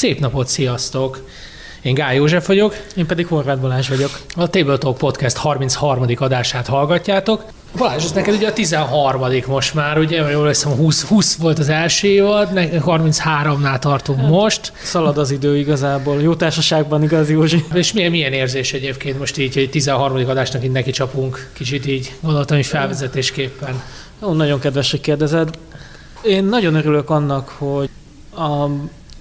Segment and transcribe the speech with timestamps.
[0.00, 1.26] Szép napot, sziasztok!
[1.82, 2.76] Én Gály József vagyok.
[2.96, 4.20] Én pedig Horváth Balázs vagyok.
[4.36, 6.04] A Tabletop Podcast 33.
[6.16, 7.44] adását hallgatjátok.
[7.76, 9.22] Balázs, ez neked ugye a 13.
[9.46, 14.72] most már, ugye, jól hiszem 20, 20 volt az első évad, 33-nál tartunk hát, most.
[14.82, 17.64] Szalad az idő igazából, jó társaságban igaz, Józsi.
[17.72, 20.16] És milyen, milyen érzés egyébként most így, hogy 13.
[20.28, 23.82] adásnak így neki csapunk, kicsit így gondoltam, hogy felvezetésképpen.
[24.22, 25.58] Ó, nagyon kedves, hogy kérdezed.
[26.22, 27.88] Én nagyon örülök annak, hogy
[28.36, 28.66] a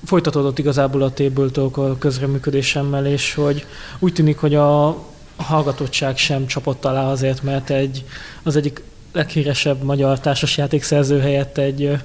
[0.05, 3.65] folytatódott igazából a Table a közreműködésemmel, és hogy
[3.99, 4.97] úgy tűnik, hogy a
[5.35, 8.05] hallgatottság sem csapott alá azért, mert egy,
[8.43, 11.97] az egyik leghíresebb magyar társasjátékszerző helyett egy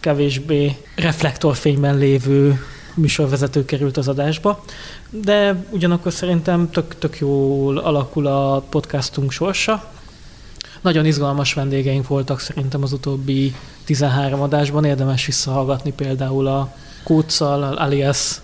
[0.00, 2.60] kevésbé reflektorfényben lévő
[2.94, 4.64] műsorvezető került az adásba,
[5.10, 9.92] de ugyanakkor szerintem tök, tök jól alakul a podcastunk sorsa.
[10.80, 18.40] Nagyon izgalmas vendégeink voltak szerintem az utóbbi 13 adásban, érdemes visszahallgatni például a Kóccal, alias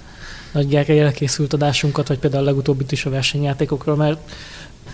[0.53, 4.31] Nagy Gergelyel készült adásunkat, vagy például a legutóbbit is a versenyjátékokról, mert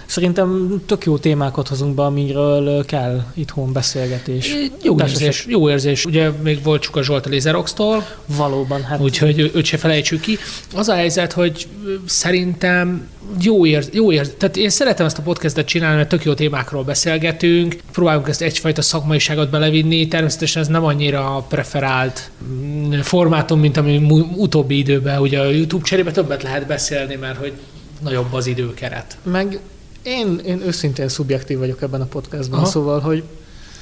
[0.06, 4.54] Szerintem tök jó témákat hozunk be, amiről kell itthon beszélgetés.
[4.82, 6.04] Jó érzés, jó érzés.
[6.04, 8.06] Ugye még volt Csuka Zsolt a Laserox-tól.
[8.26, 8.82] Valóban.
[8.82, 9.00] Hát...
[9.00, 10.38] Úgyhogy őt se felejtsük ki.
[10.74, 11.68] Az a helyzet, hogy
[12.06, 13.08] szerintem
[13.40, 16.82] jó ér, jó ér, tehát én szeretem ezt a podcastet csinálni, mert tök jó témákról
[16.84, 23.96] beszélgetünk, próbálunk ezt egyfajta szakmaiságot belevinni, természetesen ez nem annyira preferált mm, formátum, mint ami
[24.36, 27.52] utóbbi időben, ugye a YouTube cserébe többet lehet beszélni, mert hogy
[28.00, 29.16] nagyobb az időkeret.
[29.22, 29.58] Meg
[30.06, 32.68] én, én őszintén szubjektív vagyok ebben a podcastban, Aha.
[32.68, 33.22] szóval, hogy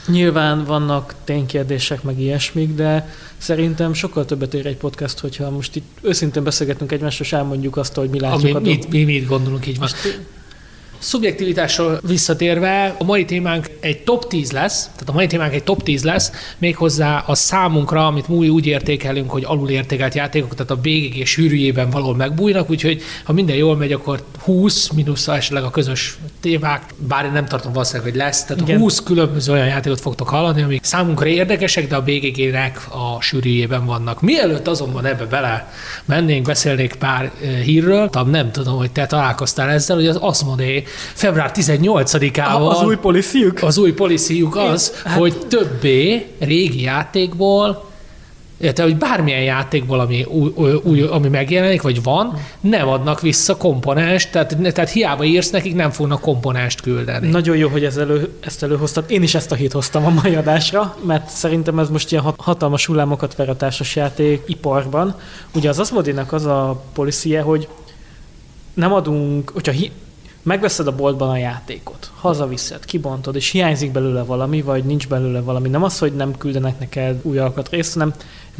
[0.06, 5.98] Nyilván vannak ténykérdések, meg ilyesmik, de szerintem sokkal többet ér egy podcast, hogyha most itt
[6.02, 9.66] őszintén beszélgetünk egymással, és elmondjuk azt, hogy mi látjuk Ami, a mit, mi, mit gondolunk
[9.66, 10.20] így most.
[11.04, 15.82] Szubjektivitásról visszatérve, a mai témánk egy top 10 lesz, tehát a mai témánk egy top
[15.82, 21.26] 10 lesz, méghozzá a számunkra, amit mi úgy értékelünk, hogy alulértékelt játékok, tehát a BGG
[21.26, 26.82] sűrűjében valahol megbújnak, úgyhogy ha minden jól megy, akkor 20 mínusz esetleg a közös témák,
[26.96, 28.78] bár én nem tartom valószínűleg, hogy lesz, tehát Igen.
[28.78, 34.20] 20 különböző olyan játékot fogtok hallani, amik számunkra érdekesek, de a BGG-nek a sűrűjében vannak.
[34.20, 35.72] Mielőtt azonban ebbe bele
[36.04, 40.82] mennénk, beszélnék pár eh, hírről, nem tudom, hogy te találkoztál ezzel, hogy az Asmodee
[41.12, 42.68] február 18-ával...
[42.68, 43.62] Az új policyjuk?
[43.62, 45.18] Az új policyjuk az, hát...
[45.18, 47.92] hogy többé régi játékból
[48.60, 54.32] illetve, hogy bármilyen játékból, ami, új, új, ami megjelenik, vagy van, nem adnak vissza komponást,
[54.32, 57.28] tehát, tehát hiába írsz nekik, nem fognak komponást küldeni.
[57.28, 59.04] Nagyon jó, hogy ez elő, ezt előhoztad.
[59.08, 62.86] Én is ezt a hét hoztam a mai adásra, mert szerintem ez most ilyen hatalmas
[62.86, 65.14] hullámokat ver a társasjáték iparban.
[65.54, 67.68] Ugye az Asmodinak az a policie, hogy
[68.74, 69.90] nem adunk, hogyha hi,
[70.44, 75.68] megveszed a boltban a játékot, hazaviszed, kibontod, és hiányzik belőle valami, vagy nincs belőle valami.
[75.68, 78.12] Nem az, hogy nem küldenek neked új alkatrészt, hanem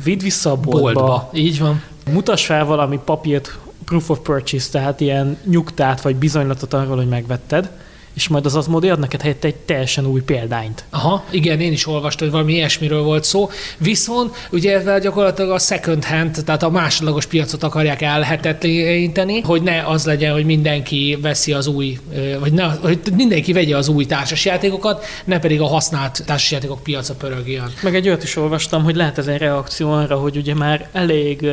[0.05, 0.93] vidd vissza a boltba.
[0.93, 1.31] boltba.
[1.33, 1.83] Így van.
[2.13, 7.71] Mutass fel valami papírt, proof of purchase, tehát ilyen nyugtát vagy bizonylatot arról, hogy megvetted,
[8.15, 10.85] és majd az Asmodee ad neked helyette egy teljesen új példányt.
[10.91, 13.51] Aha, igen, én is olvastam, hogy valami ilyesmiről volt szó.
[13.79, 19.83] Viszont ugye ezzel gyakorlatilag a second hand, tehát a másodlagos piacot akarják elhetetleníteni, hogy ne
[19.87, 21.99] az legyen, hogy mindenki veszi az új,
[22.41, 27.73] vagy ne, hogy mindenki vegye az új társasjátékokat, ne pedig a használt társasjátékok piaca pörögjön.
[27.83, 31.47] Meg egy olyat is olvastam, hogy lehet ez egy reakció arra, hogy ugye már elég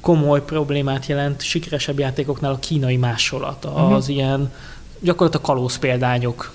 [0.00, 3.92] komoly problémát jelent sikeresebb játékoknál a kínai másolata, uh-huh.
[3.92, 4.52] az ilyen
[5.00, 6.52] gyakorlatilag kalóz példányok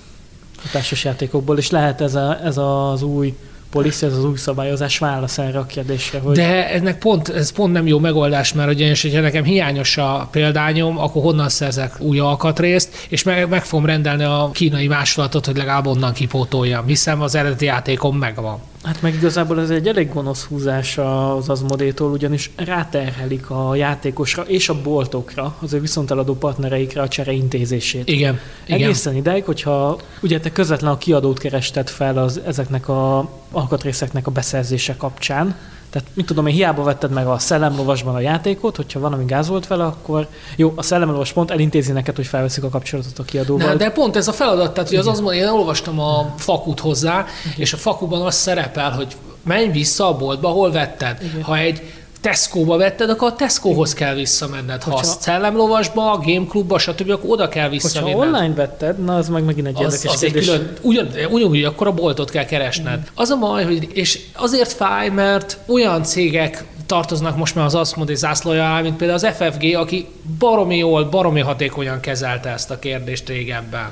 [0.56, 3.34] a társasjátékokból, és lehet ez, a, ez az új
[3.70, 6.18] policy, ez az új szabályozás válasz erre a kérdésre.
[6.18, 6.36] Hogy...
[6.36, 10.98] De ennek pont, ez pont nem jó megoldás, mert ugyanis, hogyha nekem hiányos a példányom,
[10.98, 15.86] akkor honnan szerzek új alkatrészt, és meg, meg fogom rendelni a kínai másolatot, hogy legalább
[15.86, 18.58] onnan kipótoljam, hiszen az eredeti játékom megvan.
[18.82, 24.68] Hát meg igazából ez egy elég gonosz húzás az Azmodétól, ugyanis ráterhelik a játékosra és
[24.68, 28.08] a boltokra, az ő viszonteladó partnereikre a csere intézését.
[28.08, 28.38] Igen.
[28.66, 29.24] Egészen igen.
[29.24, 34.96] ideig, hogyha ugye te közvetlen a kiadót kerested fel az, ezeknek a alkatrészeknek a beszerzése
[34.96, 35.56] kapcsán,
[35.92, 39.48] tehát, mit tudom én, hiába vetted meg a szellemlovasban a játékot, hogyha van, ami gáz
[39.48, 43.66] volt vele, akkor jó, a szellemlovas pont elintézi neked, hogy felveszik a kapcsolatot a kiadóval.
[43.66, 47.26] Nem, de pont ez a feladat, tehát hogy az az, én olvastam a fakut hozzá,
[47.44, 47.56] Igen.
[47.56, 51.18] és a fakuban az szerepel, hogy menj vissza a boltba, hol vetted.
[51.22, 51.42] Igen.
[51.42, 51.82] Ha egy
[52.22, 54.82] Tesco-ba vetted, akkor a Tesco-hoz kell visszamenned.
[54.82, 55.06] Ha Hogyha...
[55.06, 58.18] a szellemlovasba, a Game Clubba, stb., akkor oda kell visszamenned.
[58.18, 61.64] Ha online vetted, na az meg megint egy az, érdekes az egy külön, ugyan, ugyanúgy
[61.64, 62.98] akkor a boltot kell keresned.
[62.98, 63.02] Mm.
[63.14, 68.16] Az a baj, hogy, és azért fáj, mert olyan cégek tartoznak most már az Asmodee
[68.16, 70.06] zászlója alá, mint például az FFG, aki
[70.38, 73.90] baromi jól, baromi hatékonyan kezelte ezt a kérdést régebben.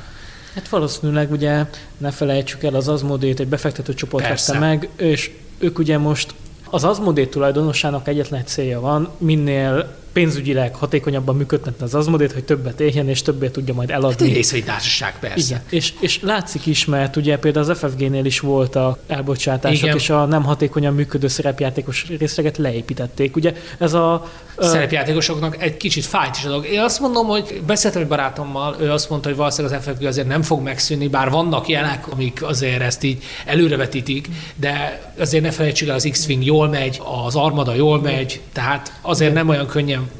[0.55, 1.65] Hát valószínűleg ugye
[1.99, 6.35] ne felejtsük el, az Asmodee-t egy befektető csoport vette meg, és ők ugye most
[6.71, 12.81] Az Asmodee tulajdonosának egyetlen egy célja van, minél pénzügyileg hatékonyabban működtetni az azmodét, hogy többet
[12.81, 14.29] éljen és többet tudja majd eladni.
[14.29, 15.47] Hát egy társaság, persze.
[15.47, 15.63] Igen.
[15.69, 19.97] És, és látszik is, mert ugye például az FFG-nél is voltak elbocsátások, Igen.
[19.97, 23.37] és a nem hatékonyan működő szerepjátékos részleget leépítették.
[23.37, 24.31] Ugye ez a...
[24.61, 26.67] Szerepjátékosoknak egy kicsit fájt is a dolog.
[26.67, 30.27] Én azt mondom, hogy beszéltem egy barátommal, ő azt mondta, hogy valószínűleg az FFG azért
[30.27, 35.89] nem fog megszűnni, bár vannak jelek, amik azért ezt így előrevetítik, de azért ne felejtsük
[35.89, 40.11] el, az X-Wing jól megy, az Armada jól megy, tehát azért nem olyan könnyen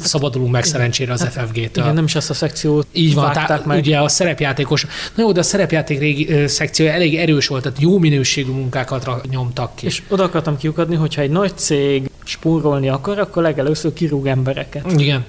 [0.00, 1.84] szabadulunk meg szerencsére az FFG-től.
[1.84, 3.78] Igen, nem is azt a szekciót Így van, tehát meg.
[3.78, 7.98] ugye a szerepjátékos, na jó, de a szerepjáték régi, szekció elég erős volt, tehát jó
[7.98, 9.86] minőségű munkákat nyomtak ki.
[9.86, 14.92] És oda akartam kiukadni, hogyha egy nagy cég spórolni akar, akkor legelőször kirúg embereket.
[14.92, 15.24] Igen.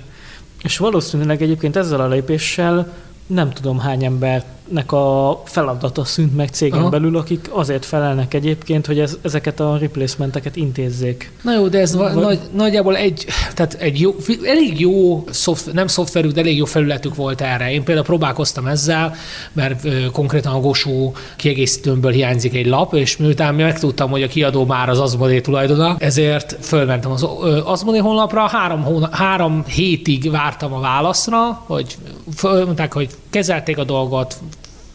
[0.64, 2.94] És valószínűleg egyébként ezzel a lépéssel
[3.28, 6.90] nem tudom hány ember nek a feladata szűnt meg cégen Aha.
[6.90, 11.31] belül, akik azért felelnek egyébként, hogy ez, ezeket a replacementeket intézzék.
[11.42, 12.14] Na jó, de ez Vagy...
[12.14, 17.16] nagy, nagyjából egy, tehát egy jó, elég jó, szoft, nem szoftverük, de elég jó felületük
[17.16, 17.72] volt erre.
[17.72, 19.16] Én például próbálkoztam ezzel,
[19.54, 24.66] mert ö, konkrétan a Gosó kiegészítőmből hiányzik egy lap, és miután megtudtam, hogy a kiadó
[24.66, 27.28] már az Azmodé tulajdona, ezért fölmentem az
[27.63, 31.98] Azmodé honlapra, három, hóna, három hétig vártam a válaszra, hogy
[32.42, 34.38] mondták, hogy kezelték a dolgot,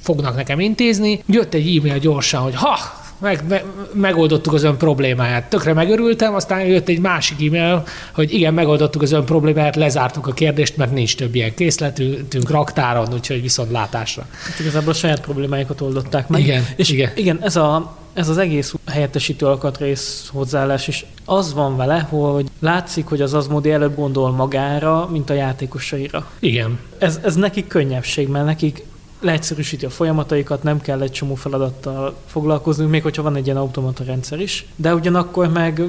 [0.03, 1.23] fognak nekem intézni.
[1.27, 2.79] Jött egy e-mail gyorsan, hogy ha,
[3.23, 3.63] meg, me,
[3.93, 5.49] megoldottuk az ön problémáját.
[5.49, 7.85] Tökre megörültem, aztán jött egy másik e-mail,
[8.15, 13.13] hogy igen, megoldottuk az ön problémáját, lezártuk a kérdést, mert nincs több ilyen készletünk raktáron,
[13.13, 14.27] úgyhogy viszont látásra.
[14.45, 16.41] Hát igazából a saját problémáikat oldották meg.
[16.41, 17.11] Igen, és igen.
[17.15, 23.07] igen ez, a, ez az egész helyettesítő alkatrész hozzáállás is az van vele, hogy látszik,
[23.07, 26.31] hogy az azmodi előbb gondol magára, mint a játékosaira.
[26.39, 26.79] Igen.
[26.99, 28.85] Ez, ez nekik könnyebbség, mert nekik
[29.23, 34.05] leegyszerűsíti a folyamataikat, nem kell egy csomó feladattal foglalkozni, még hogyha van egy ilyen automata
[34.05, 35.83] rendszer is, de ugyanakkor meg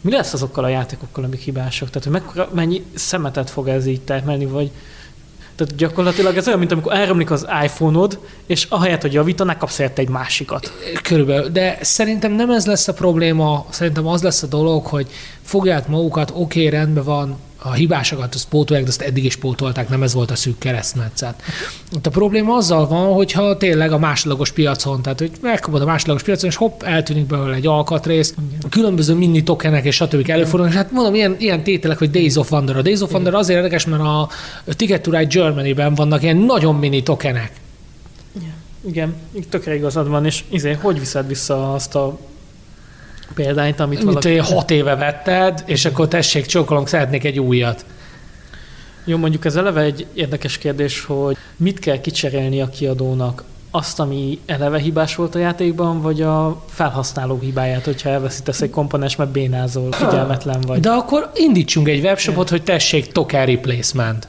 [0.00, 1.88] mi lesz azokkal a játékokkal, amik hibások?
[1.90, 4.70] Tehát, hogy mekkora, mennyi szemetet fog ez így termelni, vagy
[5.56, 10.08] tehát gyakorlatilag ez olyan, mint amikor elromlik az iPhone-od, és ahelyett, hogy javítaná, kapsz egy
[10.08, 10.72] másikat.
[11.02, 11.48] Körülbelül.
[11.48, 15.06] De szerintem nem ez lesz a probléma, szerintem az lesz a dolog, hogy
[15.42, 19.88] fogják magukat, oké, okay, rendben van, a hibásokat azt pótolják, de azt eddig is pótolták,
[19.88, 21.42] nem ez volt a szűk keresztmetszet.
[22.02, 26.50] A probléma azzal van, hogyha tényleg a másodlagos piacon, tehát hogy megkapod a másodlagos piacon,
[26.50, 28.70] és hopp, eltűnik belőle egy alkatrész, Igen.
[28.70, 30.30] különböző mini tokenek és stb.
[30.30, 32.76] előfordulnak, és hát mondom, ilyen, ilyen tételek, hogy Days of Wonder.
[32.76, 34.28] A Days of Wonder azért érdekes, mert a
[34.66, 37.52] Ticket to Ride Germany-ben vannak ilyen nagyon mini tokenek.
[38.88, 39.14] Igen,
[39.48, 42.18] tökre igazad van, és izé, hogy viszed vissza azt a
[43.34, 44.36] példányt, amit Mit valaki...
[44.36, 47.84] hat éve vetted, és akkor tessék, csókolom, szeretnék egy újat.
[49.04, 53.44] Jó, mondjuk ez eleve egy érdekes kérdés, hogy mit kell kicserélni a kiadónak?
[53.70, 59.16] Azt, ami eleve hibás volt a játékban, vagy a felhasználó hibáját, hogyha elveszítesz egy komponens,
[59.16, 60.80] mert bénázol, figyelmetlen vagy.
[60.80, 64.28] De akkor indítsunk egy webshopot, hogy tessék token replacement.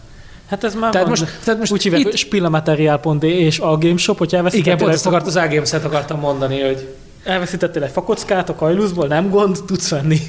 [0.49, 1.17] Hát ez már tehát van.
[1.19, 2.15] most, tehát most úgy hívják, itt...
[2.15, 4.73] spillamaterial.de és a Gameshop, hogyha elveszítettél...
[4.73, 6.87] Igen, pont ezt akart, az A-Games-et akartam mondani, hogy
[7.27, 10.19] elveszítettél egy fakockát a kajluszból, nem gond, tudsz venni.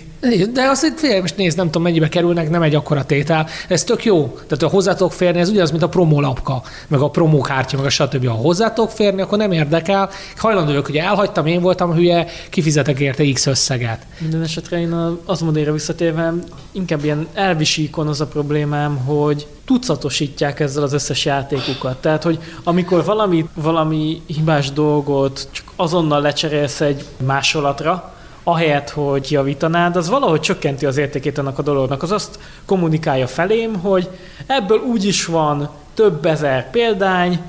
[0.53, 3.47] De azt itt fél, most nézd, nem tudom mennyibe kerülnek, nem egy akkora tétel.
[3.69, 4.27] Ez tök jó.
[4.47, 8.27] Tehát ha hozzátok férni, ez ugyanaz, mint a promólapka, meg a promókártya, meg a stb.
[8.27, 10.11] Ha hozzátok férni, akkor nem érdekel.
[10.37, 14.07] Hajlandó vagyok, hogy elhagytam, én voltam hülye, kifizetek érte X összeget.
[14.19, 14.93] Minden esetre én
[15.25, 16.33] az modére visszatérve
[16.73, 22.01] inkább ilyen elvisíkon az a problémám, hogy tucatosítják ezzel az összes játékukat.
[22.01, 28.13] Tehát, hogy amikor valami, valami hibás dolgot csak azonnal lecserélsz egy másolatra,
[28.49, 32.03] ahelyett, hogy javítanád, az valahogy csökkenti az értékét annak a dolognak.
[32.03, 34.09] Az azt kommunikálja felém, hogy
[34.47, 37.41] ebből úgy is van több ezer példány,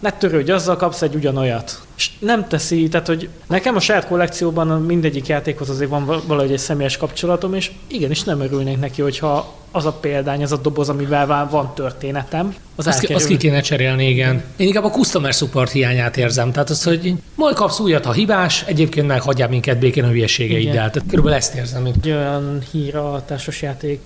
[0.00, 1.80] ne törődj, azzal kapsz egy ugyanolyat.
[1.96, 6.58] És nem teszi, tehát hogy nekem a saját kollekcióban mindegyik játékhoz azért van valahogy egy
[6.58, 11.48] személyes kapcsolatom, és igenis nem örülnék neki, hogyha az a példány, az a doboz, amivel
[11.50, 14.42] van történetem, az azt, ki, azt ki kéne cserélni, igen.
[14.56, 16.52] Én inkább a customer support hiányát érzem.
[16.52, 20.90] Tehát az, hogy majd kapsz újat, ha hibás, egyébként meg hagyjál minket békén a hülyeségeiddel.
[20.90, 21.86] Tehát körülbelül ezt érzem.
[21.86, 24.00] Egy olyan hír a társasjáték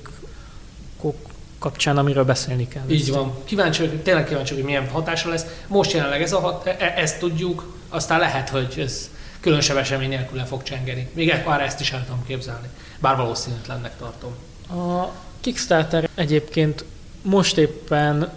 [1.64, 2.82] kapcsán, amiről beszélni kell.
[2.88, 3.34] Így van.
[3.44, 5.44] Kíváncsi tényleg kíváncsi hogy milyen hatása lesz.
[5.66, 10.08] Most jelenleg ez a hat, e, e, ezt tudjuk, aztán lehet, hogy ez különösebb esemény
[10.08, 11.08] nélkül le fog csengeni.
[11.12, 12.68] Még már ezt is el tudom képzelni.
[12.98, 14.34] Bár valószínűtlennek tartom.
[14.68, 16.84] A Kickstarter egyébként
[17.22, 18.32] most éppen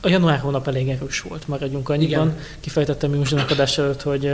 [0.00, 2.26] a január hónap elég erős volt, maradjunk annyiban.
[2.26, 2.40] Igen.
[2.60, 4.26] Kifejtettem Józsinak adás előtt, hogy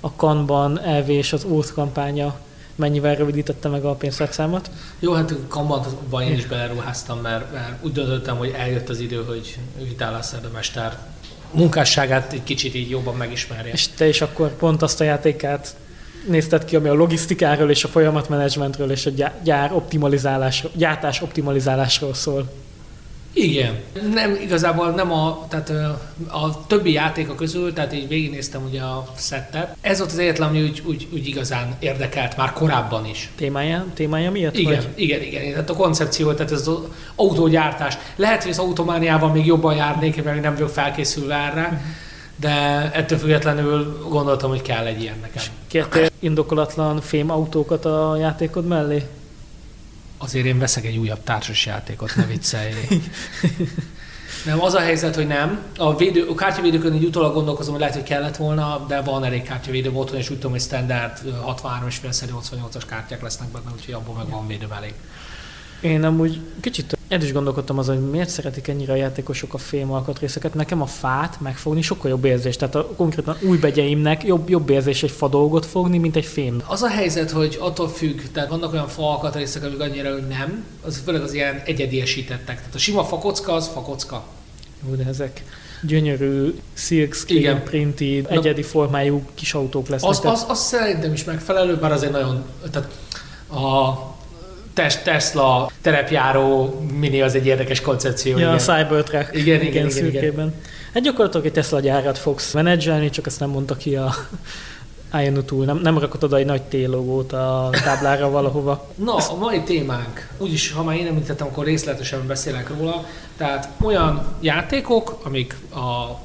[0.00, 2.38] a Kanban elv és az Ósz kampánya
[2.74, 4.70] mennyivel rövidítette meg a pénztárcámat.
[4.98, 9.58] Jó, hát kambatban én is beleruháztam, mert, mert úgy döntöttem, hogy eljött az idő, hogy
[9.78, 13.72] Vitál a munkásságát egy kicsit így jobban megismerje.
[13.72, 15.76] És te is akkor pont azt a játékát
[16.28, 19.10] nézted ki, ami a logisztikáról és a folyamatmenedzsmentről és a
[19.42, 22.52] gyár optimalizálásról, gyártás optimalizálásról szól.
[23.32, 23.78] Igen.
[24.14, 25.70] Nem, igazából nem a, tehát
[26.28, 29.76] a többi játéka közül, tehát így végignéztem ugye a szettet.
[29.80, 33.30] Ez volt az egyetlen, ami úgy, úgy, úgy igazán érdekelt már korábban is.
[33.36, 34.56] Témája, témája miatt?
[34.56, 34.88] Igen, vagy?
[34.94, 35.50] igen, igen.
[35.50, 36.78] Tehát a koncepció, tehát ez az
[37.14, 37.98] autógyártás.
[38.16, 41.82] Lehet, hogy az automániával még jobban járnék, mert nem vagyok felkészülve erre.
[42.36, 42.50] De
[42.92, 45.42] ettől függetlenül gondoltam, hogy kell egy ilyen nekem.
[45.66, 49.02] Kértél indokolatlan fémautókat a játékod mellé?
[50.22, 52.72] Azért én veszek egy újabb társas játékot, ne viccelj.
[54.44, 55.62] Nem, az a helyzet, hogy nem.
[55.76, 59.42] A, védő, a kártyavédőkön így utólag gondolkozom, hogy lehet, hogy kellett volna, de van elég
[59.42, 64.14] kártyavédő otthon, és úgy tudom, hogy standard 63,5 szeri 88-as kártyák lesznek benne, úgyhogy abból
[64.14, 64.94] meg van védőm elég.
[65.80, 69.92] Én amúgy kicsit el is gondolkodtam azon, hogy miért szeretik ennyire a játékosok a fém
[69.92, 70.54] alkatrészeket.
[70.54, 72.56] Nekem a fát megfogni sokkal jobb érzés.
[72.56, 76.62] Tehát a, konkrétan új begyeimnek jobb, jobb érzés egy fa dolgot fogni, mint egy fém.
[76.66, 80.64] Az a helyzet, hogy attól függ, tehát vannak olyan fa alkatrészek, amik annyira, hogy nem,
[80.82, 82.56] az főleg az ilyen egyediesítettek.
[82.56, 84.24] Tehát a sima fakocka az fakocka.
[84.88, 85.44] Jó, de ezek
[85.82, 90.10] gyönyörű silkscreen printi, egyedi formájú kis autók lesznek.
[90.10, 92.88] Az, az, az szerintem is megfelelő, bár azért nagyon, tehát
[93.48, 93.94] a
[94.74, 98.32] Tesla terepjáró mini az egy érdekes koncepció.
[98.32, 98.52] Ja, igen.
[98.52, 99.36] a Cybertruck.
[99.36, 100.54] Igen, igen, igen, igen, igen.
[100.94, 104.14] Hát gyakorlatilag egy Tesla gyárat fogsz menedzselni, csak ezt nem mondta ki a
[105.22, 105.64] Ion túl.
[105.64, 108.88] Nem, nem rakott oda egy nagy T-logót a táblára valahova.
[108.94, 113.04] Na, a mai témánk, úgyis, ha már én említettem, akkor részletesen beszélek róla.
[113.36, 116.18] Tehát olyan játékok, amik a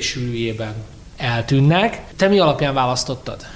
[0.00, 0.74] sűrűjében
[1.16, 2.02] eltűnnek.
[2.16, 3.46] Te mi alapján választottad?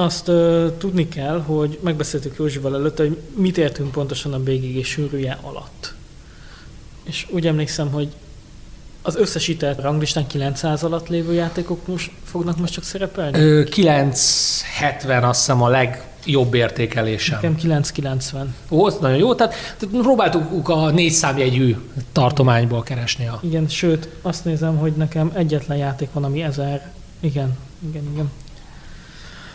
[0.00, 5.38] Azt uh, tudni kell, hogy megbeszéltük Józsival előtt, hogy mit értünk pontosan a BGG sűrűje
[5.42, 5.94] alatt.
[7.02, 8.08] És úgy emlékszem, hogy
[9.02, 13.38] az összesített ranglistán 900 alatt lévő játékok most fognak most csak szerepelni?
[13.38, 17.34] Ö, 970 azt hiszem a legjobb értékelésem.
[17.34, 18.54] Nekem 990.
[18.70, 21.76] Ó, az nagyon jó, tehát, tehát próbáltuk a négy számjegyű
[22.12, 23.40] tartományból keresni a...
[23.42, 26.90] Igen, sőt, azt nézem, hogy nekem egyetlen játék van, ami ezer.
[27.20, 28.30] Igen, igen, igen.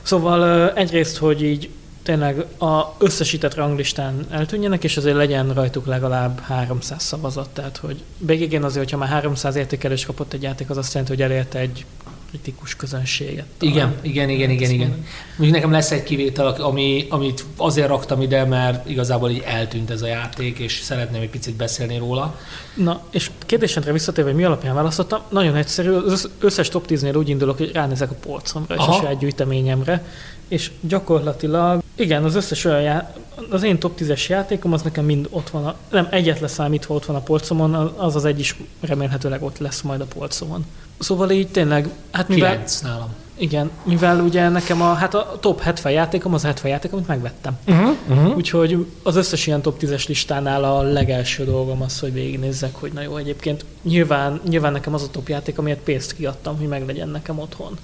[0.05, 1.69] Szóval egyrészt, hogy így
[2.03, 7.49] tényleg a összesített ranglistán eltűnjenek, és azért legyen rajtuk legalább 300 szavazat.
[7.49, 11.23] Tehát, hogy végigén azért, hogyha már 300 értékelés kapott egy játék, az azt jelenti, hogy
[11.23, 11.85] elérte egy
[12.29, 13.45] kritikus közönséget.
[13.61, 15.05] Igen, igen, igen, igen, igen.
[15.35, 20.01] Még nekem lesz egy kivétel, ami, amit azért raktam ide, mert igazából így eltűnt ez
[20.01, 22.39] a játék, és szeretném egy picit beszélni róla.
[22.73, 27.29] Na, és kérdésedre visszatérve, hogy mi alapján választottam, nagyon egyszerű, az összes top 10-nél úgy
[27.29, 28.95] indulok, hogy ránézek a polcomra és Aha.
[28.95, 30.05] a saját gyűjteményemre,
[30.47, 33.17] és gyakorlatilag, igen, az összes olyan já-
[33.49, 37.05] az én top 10-es játékom, az nekem mind ott van, a, nem egyet leszámítva ott
[37.05, 40.65] van a polcomon, az az egy is remélhetőleg ott lesz majd a polcomon.
[40.99, 42.51] Szóval így tényleg, hát mivel...
[42.51, 43.13] 9 nálam.
[43.37, 47.07] Igen, mivel ugye nekem a, hát a top 70 játékom az a 70 játék, amit
[47.07, 47.57] megvettem.
[47.67, 48.35] Uh-huh, uh-huh.
[48.35, 53.01] Úgyhogy az összes ilyen top 10-es listánál a legelső dolgom az, hogy végignézzek, hogy na
[53.01, 57.39] jó, egyébként nyilván, nyilván nekem az a top játék, amiért pénzt kiadtam, hogy meglegyen nekem
[57.39, 57.77] otthon.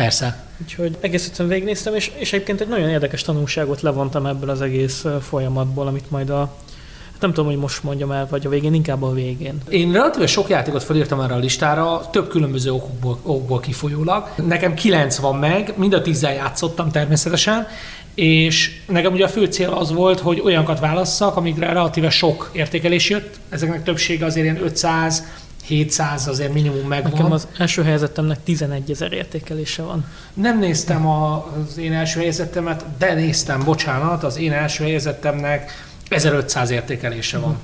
[0.00, 0.36] Persze.
[0.62, 5.04] Úgyhogy egész egyszerűen végignéztem, és, és egyébként egy nagyon érdekes tanulságot levontam ebből az egész
[5.20, 6.54] folyamatból, amit majd a
[7.20, 9.58] nem tudom, hogy most mondjam el, vagy a végén, inkább a végén.
[9.68, 14.28] Én relatíve sok játékot felírtam erre a listára, több különböző okokból, okokból kifolyólag.
[14.46, 17.66] Nekem kilenc van meg, mind a tízzel játszottam természetesen,
[18.14, 23.10] és nekem ugye a fő cél az volt, hogy olyanokat válasszak, amikre relatíve sok értékelés
[23.10, 23.34] jött.
[23.48, 25.24] Ezeknek többsége azért ilyen 500,
[25.70, 27.12] 700 azért minimum megvan.
[27.12, 30.04] Nekem az első helyezettemnek 11 ezer értékelése van.
[30.34, 37.38] Nem néztem az én első helyezettemet, de néztem, bocsánat, az én első helyezettemnek 1500 értékelése
[37.38, 37.56] van.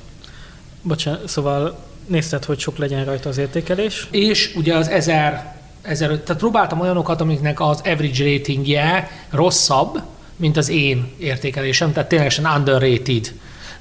[0.82, 4.06] Bocsánat, szóval nézted, hogy sok legyen rajta az értékelés?
[4.10, 10.02] És ugye az 1000, 1000 tehát próbáltam olyanokat, amiknek az average ratingje rosszabb,
[10.36, 13.32] mint az én értékelésem, tehát ténylegesen underrated.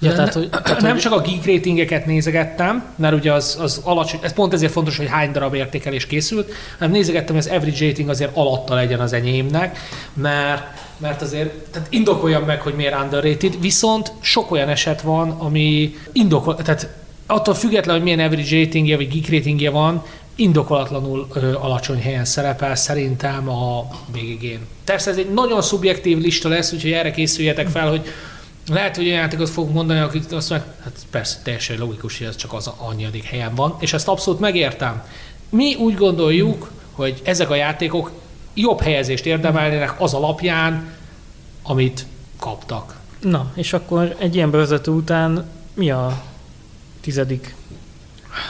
[0.05, 4.19] Ja, tehát, hogy, tehát, nem csak a geek ratingeket nézegettem, mert ugye az, az alacsony,
[4.24, 8.09] ez pont ezért fontos, hogy hány darab értékelés készült, hanem nézegettem, hogy az average rating
[8.09, 9.77] azért alatta legyen az enyémnek,
[10.13, 15.95] mert mert azért tehát indokoljam meg, hogy miért underrated, viszont sok olyan eset van, ami
[16.12, 16.89] indokol, tehát
[17.25, 20.03] attól függetlenül, hogy milyen average ratingje vagy geek ratingje van,
[20.35, 24.62] indokolatlanul ö, alacsony helyen szerepel szerintem a BGG-n.
[24.83, 28.01] Persze ez egy nagyon szubjektív lista lesz, úgyhogy erre készüljetek fel, hogy
[28.67, 32.36] lehet, hogy olyan játékot fogunk mondani, akik azt mondják, hát persze teljesen logikus, hogy ez
[32.36, 35.03] csak az annyiadik helyen van, és ezt abszolút megértem.
[35.50, 38.12] Mi úgy gondoljuk, hogy ezek a játékok
[38.53, 40.93] jobb helyezést érdemelnének az alapján,
[41.63, 42.05] amit
[42.39, 42.95] kaptak.
[43.19, 46.24] Na, és akkor egy ilyen bevezető után mi a
[47.01, 47.55] tizedik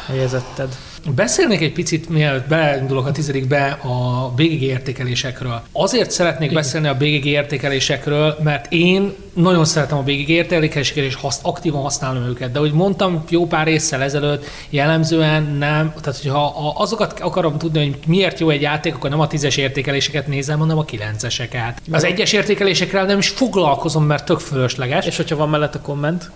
[0.05, 0.75] helyezetted?
[1.13, 5.62] Beszélnék egy picit, mielőtt beindulok a tizedikbe a BGG értékelésekről.
[5.71, 6.62] Azért szeretnék Igen.
[6.62, 12.24] beszélni a BGG értékelésekről, mert én nagyon szeretem a BGG értékeléseket, és hasz, aktívan használom
[12.24, 12.51] őket.
[12.51, 17.97] De ahogy mondtam jó pár résszel ezelőtt, jellemzően nem, tehát hogyha azokat akarom tudni, hogy
[18.07, 21.81] miért jó egy játék, akkor nem a tízes értékeléseket nézem, hanem a kilenceseket.
[21.91, 25.05] Az egyes értékelésekkel nem is foglalkozom, mert tök fölösleges.
[25.05, 26.31] És hogyha van mellett a komment?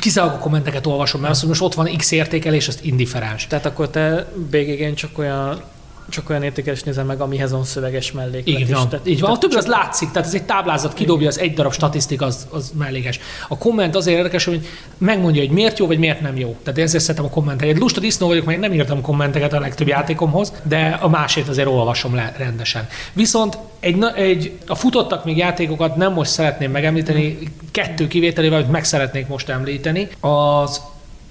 [0.00, 3.46] Kizárólag a kommenteket olvasom, mert azt, hogy most ott van X értékelés, az indiferens.
[3.46, 5.62] Tehát akkor te BGG-n csak olyan
[6.08, 9.30] csak olyan értékelés nézem meg, amihez van szöveges melléklet így van, Tehát, így van.
[9.30, 12.72] A többi az látszik, tehát ez egy táblázat, kidobja az egy darab statisztika, az, az
[12.78, 13.20] mellékes.
[13.48, 14.66] A komment azért érdekes, hogy
[14.98, 16.56] megmondja, hogy miért jó, vagy miért nem jó.
[16.62, 17.74] Tehát ezért szeretem a kommenteket.
[17.74, 21.68] Egy lusta disznó vagyok, mert nem írtam kommenteket a legtöbb játékomhoz, de a másét azért
[21.68, 22.88] olvasom le rendesen.
[23.12, 27.38] Viszont egy, egy, a futottak még játékokat nem most szeretném megemlíteni,
[27.70, 30.08] kettő kivételével, hogy meg szeretnék most említeni.
[30.20, 30.80] Az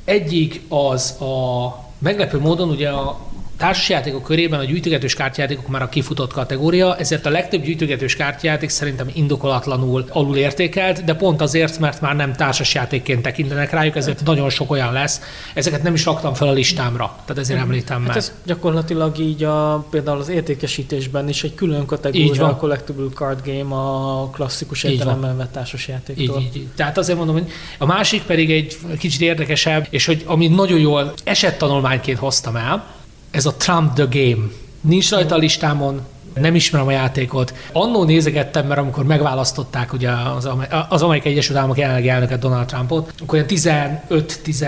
[0.05, 3.19] egyik az a meglepő módon ugye a
[3.57, 9.09] társasjátékok körében a gyűjtögetős kártyajátékok már a kifutott kategória, ezért a legtöbb gyűjtögetős kártyajáték szerintem
[9.13, 14.71] indokolatlanul alul értékelt, de pont azért, mert már nem társasjátékként tekintenek rájuk, ezért nagyon sok
[14.71, 15.21] olyan lesz.
[15.53, 18.17] Ezeket nem is raktam fel a listámra, tehát ezért említem hát meg.
[18.17, 23.75] ez gyakorlatilag így a, például az értékesítésben is egy külön kategória, a Collectible Card Game
[23.75, 26.41] a klasszikus értelemben vett társasjátéktól.
[26.41, 30.47] Így, így, Tehát azért mondom, hogy a másik pedig egy kicsit érdekesebb, és hogy ami
[30.47, 33.01] nagyon jól esettanulmányként hoztam el,
[33.33, 34.47] ez a Trump the Game.
[34.81, 36.01] Nincs rajta a listámon,
[36.33, 37.53] nem ismerem a játékot.
[37.71, 40.49] Annó nézegettem, mert amikor megválasztották ugye az,
[40.89, 44.65] az Amerikai Egyesült Államok jelenlegi elnöket Donald Trumpot, akkor olyan 15 10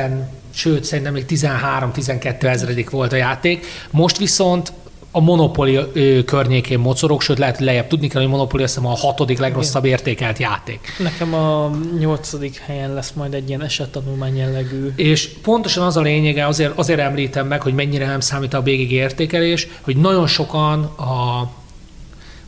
[0.53, 3.65] sőt, szerintem még 13-12 ezredik volt a játék.
[3.91, 4.73] Most viszont
[5.15, 5.79] a Monopoly
[6.25, 9.85] környékén mocorog, sőt lehet, hogy lejjebb tudni kell, hogy Monopoly azt hiszem a hatodik legrosszabb
[9.85, 10.79] értékelt játék.
[10.99, 14.91] Nekem a nyolcadik helyen lesz majd egy ilyen esettanulmány jellegű.
[14.95, 18.91] És pontosan az a lényege, azért, azért említem meg, hogy mennyire nem számít a BGG
[18.91, 21.49] értékelés, hogy nagyon sokan a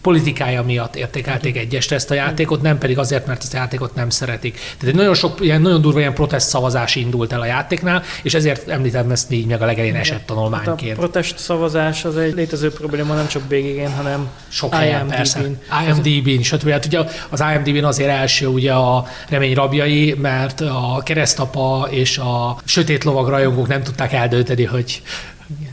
[0.07, 4.09] politikája miatt értékelték egyesre ezt a játékot, nem pedig azért, mert ezt a játékot nem
[4.09, 4.53] szeretik.
[4.53, 8.33] Tehát egy nagyon sok, ilyen, nagyon durva ilyen protest szavazás indult el a játéknál, és
[8.33, 10.81] ezért említem ezt így meg a legelején esett tanulmányként.
[10.81, 15.41] Hát a protest szavazás az egy létező probléma nem csak BGG-n, hanem sok helyen, persze.
[15.87, 16.69] IMDb-n, stb.
[16.69, 22.57] Hát ugye az IMDb-n azért első ugye a remény rabjai, mert a keresztapa és a
[22.65, 25.01] sötét lovag rajongók nem tudták eldönteni, hogy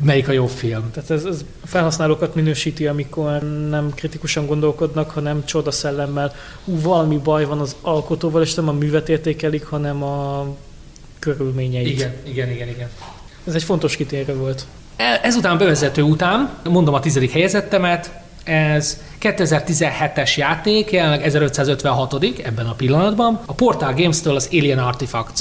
[0.00, 0.90] melyik a jobb film.
[0.90, 6.32] Tehát ez, ez felhasználókat minősíti, amikor nem kritikusan gondolkodnak, hanem csoda szellemmel,
[6.64, 10.46] ú, valami baj van az alkotóval, és nem a művet értékelik, hanem a
[11.18, 11.88] körülményeit.
[11.88, 12.88] Igen, igen, igen, igen.
[13.46, 14.66] Ez egy fontos kitérő volt.
[14.96, 22.74] E, ezután bevezető után, mondom a tizedik helyezettemet, ez 2017-es játék, jelenleg 1556 ebben a
[22.74, 23.40] pillanatban.
[23.46, 25.40] A Portal Games-től az Alien Artifacts.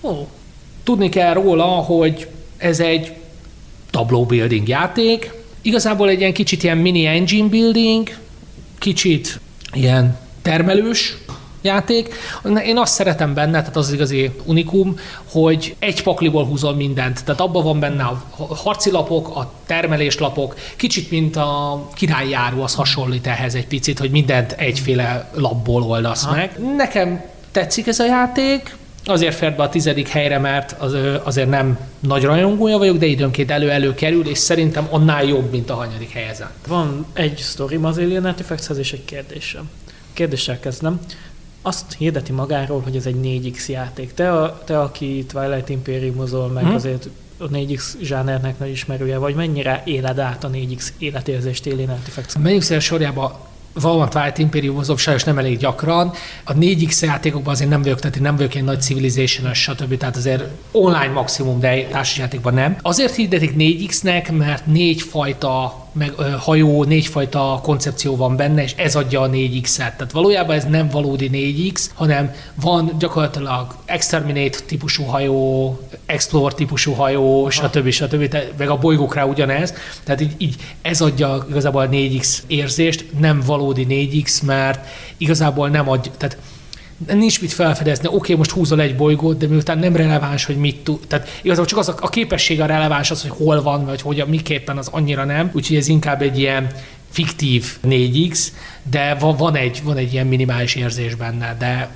[0.00, 0.28] Ó.
[0.82, 3.19] Tudni kell róla, hogy ez egy
[3.90, 5.32] tabló building játék.
[5.62, 8.08] Igazából egy ilyen kicsit ilyen mini engine building,
[8.78, 9.40] kicsit
[9.72, 11.16] ilyen termelős
[11.62, 12.14] játék.
[12.64, 14.96] Én azt szeretem benne, tehát az, az igazi unikum,
[15.32, 17.24] hogy egy pakliból húzol mindent.
[17.24, 18.24] Tehát abban van benne a
[18.54, 24.52] harci lapok, a termeléslapok, kicsit mint a királyjáró, az hasonlít ehhez egy picit, hogy mindent
[24.52, 26.34] egyféle lapból oldasz ha.
[26.34, 26.58] meg.
[26.76, 28.76] Nekem tetszik ez a játék,
[29.10, 33.50] Azért fért be a tizedik helyre, mert az, azért nem nagy rajongója vagyok, de időnként
[33.50, 36.66] elő-elő kerül, és szerintem annál jobb, mint a hanyadik helyezett.
[36.68, 39.70] Van egy sztori az Alien Artifacts és egy kérdésem.
[40.12, 41.00] Kérdéssel kezdem.
[41.62, 44.14] Azt hirdeti magáról, hogy ez egy 4X játék.
[44.14, 46.74] Te, a, te aki Twilight Imperiumozol, meg hmm.
[46.74, 52.36] azért a 4X zsánernek nagy ismerője vagy, mennyire éled át a 4X életérzést Alien Artifacts?
[52.36, 56.12] Menjünk szépen sorjába Valorant White Imperium mozog sajnos nem elég gyakran.
[56.44, 59.96] A 4X játékokban azért nem vagyok, tehát nem vagyok egy nagy civilization stb.
[59.96, 62.76] Tehát azért online maximum, de társasjátékban nem.
[62.82, 68.96] Azért hirdetik 4X-nek, mert négy fajta meg, ö, hajó, négyfajta koncepció van benne, és ez
[68.96, 69.76] adja a 4X-et.
[69.76, 77.40] Tehát valójában ez nem valódi 4X, hanem van gyakorlatilag Exterminate típusú hajó, Explore típusú hajó,
[77.40, 77.50] Aha.
[77.50, 77.90] stb.
[77.90, 78.22] stb.
[78.22, 78.36] stb.
[78.58, 79.74] meg a bolygókra ugyanez.
[80.04, 85.88] Tehát így, így ez adja igazából a 4X érzést, nem valódi 4X, mert igazából nem
[85.88, 86.36] adja, tehát
[87.06, 88.06] nincs mit felfedezni.
[88.06, 90.98] Oké, okay, most húzol egy bolygót, de miután nem releváns, hogy mit tud.
[91.06, 94.24] Tehát igazából csak az a, a képesség a releváns az, hogy hol van, vagy hogy
[94.28, 95.50] miképpen az annyira nem.
[95.52, 96.66] Úgyhogy ez inkább egy ilyen
[97.10, 98.46] fiktív 4X,
[98.90, 101.88] de van, van, egy, van egy ilyen minimális érzés benne, de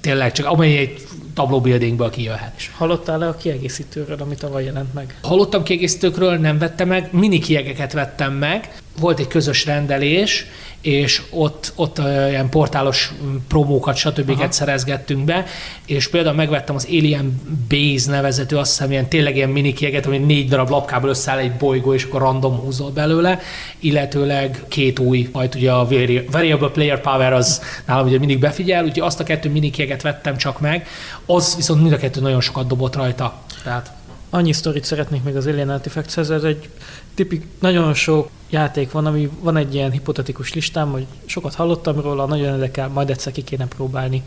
[0.00, 2.52] tényleg csak amely egy tabló buildingből kijöhet.
[2.56, 5.18] És hallottál-e a kiegészítőről, amit tavaly jelent meg?
[5.22, 10.46] Hallottam kiegészítőkről, nem vettem meg, mini kiegeket vettem meg, volt egy közös rendelés,
[10.82, 13.12] és ott, ott ilyen portálos
[13.48, 14.30] promókat, stb.
[14.30, 14.50] Aha.
[14.50, 15.44] szerezgettünk be,
[15.86, 20.18] és például megvettem az Alien Base nevezető, azt hiszem ilyen tényleg ilyen mini kieget, ami
[20.18, 23.40] négy darab lapkából összeáll egy bolygó, és akkor random húzol belőle,
[23.78, 25.88] illetőleg két új, majd ugye a
[26.30, 30.36] Variable Player Power az nálam ugye mindig befigyel, úgyhogy azt a kettő mini kieget vettem
[30.36, 30.86] csak meg,
[31.26, 33.42] az viszont mind a kettő nagyon sokat dobott rajta.
[33.62, 33.92] Tehát
[34.30, 36.68] annyi sztorit szeretnék még az Alien Artifacts-hez, ez egy
[37.14, 42.26] tipik, nagyon sok játék van, ami van egy ilyen hipotetikus listám, hogy sokat hallottam róla,
[42.26, 44.22] nagyon érdekel, majd egyszer ki kéne próbálni.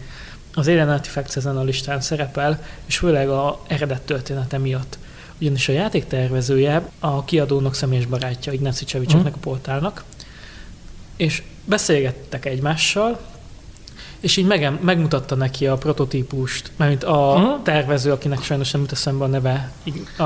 [0.54, 4.98] Az Alien Artifacts ezen a listán szerepel, és főleg a eredet története miatt.
[5.42, 9.36] Ugyanis a játék tervezője a kiadónak személyes barátja, Ignáci Csevicsoknak mm.
[9.36, 10.04] a portálnak,
[11.16, 13.20] és beszélgettek egymással,
[14.26, 17.62] és így meg, megmutatta neki a prototípust, mert a uh-huh.
[17.64, 19.72] tervező, akinek sajnos nem jut eszembe a neve.
[20.18, 20.24] A...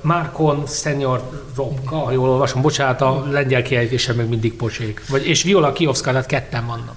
[0.00, 5.08] Márkon Senior Robka, ha jól olvasom, bocsánat, a lengyel kiejtése meg mindig pocsék.
[5.08, 6.94] Vagy, és Viola Kiovszka, tehát ketten vannak.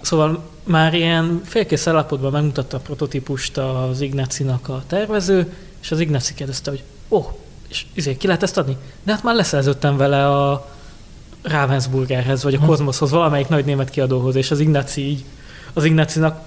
[0.00, 6.34] Szóval már ilyen félkész állapotban megmutatta a prototípust az Ignácinak a tervező, és az Ignáci
[6.34, 7.26] kérdezte, hogy ó, oh,
[7.68, 8.76] és izé, ki lehet ezt adni?
[9.02, 10.68] De hát már leszerződtem vele a
[11.42, 15.24] Ravensburgerhez, vagy a Kozmoszhoz, valamelyik nagy német kiadóhoz, és az Ignáci így
[15.72, 16.40] az Ignácinak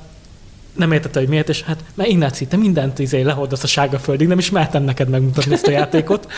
[0.73, 4.27] nem értette, hogy miért, és hát, mert Ignáci, te mindent izé lehordasz a sárga földig,
[4.27, 6.31] nem is mertem neked megmutatni ezt a játékot.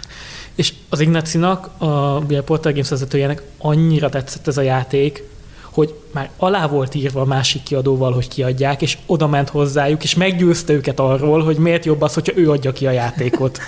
[0.54, 5.22] és az Ignácinak, a, a Portal Games vezetőjének annyira tetszett ez a játék,
[5.76, 10.14] hogy már alá volt írva a másik kiadóval, hogy kiadják, és oda ment hozzájuk, és
[10.14, 13.58] meggyőzte őket arról, hogy miért jobb az, hogyha ő adja ki a játékot.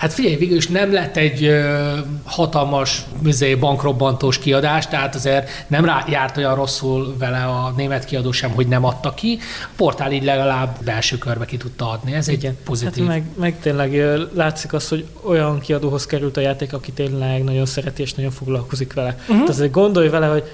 [0.00, 1.92] Hát figyelj, végül is nem lett egy ö,
[2.24, 8.32] hatalmas műzé bankrobbantós kiadás, tehát azért nem rá, járt olyan rosszul vele a német kiadó
[8.32, 9.38] sem, hogy nem adta ki.
[9.64, 12.12] A portál így legalább belső körbe ki tudta adni.
[12.12, 12.50] Ez Igen.
[12.50, 13.06] egy pozitív.
[13.06, 14.02] Hát meg, meg tényleg
[14.34, 18.92] látszik az, hogy olyan kiadóhoz került a játék, aki tényleg nagyon szereti és nagyon foglalkozik
[18.92, 19.10] vele.
[19.10, 19.26] Uh-huh.
[19.26, 20.44] Tehát azért gondolj vele, hogy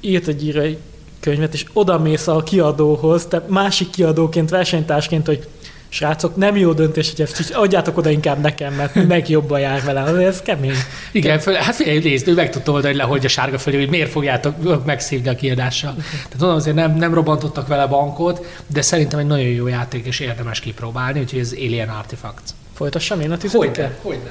[0.00, 0.78] írt egy író egy
[1.20, 5.48] könyvet, és oda mész a kiadóhoz, te másik kiadóként, versenytársként, hogy
[5.92, 10.02] srácok, nem jó döntés, hogy ezt adjátok oda inkább nekem, mert mindenki jobban jár vele,
[10.02, 10.74] azért ez kemény.
[11.12, 13.88] Igen, föl, hát figyelj, nézd, ő meg tudta oldani le, hogy a sárga fölé, hogy
[13.88, 15.94] miért fogjátok megszívni a kiadással.
[15.94, 20.20] Tehát tudom, azért nem, nem robbantottak vele bankot, de szerintem egy nagyon jó játék, és
[20.20, 22.50] érdemes kipróbálni, úgyhogy ez Alien Artifacts.
[22.74, 23.76] Folytassam én a tizediket?
[23.76, 24.30] Hogyne, hogyne.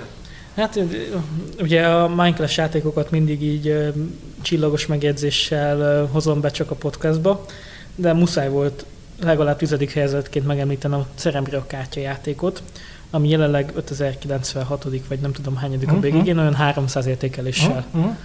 [0.56, 0.80] Hát
[1.62, 3.94] ugye a Minecraft játékokat mindig így
[4.42, 7.46] csillagos megjegyzéssel hozom be csak a podcastba,
[7.96, 8.86] de muszáj volt
[9.22, 12.64] legalább tizedik helyzetként megemlítenem a Cerebria kártyajátékot,
[13.12, 16.04] ami jelenleg 5096 vagy nem tudom hányadik uh-huh.
[16.04, 17.86] a mhm, végén, olyan 300 értékeléssel.
[17.92, 18.16] Uh-huh.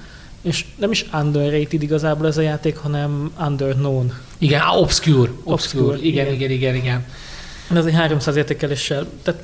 [0.43, 4.13] És nem is underrated igazából ez a játék, hanem underknown.
[4.39, 5.31] Igen, obscure.
[5.43, 5.99] Obscure, obscure.
[5.99, 7.07] Igen, igen, igen, igen, igen.
[7.75, 9.07] Ez egy 300 értékeléssel.
[9.23, 9.43] Tehát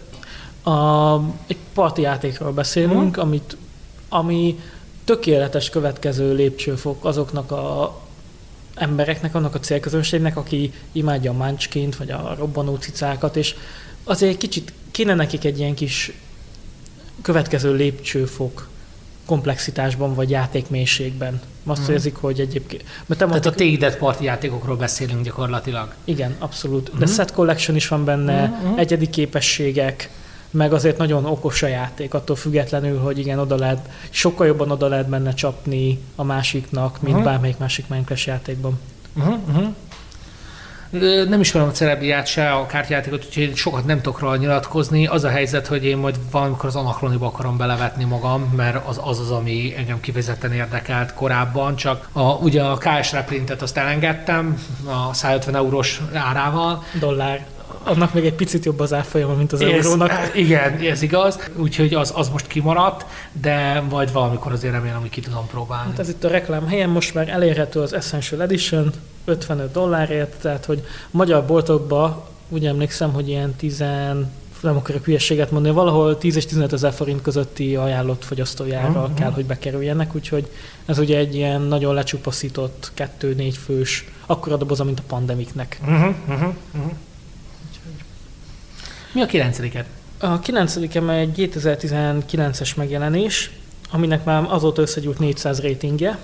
[0.62, 1.14] a,
[1.46, 3.24] egy parti játékról beszélünk, uh-huh.
[3.24, 3.56] amit,
[4.08, 4.58] ami
[5.04, 7.98] tökéletes következő lépcsőfok azoknak a
[8.80, 13.54] embereknek, annak a célközönségnek, aki imádja a mancsként, vagy a robbanó cicákat, és
[14.04, 16.12] azért egy kicsit kéne nekik egy ilyen kis
[17.22, 18.68] következő lépcsőfok
[19.26, 21.40] komplexitásban vagy játékmélységben.
[21.66, 21.92] Azt mm.
[21.92, 22.84] érzik, hogy egyébként...
[23.06, 25.94] Mert Tehát a tégedet parti játékokról beszélünk gyakorlatilag.
[26.04, 26.90] Igen, abszolút.
[26.98, 27.12] De mm.
[27.12, 28.78] set collection is van benne, mm-hmm.
[28.78, 30.10] egyedi képességek,
[30.50, 34.88] meg azért nagyon okos a játék, attól függetlenül, hogy igen, oda lehet, sokkal jobban oda
[34.88, 37.30] lehet benne csapni a másiknak, mint uh-huh.
[37.30, 38.80] bármelyik másik Minecraft játékban.
[39.16, 39.68] Uh-huh, uh-huh.
[41.28, 45.06] Nem ismerem a cerebiát se, a kártyajátékot, úgyhogy sokat nem tudok róla nyilatkozni.
[45.06, 49.18] Az a helyzet, hogy én majd valamikor az anakroniba akarom belevetni magam, mert az az,
[49.18, 55.14] az ami engem kifejezetten érdekelt korábban, csak a, ugye a KS reprintet azt elengedtem a
[55.14, 56.84] 150 eurós árával.
[56.98, 57.46] Dollár
[57.82, 60.12] annak még egy picit jobb az árfolyama, mint az ez, eurónak.
[60.34, 65.20] Igen, ez igaz, úgyhogy az, az most kimaradt, de majd valamikor azért remélem, hogy ki
[65.20, 65.90] tudom próbálni.
[65.90, 68.92] Hát ez itt a reklám helyen most már elérhető az Essential Edition
[69.24, 73.84] 55 dollárért, tehát hogy magyar boltokba úgy emlékszem, hogy ilyen 10
[74.60, 79.14] nem akarok hülyeséget mondani, valahol 10 és 15 ezer forint közötti ajánlott fogyasztójára uh-huh.
[79.14, 80.50] kell, hogy bekerüljenek, úgyhogy
[80.86, 85.78] ez ugye egy ilyen nagyon lecsupaszított 2-4 fős, akkora doboz, mint a pandemiknek.
[85.82, 86.92] Uh-huh, uh-huh, uh-huh.
[89.12, 89.86] Mi a kilencediket?
[90.18, 93.50] A kilencedikem egy 2019-es megjelenés,
[93.90, 96.18] aminek már azóta összegyűlt 400 ratingje,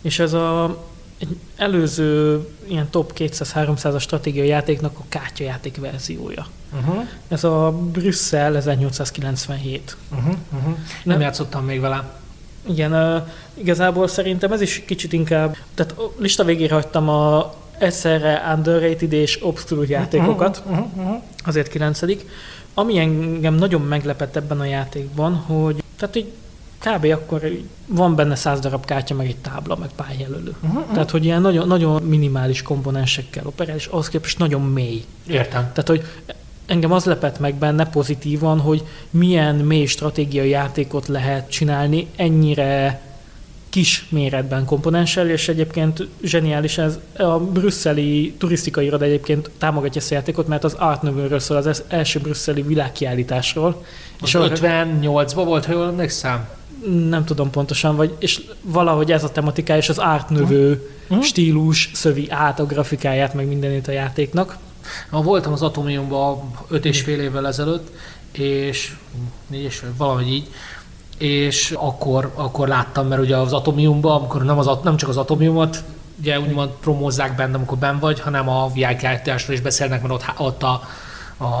[0.00, 0.78] és ez a
[1.18, 6.46] egy előző ilyen top 200-300-as stratégiai játéknak a kártyajáték verziója.
[6.72, 7.08] Uh-huh.
[7.28, 9.96] Ez a Brüsszel 1897.
[10.10, 10.72] Uh-huh, uh-huh.
[10.72, 12.18] Nem, Nem játszottam még vele.
[12.68, 19.12] Igen, uh, igazából szerintem ez is kicsit inkább, tehát lista végére hagytam a egyszerre underrated
[19.12, 21.22] és obscure játékokat, uh-huh, uh-huh.
[21.44, 22.24] azért kilencedik.
[22.74, 26.32] Ami engem nagyon meglepett ebben a játékban, hogy tehát így
[26.78, 27.04] kb.
[27.04, 27.50] akkor
[27.86, 30.54] van benne száz darab kártya, meg egy tábla, meg pályjelölő.
[30.62, 30.92] Uh-huh, uh-huh.
[30.92, 35.04] Tehát, hogy ilyen nagyon, nagyon minimális komponensekkel operál, és ahhoz képest nagyon mély.
[35.26, 35.62] Értem.
[35.72, 36.04] Tehát, hogy
[36.66, 43.00] engem az lepett meg benne pozitívan, hogy milyen mély stratégiai játékot lehet csinálni ennyire
[43.76, 46.98] kis méretben komponenssel, és egyébként zseniális ez.
[47.16, 51.82] A brüsszeli turisztikai iroda egyébként támogatja ezt a játékot, mert az Art Nouveau-ről szól, az
[51.88, 53.84] első brüsszeli világkiállításról.
[54.22, 56.48] És 58-ban volt, ha jól emlékszem?
[57.08, 60.74] Nem tudom pontosan, vagy, és valahogy ez a tematikája, és az Art Nouveau
[61.08, 61.22] uh-huh.
[61.24, 64.56] stílus szövi át a grafikáját, meg mindenét a játéknak.
[65.10, 67.90] Ha voltam az Atomiumban 5 és fél évvel ezelőtt,
[68.32, 68.96] és
[69.46, 70.48] négy és fél, valahogy így,
[71.18, 75.82] és akkor, akkor láttam, mert ugye az Atomiumban, amikor nem, az, nem csak az Atomiumot,
[76.20, 80.62] ugye úgymond promózzák benne, amikor ben vagy, hanem a vip is beszélnek, mert ott, ott
[80.62, 80.82] a,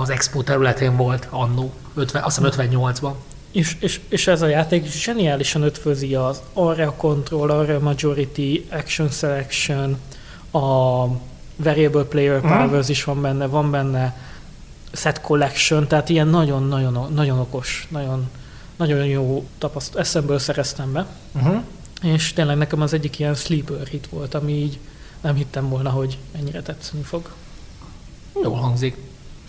[0.00, 3.12] az expo területén volt annó, 50, azt hiszem 58-ban.
[3.52, 9.98] És, és, és ez a játék zseniálisan ötvözi az Area Control, Area Majority, Action Selection,
[10.50, 11.06] a
[11.56, 12.48] Variable Player mhm.
[12.48, 12.90] Powers uh-huh.
[12.90, 14.16] is van benne, van benne
[14.92, 18.28] Set Collection, tehát ilyen nagyon-nagyon nagyon okos, nagyon
[18.76, 21.62] nagyon jó tapasztalat, eszemből szereztem be, uh-huh.
[22.02, 24.78] és tényleg nekem az egyik ilyen sleeper hit volt, ami így
[25.20, 27.30] nem hittem volna, hogy ennyire tetszeni fog.
[28.42, 28.96] Jól hangzik.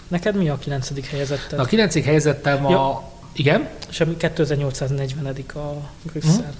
[0.07, 1.59] Neked mi a kilencedik helyezetted?
[1.59, 2.69] A kilencedik helyezettem a...
[2.69, 3.11] Ja.
[3.33, 3.69] Igen?
[3.89, 6.31] És 2840 a Brüsszel.
[6.31, 6.53] Uh-huh.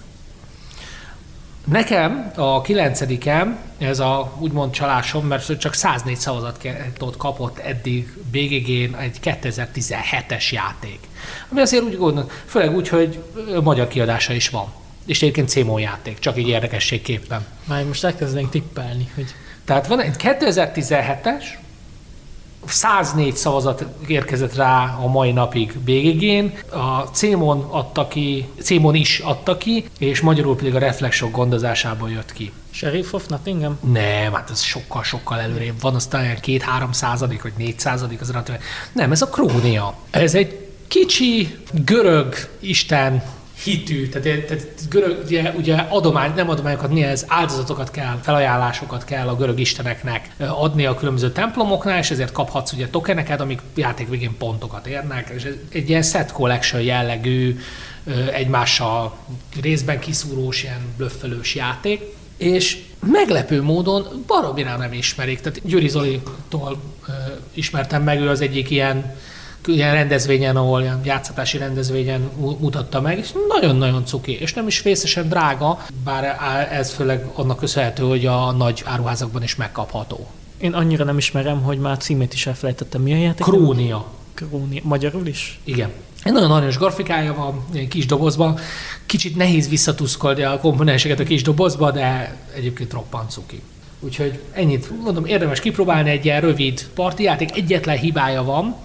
[1.67, 9.19] Nekem a kilencedikem, ez a úgymond csalásom, mert csak 104 szavazatot kapott eddig BGG-n egy
[9.23, 10.99] 2017-es játék.
[11.51, 13.23] Ami azért úgy gondolom, főleg úgy, hogy
[13.63, 14.73] magyar kiadása is van.
[15.05, 17.45] És egyébként CMO játék, csak így érdekességképpen.
[17.67, 19.35] Már most elkezdenénk tippelni, hogy...
[19.65, 21.43] Tehát van egy 2017-es,
[22.67, 26.75] 104 szavazat érkezett rá a mai napig BGG-n.
[26.77, 32.33] A Cémon adta ki, Cémon is adta ki, és magyarul pedig a Reflexok gondozásából jött
[32.33, 32.51] ki.
[32.69, 33.79] Sheriff of Nottingham?
[33.91, 38.33] Nem, hát ez sokkal-sokkal előrébb van, aztán két-három századik, vagy négy századik az
[38.93, 39.93] Nem, ez a Krónia.
[40.09, 43.23] Ez egy kicsi görög isten
[43.63, 49.27] hitű, tehát, tehát görög, ugye, ugye adomány, nem adományokat, mi ez, áldozatokat kell, felajánlásokat kell
[49.27, 54.37] a görög isteneknek adni a különböző templomoknál, és ezért kaphatsz ugye tokeneket, amik játék végén
[54.37, 57.59] pontokat érnek, és ez egy ilyen set collection jellegű,
[58.31, 59.17] egymással
[59.61, 62.01] részben kiszúrós, ilyen blöffelős játék,
[62.37, 65.39] és meglepő módon baromira nem ismerik.
[65.39, 66.81] Tehát Gyuri Zolitól
[67.53, 69.15] ismertem meg, ő az egyik ilyen
[69.67, 75.29] ilyen rendezvényen, ahol ilyen játszatási rendezvényen mutatta meg, és nagyon-nagyon cuki, és nem is vészesen
[75.29, 76.37] drága, bár
[76.71, 80.27] ez főleg annak köszönhető, hogy a nagy áruházakban is megkapható.
[80.57, 83.01] Én annyira nem ismerem, hogy már címét is elfelejtettem.
[83.01, 83.45] Mi a játék?
[83.45, 84.05] Krónia.
[84.33, 84.81] Krónia.
[84.83, 85.59] Magyarul is?
[85.63, 85.89] Igen.
[86.23, 88.59] Egy nagyon aranyos grafikája van, egy kis dobozban.
[89.05, 93.61] Kicsit nehéz visszatuszkolni a komponenseket a kis dobozba, de egyébként roppant cuki.
[93.99, 97.55] Úgyhogy ennyit mondom, érdemes kipróbálni egy ilyen rövid partijáték.
[97.55, 98.75] Egyetlen hibája van,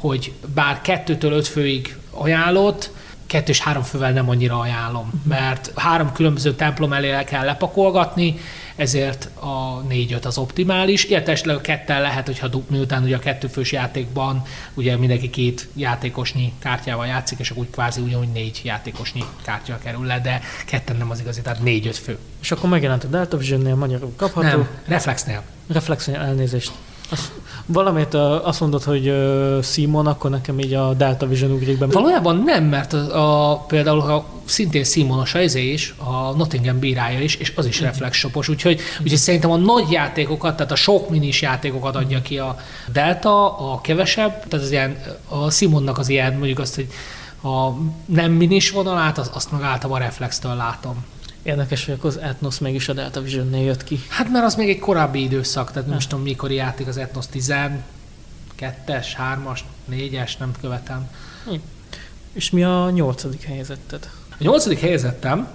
[0.00, 2.90] hogy bár kettőtől öt főig ajánlott,
[3.28, 5.28] kettő és három fővel nem annyira ajánlom, mhm.
[5.28, 8.38] mert három különböző templom elé el kell lepakolgatni,
[8.76, 11.04] ezért a négy-öt az optimális.
[11.04, 14.42] Értesleg a ketten lehet, hogyha miután ugye a kettőfős játékban
[14.74, 20.04] ugye mindenki két játékosnyi kártyával játszik, és akkor úgy kvázi ugyanúgy négy játékosnyi kártya kerül
[20.04, 22.18] le, de ketten nem az igazi, tehát négy-öt fő.
[22.40, 24.48] És akkor megjelent a Delta Vision-nél magyarul kapható?
[24.48, 25.42] Nem, Reflexnél.
[25.68, 26.72] Reflexnél elnézést.
[27.08, 27.32] Azt,
[27.66, 29.14] valamit azt mondod, hogy
[29.62, 31.86] Simon, akkor nekem így a Delta Vision ugrik be.
[31.86, 37.20] Valójában nem, mert a, a, például a, szintén Simonos a izé is, a Nottingham bírája
[37.20, 41.42] is, és az is reflexshopos, úgyhogy, úgyhogy szerintem a nagy játékokat, tehát a sok minis
[41.42, 42.56] játékokat adja ki a
[42.92, 44.96] Delta, a kevesebb, tehát az ilyen,
[45.28, 46.86] a Simonnak az ilyen, mondjuk azt, hogy
[47.42, 47.70] a
[48.04, 51.04] nem minis vonalát, az, azt meg általában a reflextől látom.
[51.42, 54.00] Érdekes, hogy akkor az Etnos mégis a Delta vision jött ki.
[54.08, 57.76] Hát mert az még egy korábbi időszak, tehát nem tudom mikor játék az Etnos 12-es,
[58.86, 59.60] 3-as,
[59.92, 61.10] 4-es, nem követem.
[61.44, 61.54] Hm.
[62.32, 64.10] És mi a nyolcadik helyezetted?
[64.30, 65.48] A nyolcadik helyezettem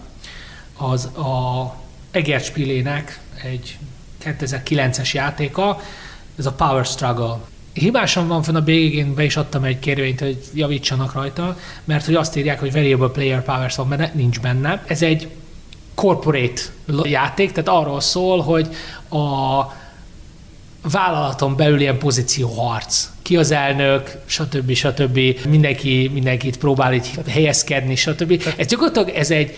[0.77, 1.75] az a
[2.11, 3.77] Egerspilének egy
[4.23, 5.81] 2009-es játéka,
[6.37, 7.37] ez a Power Struggle.
[7.73, 12.15] Hibásan van fenn a bg be is adtam egy kérvényt, hogy javítsanak rajta, mert hogy
[12.15, 14.83] azt írják, hogy Variable Player Powers van benne, nincs benne.
[14.87, 15.29] Ez egy
[15.95, 16.61] corporate
[17.03, 18.67] játék, tehát arról szól, hogy
[19.09, 19.61] a
[20.91, 23.09] vállalaton belül ilyen pozícióharc.
[23.21, 24.73] Ki az elnök, stb.
[24.73, 25.19] stb.
[25.47, 28.43] Mindenki, mindenkit próbál így helyezkedni, stb.
[28.57, 29.57] Ez gyakorlatilag ez egy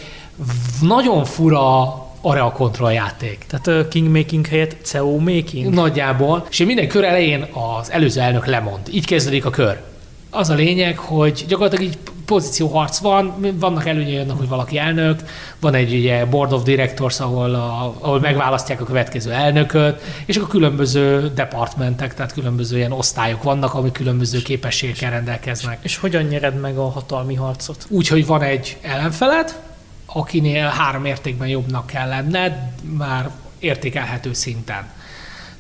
[0.82, 3.46] nagyon fura area control játék.
[3.48, 5.74] Tehát Kingmaking helyett CEO Making?
[5.74, 6.48] Nagyjából.
[6.50, 7.48] És minden kör elején
[7.80, 8.80] az előző elnök lemond.
[8.92, 9.82] Így kezdődik a kör.
[10.30, 15.20] Az a lényeg, hogy gyakorlatilag így pozícióharc van, vannak előnyei annak, hogy valaki elnök,
[15.60, 20.50] van egy ugye board of directors, ahol, a, ahol megválasztják a következő elnököt, és akkor
[20.50, 25.80] különböző departmentek, tehát különböző ilyen osztályok vannak, amik különböző képességekkel rendelkeznek.
[25.82, 27.86] És hogyan nyered meg a hatalmi harcot?
[27.90, 29.62] Úgy, hogy van egy ellenfeled,
[30.06, 32.54] akinél három értékben jobbnak kell lenned,
[32.98, 34.88] már értékelhető szinten.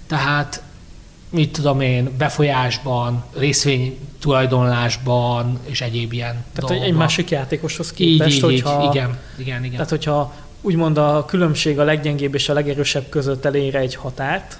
[0.07, 0.61] Tehát
[1.29, 6.87] mit tudom én, befolyásban, részvény tulajdonlásban és egyéb ilyen Tehát dolgokban.
[6.87, 9.71] egy másik játékoshoz képest, így, így, hogyha, így, igen, igen, igen.
[9.71, 14.57] Tehát hogyha úgymond a különbség a leggyengébb és a legerősebb között elére egy határt,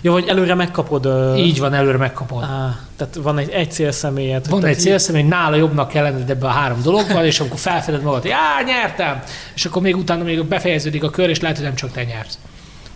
[0.00, 1.36] jó, hogy előre megkapod.
[1.38, 2.42] Így van, előre megkapod.
[2.42, 4.48] Á, tehát van egy, egy célszemélyed.
[4.48, 8.22] Van egy célszemély, nála jobbnak kell lenned ebben a három dologban, és akkor felfeded magad,
[8.22, 9.22] hogy á, nyertem!
[9.54, 12.38] És akkor még utána még befejeződik a kör, és lehet, hogy nem csak te nyersz.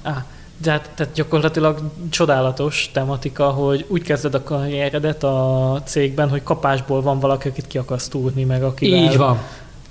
[0.02, 0.24] Á,
[0.58, 7.02] de hát, tehát gyakorlatilag csodálatos tematika, hogy úgy kezded a karrieredet a cégben, hogy kapásból
[7.02, 8.98] van valaki, akit ki akarsz túrni, meg akivel...
[8.98, 9.38] Így van.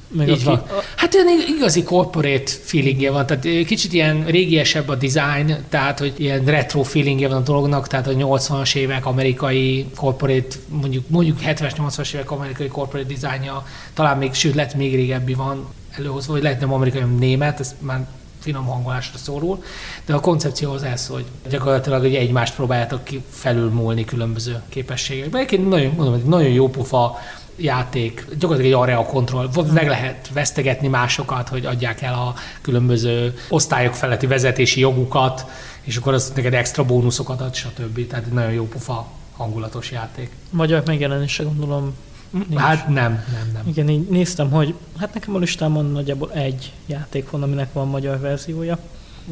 [0.07, 0.63] Meg Így van.
[0.95, 6.45] Hát olyan igazi corporate feelingje van, tehát kicsit ilyen régiesebb a design, tehát hogy ilyen
[6.45, 12.13] retro feelingje van a dolognak, tehát a 80-as évek amerikai corporate, mondjuk, mondjuk 70-es, 80-as
[12.13, 16.73] évek amerikai corporate dizájnja, talán még, sőt, lett még régebbi van előhozva, vagy lehet nem
[16.73, 18.07] amerikai, hanem német, ez már
[18.45, 19.63] finom hangolásra szorul,
[20.05, 25.41] de a koncepció az ez, hogy gyakorlatilag hogy egymást próbáljátok felülmúlni különböző képességekben.
[25.41, 27.17] Egyébként nagyon, mondom, nagyon jó pufa
[27.55, 33.93] játék, gyakorlatilag egy area control, meg lehet vesztegetni másokat, hogy adják el a különböző osztályok
[33.93, 35.45] feletti vezetési jogukat,
[35.81, 38.07] és akkor az neked extra bónuszokat ad, stb.
[38.07, 40.29] Tehát egy nagyon jó pufa hangulatos játék.
[40.49, 41.93] Magyar megjelenése gondolom
[42.29, 42.59] Nincs.
[42.59, 43.67] Hát nem, nem, nem.
[43.67, 48.19] Igen, így néztem, hogy hát nekem a listámon nagyjából egy játék van, aminek van magyar
[48.19, 48.77] verziója.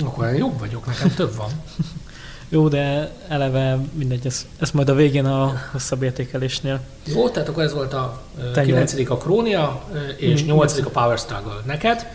[0.04, 1.50] Akkor jobb vagyok, nekem több van.
[2.50, 6.80] Jó, de eleve mindegy, ez, ez majd a végén a hosszabb értékelésnél.
[7.06, 8.22] Jó, tehát akkor ez volt a
[8.54, 9.10] 9.
[9.10, 9.84] a Krónia,
[10.18, 10.82] és 8.
[10.82, 11.62] Mm, a Power Struggle.
[11.66, 12.08] Neked?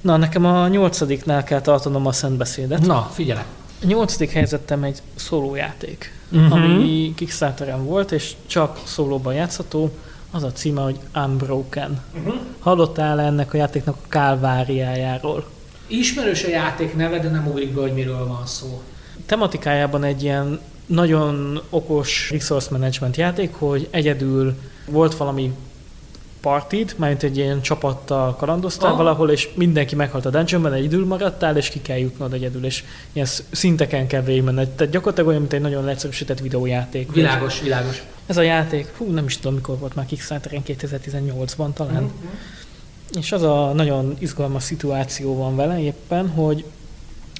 [0.00, 2.86] Na, nekem a nyolcadiknál kell tartanom a szentbeszédet.
[2.86, 3.44] Na, figyelek.
[3.82, 6.52] A nyolcadik helyzetem egy szólójáték uh-huh.
[6.52, 9.90] ami Kickstarteren volt, és csak szólóban játszható.
[10.30, 12.00] Az a címe, hogy Unbroken.
[12.18, 12.34] Uh-huh.
[12.58, 15.44] Hallottál ennek a játéknak a kálváriájáról?
[15.86, 18.82] Ismerős a játék neve, de nem ugrik be, hogy miről van szó.
[19.26, 24.54] Tematikájában egy ilyen nagyon okos resource management játék, hogy egyedül
[24.86, 25.52] volt valami
[26.44, 28.96] partid, mert egy ilyen csapattal kalandoztál oh.
[28.96, 33.26] valahol, és mindenki meghalt a dungeonben, egyedül maradtál, és ki kell jutnod egyedül, és ilyen
[33.50, 34.68] szinteken kell végigmenned.
[34.68, 37.12] Tehát gyakorlatilag olyan, mint egy nagyon leegyszerűsített videójáték.
[37.12, 38.02] Világos, világos.
[38.26, 42.02] Ez a játék, hú, nem is tudom, mikor volt már Kickstarteren, 2018-ban talán.
[42.02, 43.18] Mm-hmm.
[43.18, 46.64] És az a nagyon izgalmas szituáció van vele éppen, hogy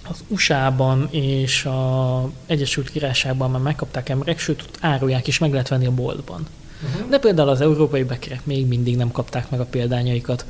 [0.09, 5.87] az USA-ban és a Egyesült Királyságban már megkapták emberek, sőt, árulják is, meg lehet venni
[5.87, 6.47] a boltban.
[6.85, 7.09] Uh-huh.
[7.11, 10.47] De például az európai bekerek még mindig nem kapták meg a példányaikat.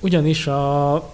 [0.00, 1.10] Ugyanis a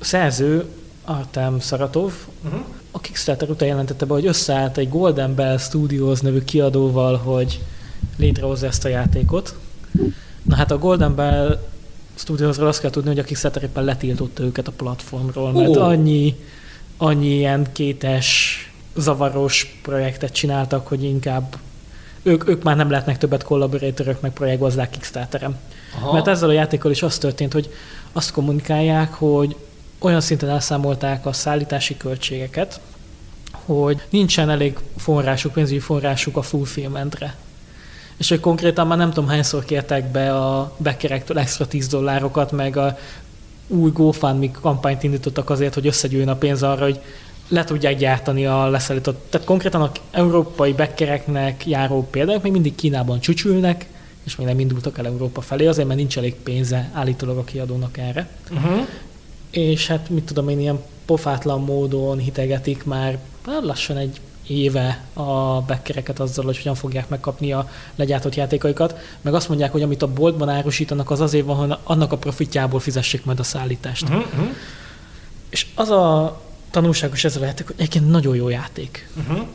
[0.00, 0.64] szerző
[1.04, 2.12] Artem Szaratov
[2.44, 2.60] uh-huh.
[2.90, 7.60] a Kickstarter után jelentette be, hogy összeállt egy Golden Bell Studios nevű kiadóval, hogy
[8.16, 9.54] létrehozza ezt a játékot.
[10.42, 11.58] Na hát a Golden Bell
[12.14, 15.86] Studiosról azt kell tudni, hogy a Kickstarter éppen letiltotta őket a platformról, mert oh.
[15.86, 16.36] annyi,
[16.96, 18.56] annyi ilyen kétes,
[18.96, 21.56] zavaros projektet csináltak, hogy inkább
[22.22, 25.56] ők, ők már nem lehetnek többet kollaborátorok, meg projektgazdák Kickstarterem.
[25.96, 26.12] Aha.
[26.12, 27.70] Mert ezzel a játékkal is az történt, hogy
[28.12, 29.56] azt kommunikálják, hogy
[29.98, 32.80] olyan szinten elszámolták a szállítási költségeket,
[33.64, 37.34] hogy nincsen elég forrásuk, pénzügyi forrásuk a fulfillmentre.
[38.16, 42.76] És hogy konkrétan már nem tudom hányszor kértek be a bekerektől extra 10 dollárokat, meg
[42.76, 42.98] a
[43.66, 47.00] új GoFundMe kampányt indítottak azért, hogy összegyűjjön a pénz arra, hogy
[47.52, 49.26] le tudják gyártani a leszállított.
[49.30, 53.86] Tehát konkrétan a európai bekkereknek járó példák még mindig Kínában csücsülnek,
[54.24, 57.98] és még nem indultak el Európa felé, azért mert nincs elég pénze állítólag a kiadónak
[57.98, 58.28] erre.
[58.50, 58.86] Uh-huh.
[59.50, 65.60] És hát mit tudom én, ilyen pofátlan módon hitegetik már hát lassan egy éve a
[65.60, 70.12] bekkereket azzal, hogy hogyan fogják megkapni a legyártott játékaikat, meg azt mondják, hogy amit a
[70.12, 74.08] boltban árusítanak, az azért van, hogy annak a profitjából fizessék majd a szállítást.
[74.08, 74.24] Uh-huh.
[75.50, 76.40] És az a
[76.72, 79.08] tanulságos ez a játék, hogy egyébként nagyon jó játék.
[79.16, 79.46] Uh-huh.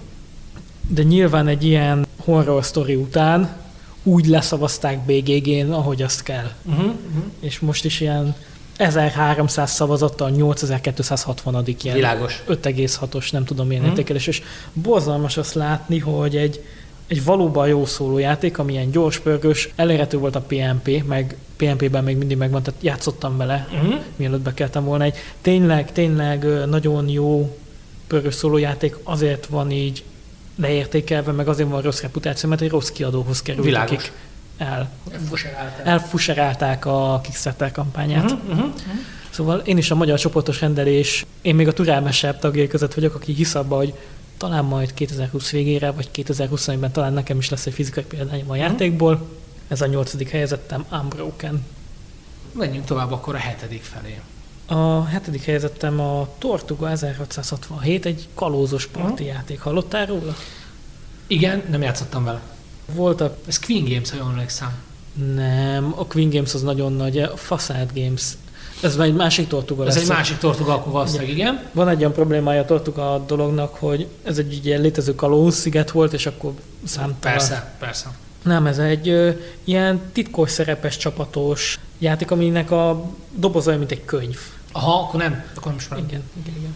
[0.88, 3.56] De nyilván egy ilyen horror story után
[4.04, 6.52] úgy leszavazták BGG-n, ahogy azt kell.
[6.64, 6.86] Uh-huh.
[6.86, 7.24] Uh-huh.
[7.40, 8.36] És most is ilyen
[8.78, 12.44] 1300 szavazattal 8260 ilyen Világos.
[12.48, 13.98] 5,6-os, nem tudom milyen uh-huh.
[13.98, 14.42] értékelés, és
[14.74, 16.64] borzalmas azt látni, hogy egy
[17.08, 22.18] egy valóban jó szólójáték, ami ilyen gyors, pörgős, elérhető volt a PNP, meg PNP-ben még
[22.18, 23.96] mindig megvan, tehát játszottam vele, uh-huh.
[24.16, 25.04] mielőtt bekeltem volna.
[25.04, 27.58] Egy tényleg, tényleg nagyon jó
[28.08, 30.04] pörgős szólójáték azért van így
[30.56, 33.92] leértékelve, meg azért van rossz reputáció, mert egy rossz kiadóhoz került, Világos.
[33.92, 34.12] akik
[34.58, 35.88] el, Elfuserálták.
[35.88, 38.24] elfuserálták a Kickstarter kampányát.
[38.24, 39.00] Uh-huh, uh-huh, uh-huh.
[39.30, 43.34] Szóval én is a magyar csoportos rendelés, én még a türelmesebb tagjai között vagyok, aki
[43.34, 43.94] hisz abba, hogy
[44.38, 49.28] talán majd 2020 végére, vagy 2021-ben talán nekem is lesz egy fizikai példányom a játékból.
[49.68, 51.66] Ez a nyolcadik helyezettem, Unbroken.
[52.52, 54.20] Menjünk tovább akkor a hetedik felé.
[54.66, 59.60] A hetedik helyezettem a Tortuga 1667, egy kalózos parti játék.
[59.60, 60.36] Hallottál róla?
[61.28, 62.42] Igen, nem játszottam vele.
[62.94, 64.72] Voltak, Ez Queen Games, ha jól emlékszem.
[65.36, 68.24] nem, a Queen Games az nagyon nagy, a Facade Games.
[68.82, 70.04] Ez már egy másik Tortuga Ez lesz.
[70.04, 71.64] egy másik tortuga, akkor valószínűleg igen.
[71.72, 76.14] Van egy olyan problémája a Tortuga dolognak, hogy ez egy ilyen létező kalóz sziget volt,
[76.14, 76.54] és akkor
[76.84, 77.20] számtalan.
[77.20, 78.10] Persze, persze.
[78.44, 79.30] Nem, ez egy ö,
[79.64, 83.04] ilyen titkos szerepes csapatos játék, aminek a
[83.36, 84.38] doboza olyan, mint egy könyv.
[84.72, 86.06] Aha, akkor nem, akkor nem ismerem.
[86.08, 86.76] Igen, igen, igen.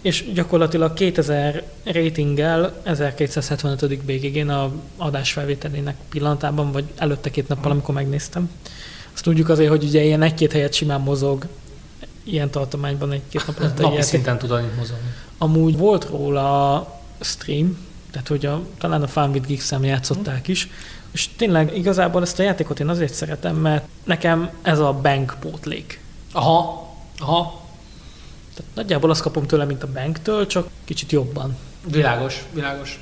[0.00, 4.04] És gyakorlatilag 2000 ratinggel 1275.
[4.04, 8.50] BGG-n a adásfelvételének pillanatában, vagy előtte két nappal, amikor megnéztem.
[9.14, 11.46] Azt tudjuk azért, hogy ugye ilyen egy-két helyet simán mozog
[12.24, 15.08] ilyen tartományban egy-két nap alatt egy Napi szinten tud annyit mozogni.
[15.38, 17.78] Amúgy volt róla stream,
[18.10, 20.68] tehát hogy a, talán a Fun with Geeks-en játszották is,
[21.10, 26.00] és tényleg igazából ezt a játékot én azért szeretem, mert nekem ez a bank pótlék.
[26.32, 26.88] Aha,
[27.18, 27.62] aha,
[28.54, 31.56] Tehát nagyjából azt kapom tőle, mint a banktől, csak kicsit jobban.
[31.86, 33.00] világos, világos.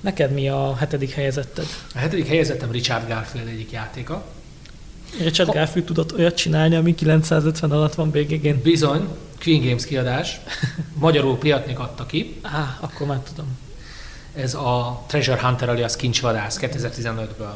[0.00, 1.66] Neked mi a hetedik helyezetted?
[1.94, 4.24] A hetedik helyezettem Richard Garfield egyik játéka.
[5.18, 8.62] Richard Ha- Garfield tudott olyat csinálni, ami 950 alatt van BGG-n.
[8.62, 9.08] Bizony,
[9.42, 10.40] Queen Games kiadás.
[10.94, 12.36] Magyarul Pliatnik adta ki.
[12.42, 13.46] Á, akkor már tudom.
[14.34, 17.54] Ez a Treasure Hunter alias Kincsvadász 2015-ből.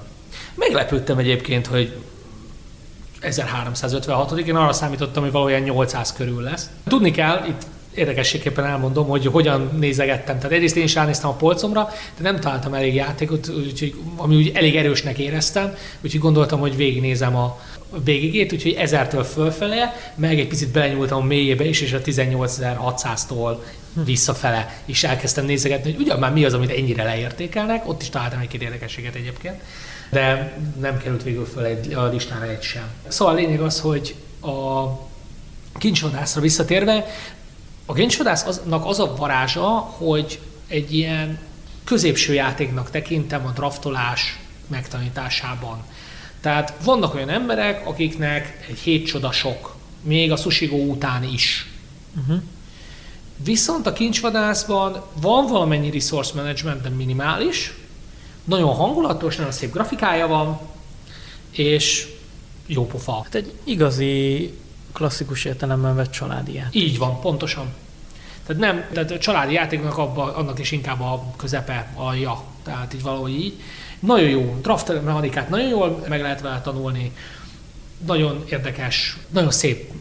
[0.54, 1.96] Meglepődtem egyébként, hogy
[3.20, 6.70] 1356 én arra számítottam, hogy valójában 800 körül lesz.
[6.88, 10.36] Tudni kell, itt érdekességképpen elmondom, hogy hogyan nézegettem.
[10.36, 14.50] Tehát egyrészt én is ránéztem a polcomra, de nem találtam elég játékot, úgyhogy, ami úgy
[14.54, 17.60] elég erősnek éreztem, úgyhogy gondoltam, hogy végignézem a
[18.04, 23.56] BGG-t, úgyhogy ezertől fölfele, meg egy picit belenyúltam a mélyébe is, és a 18600-tól
[24.04, 28.40] visszafele is elkezdtem nézegetni, hogy ugyan már mi az, amit ennyire leértékelnek, ott is találtam
[28.40, 29.60] egy-két érdekességet egyébként,
[30.10, 32.84] de nem került végül föl egy, a listára egy sem.
[33.08, 34.86] Szóval a lényeg az, hogy a
[35.78, 37.06] kincsvadászra visszatérve,
[37.90, 41.38] a kincsvadásznak az a varázsa, hogy egy ilyen
[41.84, 45.84] középső játéknak tekintem a draftolás megtanításában.
[46.40, 51.66] Tehát vannak olyan emberek, akiknek egy hét csoda sok, még a Sushigo után is.
[52.20, 52.42] Uh-huh.
[53.36, 57.74] Viszont a kincsvadászban van valamennyi resource management, de minimális,
[58.44, 60.60] nagyon hangulatos, nagyon szép grafikája van,
[61.50, 62.08] és
[62.66, 63.20] jó pofa.
[63.22, 64.52] Hát egy igazi
[64.92, 66.82] klasszikus értelemben vett családi játék.
[66.82, 67.66] Így van, pontosan.
[68.46, 72.94] Tehát nem, tehát a családi játéknak abba, annak is inkább a közepe, a ja, tehát
[72.94, 73.54] így valahogy így.
[74.00, 77.12] Nagyon jó, draft mechanikát nagyon jól meg lehet vele tanulni,
[78.06, 79.92] nagyon érdekes, nagyon szép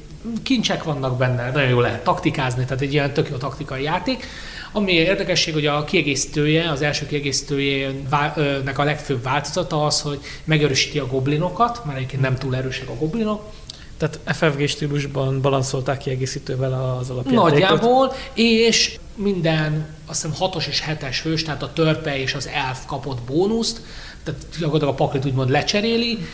[0.43, 4.25] kincsek vannak benne, nagyon jól lehet taktikázni, tehát egy ilyen tök jó taktikai játék.
[4.71, 11.07] Ami érdekesség, hogy a kiegészítője, az első kiegészítőjének a legfőbb változata az, hogy megerősíti a
[11.07, 13.51] goblinokat, mert egyébként nem túl erősek a goblinok,
[13.99, 17.49] Tehát FFG stílusban balanszolták kiegészítővel az alapjátékot.
[17.49, 22.85] Nagyjából, és minden, azt hiszem 6-os és 7-es hős, tehát a törpe és az elf
[22.85, 23.81] kapott bónuszt,
[24.23, 26.27] tehát gyakorlatilag a paklit úgymond lecseréli,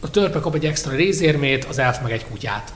[0.00, 2.72] a törpe kap egy extra rézérmét, az elf meg egy kutyát.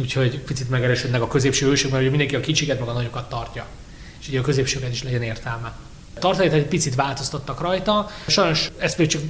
[0.00, 3.66] Úgyhogy picit megerősödnek a középső hősök, mert ugye mindenki a kicsiket meg a nagyokat tartja.
[4.20, 5.72] És ugye a középsőket is legyen értelme.
[6.20, 8.10] A egy picit változtattak rajta.
[8.26, 9.22] Sajnos ezt még csak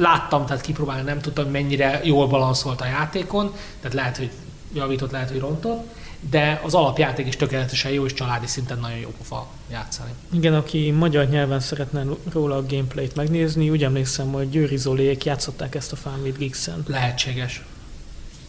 [0.00, 4.30] láttam, tehát kipróbálni nem tudtam, mennyire jól balanszolt a játékon, tehát lehet, hogy
[4.74, 5.88] javított, lehet, hogy rontott,
[6.30, 10.10] de az alapjáték is tökéletesen jó, és családi szinten nagyon jó pofa játszani.
[10.32, 15.74] Igen, aki magyar nyelven szeretne róla a gameplayt megnézni, úgy emlékszem, hogy Győri Zoliék játszották
[15.74, 16.84] ezt a Fun with Geeks-en.
[16.86, 17.64] Lehetséges.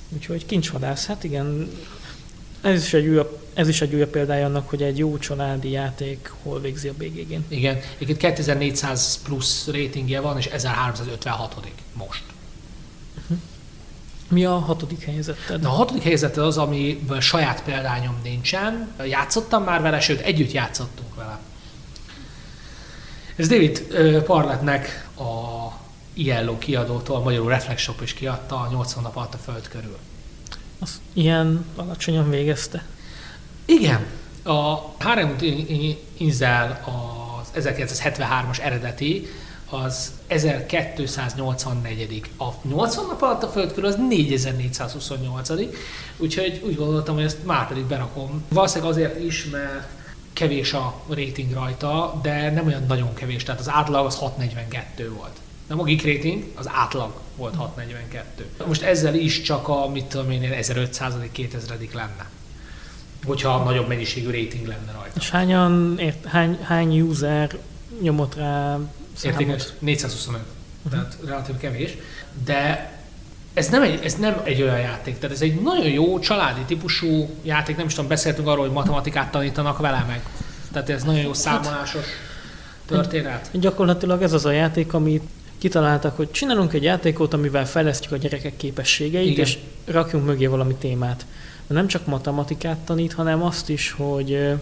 [0.10, 1.72] Úgyhogy kincsvadász, hát igen,
[2.62, 6.32] ez is, egy újabb, ez is egy újabb példája annak, hogy egy jó családi játék
[6.44, 7.46] hol végzi a BGG-n.
[7.48, 11.56] Igen, egyébként 2400 plusz ratingje van, és 1356
[11.94, 12.24] most.
[14.28, 15.62] Mi a hatodik helyezetted?
[15.62, 18.94] Na, a hatodik helyzet az, amiből saját példányom nincsen.
[19.06, 21.40] Játszottam már vele, sőt, együtt játszottunk vele.
[23.36, 23.80] Ez David
[24.24, 25.32] Parletnek a
[26.14, 29.98] ILO kiadótól, magyarul Reflex Shop is kiadta a 80 nap alatt a föld körül.
[30.82, 32.86] Az ilyen alacsonyan végezte.
[33.66, 34.06] Igen,
[34.44, 35.36] a Harem
[36.18, 39.28] Inzel az 1973-as eredeti,
[39.70, 42.22] az 1284.
[42.38, 45.50] A 80 nap alatt a földkörül az 4428.
[46.18, 48.44] Úgyhogy úgy gondoltam, hogy ezt már pedig berakom.
[48.50, 49.88] Valószínűleg azért is, mert
[50.34, 55.38] kevés a rating rajta, de nem olyan nagyon kevés, tehát az átlag az 642 volt.
[55.68, 58.46] Nem a geek rating, az átlag volt 642.
[58.68, 62.30] Most ezzel is csak a, mit tudom én, 1500 2000 lenne
[63.26, 65.14] hogyha nagyobb mennyiségű rating lenne rajta.
[65.20, 67.58] És hányan, ért, hány, hány user
[68.02, 68.80] nyomott rá
[69.24, 70.92] Értékes 425, uh-huh.
[70.92, 71.98] tehát relatív kevés,
[72.46, 72.92] de
[73.54, 77.30] ez nem, egy, ez nem egy olyan játék, tehát ez egy nagyon jó családi típusú
[77.44, 80.22] játék, nem is tudom, beszéltünk arról, hogy matematikát tanítanak vele meg.
[80.72, 82.06] Tehát ez nagyon jó számolásos
[82.86, 83.50] történet.
[83.54, 85.24] Gyakorlatilag ez az a játék, amit
[85.62, 89.46] kitaláltak, hogy csinálunk egy játékot, amivel fejlesztjük a gyerekek képességeit, Igen.
[89.46, 91.26] és rakjunk mögé valami témát.
[91.68, 94.54] De nem csak matematikát tanít, hanem azt is, hogy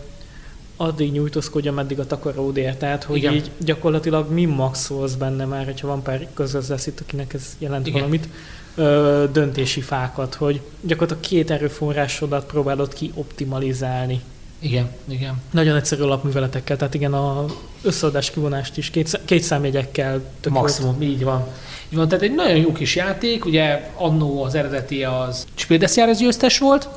[0.78, 2.76] addig nyújtózkodja, meddig a takaród ér.
[2.76, 3.34] Tehát, hogy Igen.
[3.34, 8.00] így gyakorlatilag mi maxolsz benne már, hogyha van pár közöz itt, akinek ez jelent Igen.
[8.00, 8.28] valamit,
[8.76, 14.22] ö, döntési fákat, hogy gyakorlatilag két erőforrásodat próbálod ki optimalizálni.
[14.60, 15.41] Igen, igen.
[15.51, 17.45] Nagyon egyszerű alapműveletekkel, tehát igen, a
[17.82, 21.03] összeadás kivonást is két, két számjegyekkel tök Maximum, volt.
[21.03, 21.47] így van.
[21.89, 26.18] Így van, tehát egy nagyon jó kis játék, ugye annó az eredeti az Spiel des
[26.18, 26.89] győztes volt.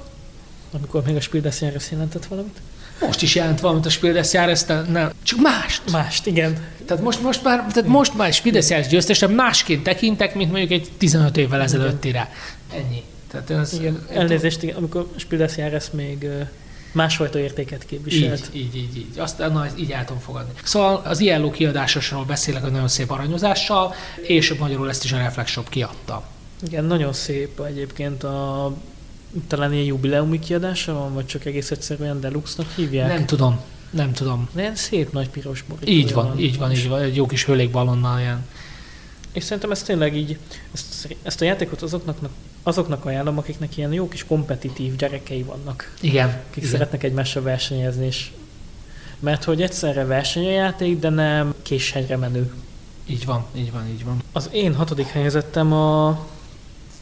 [0.73, 2.61] Amikor még a Spiel des jelentett valamit?
[3.01, 5.91] Most is jelent valamit a Spiel des Jahres, nem, csak mást.
[5.91, 6.67] Mást, igen.
[6.87, 10.71] Tehát most, most már, tehát most már Spiel des Jahres győztesen másként tekintek, mint mondjuk
[10.71, 12.33] egy 15 évvel ezelőttire.
[12.75, 13.03] Ennyi.
[13.31, 16.29] Tehát ez, igen, elnézést, igen, amikor Spiel des Jahres még
[16.93, 18.51] másfajta értéket képviselt.
[18.53, 18.97] Így, így, így.
[18.97, 19.19] így.
[19.19, 20.53] Azt na, így el tudom fogadni.
[20.65, 25.51] Szóval az ILO kiadásosról beszélek a nagyon szép aranyozással, és magyarul ezt is a Reflex
[25.51, 26.23] Shop kiadta.
[26.67, 28.73] Igen, nagyon szép egyébként a
[29.47, 33.09] talán ilyen jubileumi kiadása van, vagy csak egész egyszerűen deluxe-nak hívják?
[33.09, 34.49] Nem tudom, nem tudom.
[34.53, 35.91] De ilyen szép nagy piros borító.
[35.91, 38.47] Így van, van, így van, így van, egy jó kis hőlékballonnal ilyen.
[39.33, 40.39] És szerintem ez tényleg így,
[40.73, 42.19] ezt, ezt a játékot azoknak,
[42.63, 45.95] azoknak ajánlom, akiknek ilyen jó kis kompetitív gyerekei vannak.
[46.01, 46.29] Igen.
[46.29, 46.71] Akik igen.
[46.71, 48.31] szeretnek egymással versenyezni, és
[49.19, 52.53] mert hogy egyszerre versenyjáték, de nem késhegyre menő.
[53.07, 54.23] Így van, így van, így van.
[54.33, 56.27] Az én hatodik helyezettem a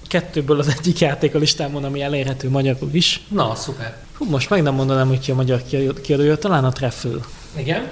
[0.06, 3.22] kettőből az egyik játék a listámon, ami elérhető magyarul is.
[3.28, 3.96] Na, szuper.
[4.16, 5.62] Hú, most meg nem mondanám, hogy ki a magyar
[6.02, 7.20] kiadója, talán a Treffel.
[7.56, 7.88] Igen.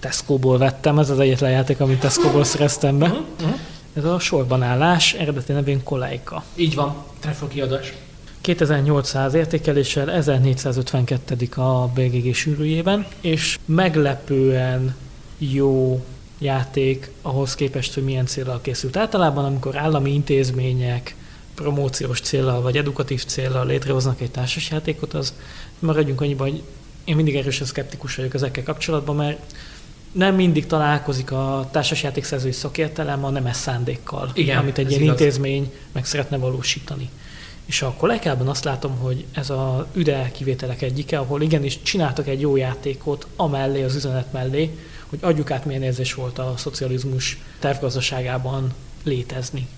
[0.00, 3.06] Tesco-ból vettem, ez az egyetlen játék, amit Tesco-ból szereztem be.
[3.06, 3.58] Uh-huh, uh-huh.
[3.94, 6.44] Ez a sorban állás, eredeti nevén Koleika.
[6.54, 7.92] Így van, Treffel kiadás.
[8.40, 11.48] 2800 értékeléssel, 1452.
[11.54, 14.94] a BGG sűrűjében, és meglepően
[15.38, 16.04] jó
[16.38, 18.96] játék ahhoz képest, hogy milyen célral készült.
[18.96, 21.14] Általában, amikor állami intézmények
[21.54, 25.34] promóciós célral vagy edukatív célral létrehoznak egy társasjátékot, az
[25.78, 26.62] maradjunk annyiban, hogy
[27.04, 29.54] én mindig erősen szkeptikus vagyok ezekkel kapcsolatban, mert
[30.12, 35.20] nem mindig találkozik a társasjáték szerzői szakértelem a nemes szándékkal, Igen, amit egy ilyen igaz.
[35.20, 37.10] intézmény meg szeretne valósítani.
[37.64, 42.40] És a kollégában azt látom, hogy ez a üde kivételek egyike, ahol igenis csináltak egy
[42.40, 48.72] jó játékot amellé, az üzenet mellé, hogy adjuk át milyen érzés volt a szocializmus tervgazdaságában
[49.04, 49.68] létezni.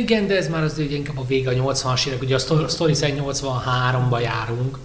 [0.00, 2.94] Igen, de ez már az ugye inkább a vége a 80-as évek, ugye a Story
[2.96, 4.78] 83-ba járunk,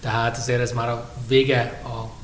[0.00, 2.19] tehát azért ez már a vége a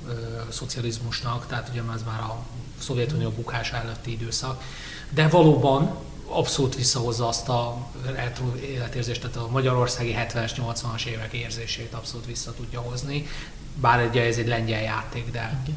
[0.49, 2.39] szocializmusnak, tehát ugye ez már a
[2.79, 4.63] Szovjetunió bukása előtti időszak,
[5.11, 5.95] de valóban
[6.29, 12.53] abszolút visszahozza azt a retro életérzést, tehát a magyarországi 70-es, 80-as évek érzését abszolút vissza
[12.53, 13.27] tudja hozni,
[13.81, 15.61] bár ugye ez egy lengyel játék, de...
[15.65, 15.77] Igen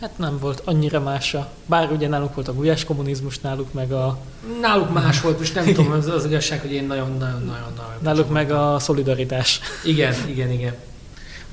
[0.00, 1.48] Hát nem volt annyira mása.
[1.66, 4.18] Bár ugye náluk volt a gulyás kommunizmus, náluk meg a...
[4.60, 7.72] Náluk más volt, és nem tudom, az, az igazság, hogy én nagyon-nagyon-nagyon...
[8.00, 9.60] Náluk meg a szolidaritás.
[9.84, 10.74] Igen, igen, igen.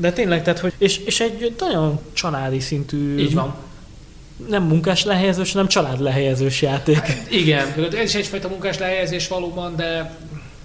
[0.02, 0.74] De tényleg, tehát, hogy...
[0.78, 3.18] És, és egy nagyon családi szintű...
[3.18, 3.56] Így van.
[4.48, 6.98] Nem munkás lehelyezős, hanem család lehelyezős játék.
[6.98, 10.18] Hát, igen, ez is egyfajta munkás lehelyezés valóban, de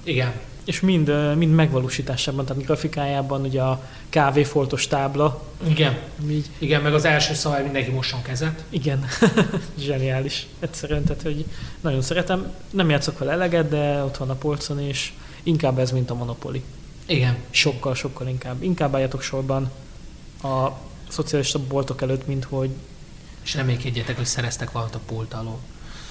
[0.04, 0.32] igen.
[0.64, 5.42] És mind, mind megvalósításában, tehát grafikájában ugye a kávéfoltos tábla.
[5.68, 5.98] Igen.
[6.30, 6.46] Így.
[6.58, 8.64] Igen, meg az első szabály mindenki mosson kezet.
[8.68, 9.04] Igen.
[9.86, 10.46] Zseniális.
[10.58, 11.44] Egyszerűen, tehát hogy
[11.80, 12.52] nagyon szeretem.
[12.70, 15.12] Nem játszok vele eleget, de ott van a polcon, és
[15.42, 16.62] inkább ez, mint a Monopoly.
[17.06, 17.36] Igen.
[17.50, 18.62] Sokkal, sokkal inkább.
[18.62, 19.70] Inkább álljatok sorban
[20.42, 20.68] a
[21.08, 22.70] szocialista boltok előtt, mint hogy...
[23.42, 25.58] És reménykedjetek, hogy szereztek valamit a pult alól.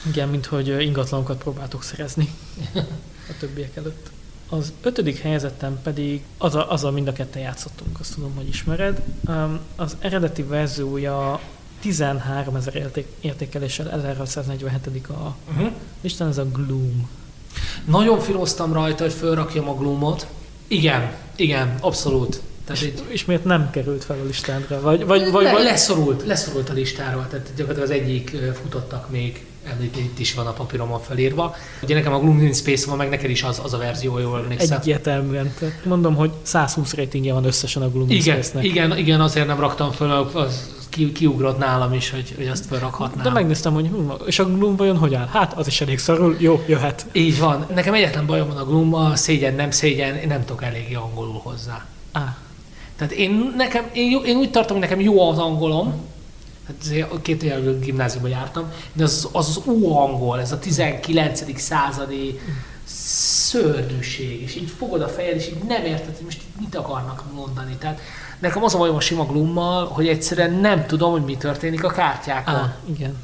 [0.07, 2.29] Igen, mint hogy ingatlanokat próbáltok szerezni
[3.29, 4.09] a többiek előtt.
[4.49, 8.47] Az ötödik helyezettem pedig, az a, az a mind a ketten játszottunk, azt tudom, hogy
[8.47, 9.01] ismered.
[9.75, 11.39] Az eredeti verziója
[11.79, 15.71] 13 ezer érték, értékeléssel 1647 a uh-huh.
[16.01, 17.09] Isten ez a Gloom.
[17.85, 20.27] Nagyon filoztam rajta, hogy felrakjam a Gloomot.
[20.67, 22.41] Igen, igen, abszolút.
[22.65, 24.81] Tehát és, és miért nem került fel a listádra?
[24.81, 25.63] Vagy, vagy, vagy, vagy...
[25.63, 29.45] Leszorult, leszorult a listáról, tehát gyakorlatilag az egyik futottak még
[29.95, 31.55] itt is van a papíromon felírva.
[31.83, 34.77] Ugye nekem a Gloom Space van, meg neked is az, az a verzió, jól emlékszem.
[34.77, 35.53] Egyértelműen.
[35.83, 38.63] Mondom, hogy 120 ratingje van összesen a Gloom igen, Space-nek.
[38.63, 43.23] Igen, igen, azért nem raktam föl, az ki, kiugrott nálam is, hogy, hogy azt felrakhatnám.
[43.23, 45.27] De megnéztem, hogy hm, és a Gloom vajon hogy áll?
[45.27, 47.05] Hát, az is elég szarul, jó, jöhet.
[47.11, 47.65] Így van.
[47.73, 51.85] Nekem egyetlen bajom van a Gloom, szégyen, nem szégyen, én nem tudok eléggé angolul hozzá.
[52.11, 52.37] Á.
[52.95, 55.93] Tehát én, nekem, én, én úgy tartom, hogy nekem jó az angolom,
[56.67, 61.59] hát két év gimnáziumban jártam, de az az, az angol, ez a 19.
[61.59, 62.39] századi
[62.85, 67.75] szörnyűség, és így fogod a fejed, és így nem érted, hogy most mit akarnak mondani.
[67.79, 67.99] Tehát
[68.39, 71.89] nekem az a bajom a sima glummal, hogy egyszerűen nem tudom, hogy mi történik a
[71.89, 72.53] kártyákon.
[72.53, 73.17] Ah, igen.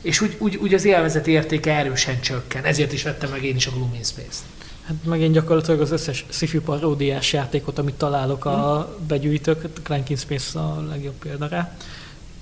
[0.00, 2.64] És úgy, úgy, úgy az élvezeti értéke erősen csökken.
[2.64, 4.42] Ezért is vettem meg én is a Gloom in Space-t.
[4.86, 9.06] Hát meg én gyakorlatilag az összes sci paródiás játékot, amit találok a hmm.
[9.06, 11.76] begyűjtök, a Clanking Space a legjobb példa rá.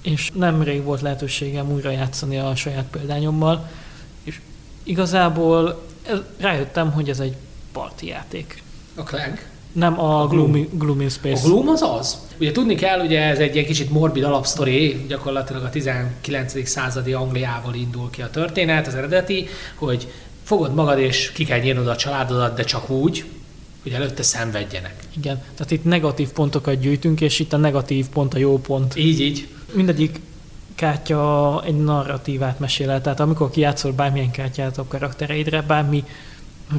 [0.03, 3.71] És nemrég volt lehetőségem újra játszani a saját példányommal,
[4.25, 4.41] és
[4.83, 5.83] igazából
[6.39, 7.37] rájöttem, hogy ez egy
[7.73, 8.63] parti játék.
[8.95, 9.51] A Clank?
[9.73, 10.69] Nem a, a Gloom.
[10.73, 11.43] Gloomy Space.
[11.43, 12.19] A Gloom az az?
[12.41, 16.69] Ugye tudni kell, ugye ez egy ilyen kicsit morbid alapsztori, gyakorlatilag a 19.
[16.69, 20.09] századi Angliával indul ki a történet, az eredeti, hogy
[20.43, 23.25] fogod magad és ki kell nyírnod a családodat, de csak úgy,
[23.83, 24.95] hogy előtte szenvedjenek.
[25.17, 28.97] Igen, tehát itt negatív pontokat gyűjtünk, és itt a negatív pont a jó pont.
[28.97, 29.49] Így, így.
[29.73, 30.21] Mindegyik
[30.75, 36.05] kártya egy narratívát mesél el, tehát amikor kijátszol bármilyen kártyát a karaktereidre, bármi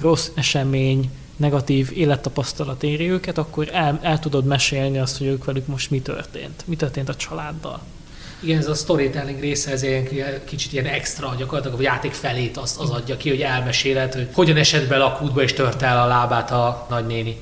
[0.02, 5.68] rossz esemény, negatív élettapasztalat éri őket, akkor el, el tudod mesélni azt, hogy ők velük
[5.68, 6.64] most mi történt.
[6.66, 7.82] Mi történt a családdal.
[8.40, 10.08] Igen, ez a storytelling része, ez ilyen
[10.46, 14.58] kicsit ilyen extra, gyakorlatilag a játék felét azt az adja ki, hogy elmeséled, hogy hogyan
[14.58, 17.38] esett be a kútba és tört el a lábát a nagynéni.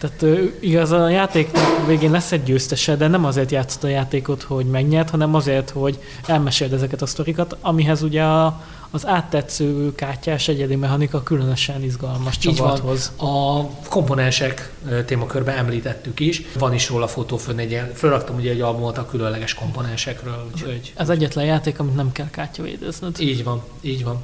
[0.00, 4.66] Tehát igaz, a játéknak végén lesz egy győztese, de nem azért játszott a játékot, hogy
[4.66, 8.60] megnyert, hanem azért, hogy elmeséld ezeket a sztorikat, amihez ugye a,
[8.94, 13.12] az áttetsző kártyás egyedi mechanika különösen izgalmas csapat hoz.
[13.16, 14.72] A komponensek
[15.06, 16.42] témakörben említettük is.
[16.58, 20.46] Van is róla fotó fönn, egy, fölraktam ugye egy albumot a különleges komponensekről.
[20.52, 20.92] Úgyhogy...
[20.96, 23.20] Ez egyetlen játék, amit nem kell kártyavédezned.
[23.20, 24.22] Így van, így van.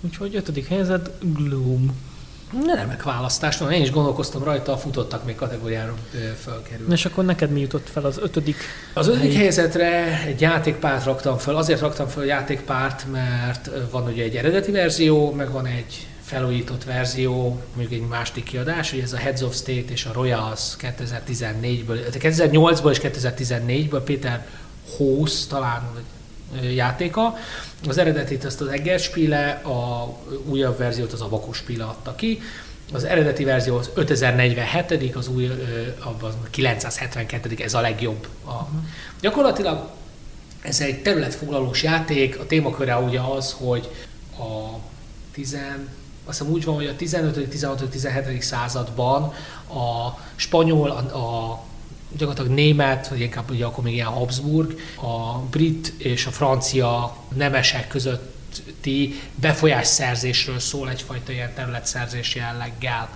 [0.00, 1.96] Úgyhogy ötödik helyzet, Gloom.
[2.74, 5.94] Remek választás, no, én is gondolkoztam rajta, futottak még kategóriára
[6.42, 6.92] fölkerül.
[6.92, 8.56] És akkor neked mi jutott fel az ötödik?
[8.94, 11.56] Az ötödik helyzetre egy játékpárt raktam fel.
[11.56, 16.84] Azért raktam fel a játékpárt, mert van ugye egy eredeti verzió, meg van egy felújított
[16.84, 21.98] verzió, mondjuk egy másik kiadás, hogy ez a Heads of State és a Royals 2014-ből,
[22.12, 24.46] 2008-ból és 2014-ből Péter
[24.96, 26.02] Hósz talán, vagy
[26.74, 27.36] játéka.
[27.88, 30.08] Az eredetit ezt az Eggerspiele, a
[30.44, 32.40] újabb verziót az Abacus Spiele adta ki.
[32.92, 35.50] Az eredeti verzió az 5047, az új,
[36.20, 38.28] az 972, ez a legjobb.
[38.46, 38.68] A,
[39.20, 39.90] gyakorlatilag
[40.62, 43.90] ez egy területfoglalós játék, a témaköre ugye az, hogy
[44.38, 44.78] a
[45.32, 45.56] 10,
[46.24, 48.42] azt hiszem úgy van, hogy a 15., 16., 17.
[48.42, 49.22] században
[49.68, 51.62] a spanyol, a, a
[52.16, 57.88] gyakorlatilag német, vagy inkább ugye akkor még ilyen Habsburg, a brit és a francia nemesek
[57.88, 63.08] közötti befolyásszerzésről szól egyfajta ilyen területszerzés jelleggel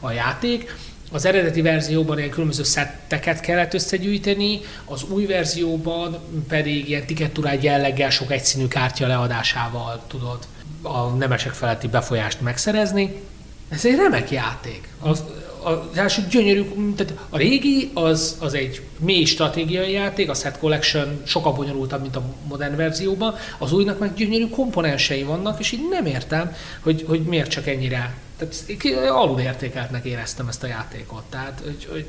[0.00, 0.74] a játék.
[1.12, 8.10] Az eredeti verzióban ilyen különböző szetteket kellett összegyűjteni, az új verzióban pedig ilyen tiketturágy jelleggel
[8.10, 10.38] sok egyszínű kártya leadásával tudod
[10.82, 13.22] a nemesek feletti befolyást megszerezni.
[13.68, 14.88] Ez egy remek játék.
[15.00, 15.24] Az,
[15.64, 16.64] az első gyönyörű,
[16.96, 22.16] tehát a régi az, az egy mély stratégiai játék, a Set Collection sokkal bonyolultabb, mint
[22.16, 27.22] a modern verzióban, az újnak meg gyönyörű komponensei vannak, és így nem értem, hogy, hogy
[27.22, 28.64] miért csak ennyire, tehát
[29.10, 32.06] alulértékeltnek éreztem ezt a játékot, tehát hogy, hogy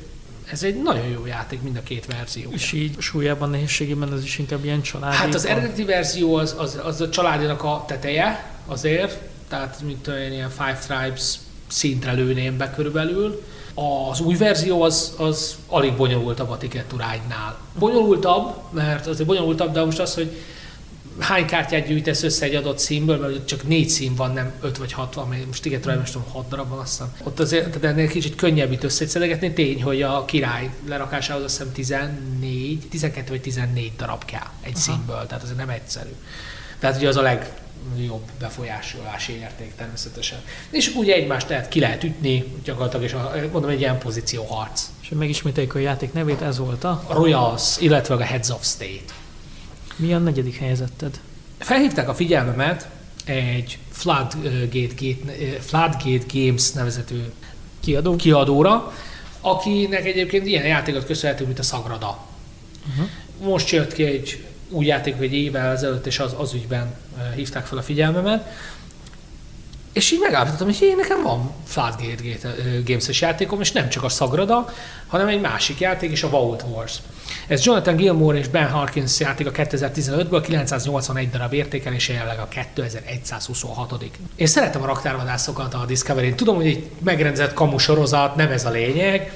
[0.50, 2.50] ez egy nagyon jó játék, mind a két verzió.
[2.50, 5.16] És így súlyában, nehézségében ez is inkább ilyen családi?
[5.16, 10.32] Hát az eredeti verzió az, az, az a családinak a teteje azért, tehát mint olyan
[10.32, 11.34] ilyen Five Tribes
[11.72, 13.42] szintre lőném be körülbelül.
[14.10, 16.94] Az új verzió az, az alig bonyolultabb a Ticket
[17.78, 20.36] Bonyolultabb, mert azért bonyolultabb, de most az, hogy
[21.18, 24.92] hány kártyát gyűjtesz össze egy adott színből, mert csak négy szín van, nem öt vagy
[24.92, 27.12] hat van, most Ticket Ride most tudom, hat darab van, azt hiszem.
[27.22, 29.52] Ott azért, tehát ennél kicsit könnyebb itt összeszedegetni.
[29.52, 34.80] Tény, hogy a király lerakásához azt hiszem 14, 12 vagy 14 darab kell egy Aha.
[34.80, 36.10] színből, tehát ez nem egyszerű.
[36.78, 37.52] Tehát ugye az a leg,
[38.06, 40.38] jobb befolyásolási érték természetesen.
[40.70, 44.82] És ugye egymást lehet ki lehet ütni, gyakorlatilag, és a, mondom, egy ilyen pozícióharc.
[45.02, 47.04] És megismételjük a játék nevét, ez volt a?
[47.08, 49.12] Royals, illetve a Heads of State.
[49.96, 51.20] Mi a negyedik helyzeted?
[51.58, 52.88] Felhívták a figyelmemet
[53.24, 57.22] egy Floodgate, Gate, Floodgate Games nevezetű
[57.80, 58.16] Kiadó?
[58.16, 58.92] kiadóra,
[59.40, 62.26] akinek egyébként ilyen játékot köszönhetünk, mint a Sagrada.
[62.88, 63.08] Uh-huh.
[63.48, 66.94] Most jött ki egy új játék egy évvel ezelőtt, és az, az ügyben
[67.34, 68.46] hívták fel a figyelmemet.
[69.92, 72.22] És így megállapítottam, hogy én nekem van Floodgate
[72.84, 74.72] Games-es játékom, és nem csak a Sagrada,
[75.06, 76.98] hanem egy másik játék is, a Vault Wars.
[77.46, 84.04] Ez Jonathan Gilmore és Ben Harkins játék a 2015-ből, 981 darab értékelése jelenleg a 2126.
[84.36, 86.36] Én szeretem a raktárvadászokat a Discovery-n.
[86.36, 89.32] Tudom, hogy egy megrendezett kamu sorozat, nem ez a lényeg,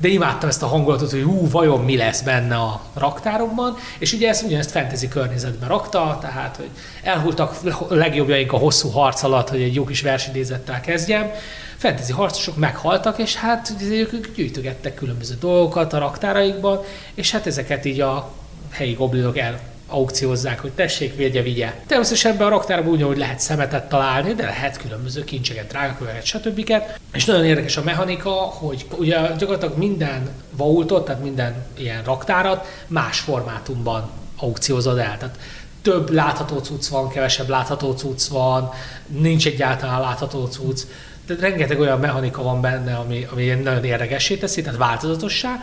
[0.00, 4.28] de imádtam ezt a hangulatot, hogy ú, vajon mi lesz benne a raktárokban, és ugye
[4.28, 6.70] ezt ugyanezt fantasy környezetben rakta, tehát, hogy
[7.02, 7.56] elhultak
[7.88, 11.30] legjobbjaink a hosszú harc alatt, hogy egy jó kis versidézettel kezdjem,
[11.76, 16.80] fantasy harcosok meghaltak, és hát ők gyűjtögettek különböző dolgokat a raktáraikban,
[17.14, 18.30] és hát ezeket így a
[18.70, 21.74] helyi goblinok el aukciózzák, hogy tessék, vigye, vigye.
[21.86, 26.72] Természetesen ebben a raktárban úgy, hogy lehet szemetet találni, de lehet különböző kincseket, drágaköveket, stb.
[27.12, 33.20] És nagyon érdekes a mechanika, hogy ugye gyakorlatilag minden vaultot, tehát minden ilyen raktárat más
[33.20, 35.16] formátumban aukciózod el.
[35.18, 35.38] Tehát
[35.82, 38.70] több látható cucc van, kevesebb látható cucc van,
[39.06, 40.80] nincs egyáltalán látható cucc.
[41.26, 45.60] Tehát rengeteg olyan mechanika van benne, ami, ami nagyon érdekessé teszi, tehát változatossá.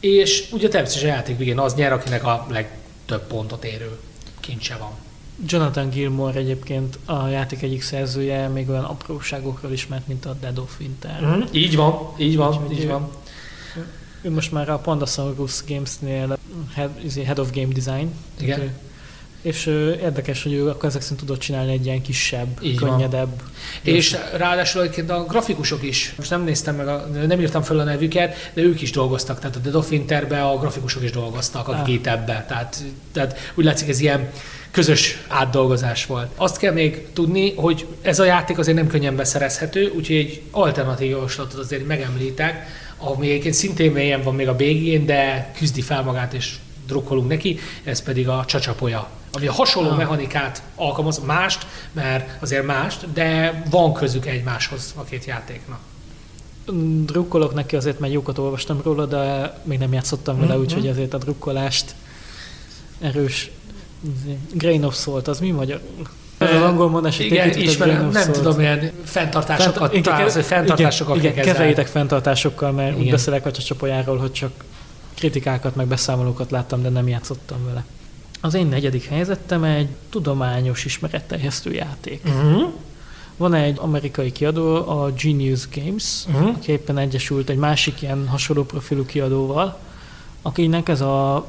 [0.00, 2.70] És ugye természetesen a játék végén az nyer, akinek a leg,
[3.10, 3.98] több pontot érő
[4.40, 4.90] kincse van.
[5.46, 10.76] Jonathan Gilmore egyébként a játék egyik szerzője, még olyan apróságokról ismert, mint a Dead of
[10.80, 11.20] Winter.
[11.22, 13.10] Mm, így van, így van, így, így van.
[13.76, 13.86] Ő,
[14.22, 16.38] ő most már a Pandasaurus Games-nél
[16.74, 18.14] head, izé, head of Game Design.
[18.40, 18.60] Igen.
[18.60, 18.78] Ő,
[19.42, 19.66] és
[20.02, 23.28] érdekes, hogy ő akkor ezek szerint tudott csinálni egy ilyen kisebb, Így könnyedebb.
[23.38, 23.94] Van.
[23.94, 27.84] És ráadásul egyébként a grafikusok is, most nem néztem meg, a, nem írtam fel a
[27.84, 31.92] nevüket, de ők is dolgoztak, tehát a The Doffinterbe a grafikusok is dolgoztak, akik ah.
[31.92, 32.44] itt ebbe.
[32.48, 32.76] Tehát,
[33.12, 34.30] tehát úgy látszik, ez ilyen
[34.70, 36.30] közös átdolgozás volt.
[36.36, 41.10] Azt kell még tudni, hogy ez a játék azért nem könnyen beszerezhető, úgyhogy egy alternatív
[41.10, 42.66] javaslatot azért megemlítek,
[42.98, 46.54] ami egyébként szintén mélyen van még a végén, de küzdi fel magát és
[46.90, 49.96] drukkolunk neki, ez pedig a csacsapolya ami a hasonló ah.
[49.96, 55.78] mechanikát alkalmaz, mást, mert azért mást, de van közük egymáshoz a két játéknak.
[57.04, 60.62] Drukkolok neki azért, mert jókat olvastam róla, de még nem játszottam vele, mm-hmm.
[60.62, 61.94] úgyhogy azért a drukkolást
[63.00, 63.50] erős
[64.52, 65.80] grain of salt, az mi magyar?
[66.38, 68.36] Ez az angol mondás, hogy igen, ismerem, nem salt.
[68.36, 73.00] tudom, ilyen fenntartásokat, Fent, találsz, hogy fenntartásokat igen, igen, kezeljétek fenntartásokkal, mert igen.
[73.00, 74.50] úgy beszélek a csapolyáról, hogy csak
[75.20, 77.84] kritikákat, meg beszámolókat láttam, de nem játszottam vele.
[78.40, 82.22] Az én negyedik helyzetem egy tudományos ismeretterjesztő játék.
[82.24, 82.72] Uh-huh.
[83.36, 86.48] Van egy amerikai kiadó, a Genius Games, uh-huh.
[86.48, 89.78] aki éppen egyesült egy másik ilyen hasonló profilú kiadóval,
[90.42, 91.46] akinek ez a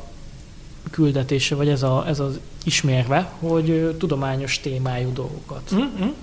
[0.92, 6.14] küldetése, vagy ez, a, ez az ismérve, hogy tudományos témájú dolgokat uh-huh.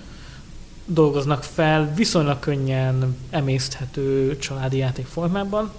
[0.86, 5.72] dolgoznak fel, viszonylag könnyen emészthető családi játék formában,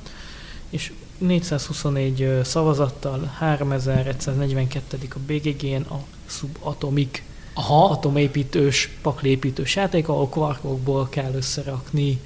[0.70, 4.98] és 424 szavazattal, 3142.
[5.16, 7.22] a BGG-n a Subatomic
[7.54, 7.90] Aha.
[7.90, 12.22] atomépítős, paklépítős játék, ahol kvarkokból kell összerakni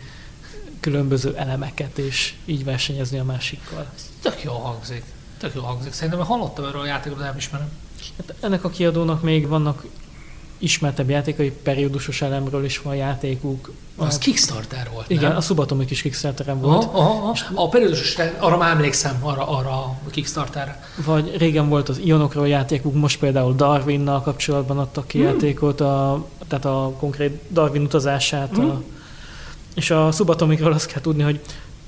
[0.79, 3.91] különböző elemeket, és így versenyezni a másikkal.
[3.95, 5.03] Ez tök jó hangzik.
[5.37, 5.93] Tök jó hangzik.
[5.93, 7.71] Szerintem hallottam erről a játékról, de nem ismerem.
[8.17, 9.85] Hát ennek a kiadónak még vannak
[10.63, 13.71] ismertebb játékai, periódusos elemről is van játékuk.
[13.95, 15.37] Az a, Kickstarter volt, Igen, nem?
[15.37, 16.83] a Subatomic is Kickstarteren volt.
[16.83, 17.63] Aha, aha, aha.
[17.63, 20.83] A periódusos, arra már emlékszem, arra, arra a Kickstarterre.
[21.05, 25.27] Vagy régen volt az Ionokról játékuk, most például Darwinnal kapcsolatban adtak ki hmm.
[25.27, 28.55] játékot, a, tehát a konkrét Darwin utazását.
[28.55, 28.69] Hmm.
[28.69, 28.81] A,
[29.75, 31.39] és a Subatomicról azt kell tudni, hogy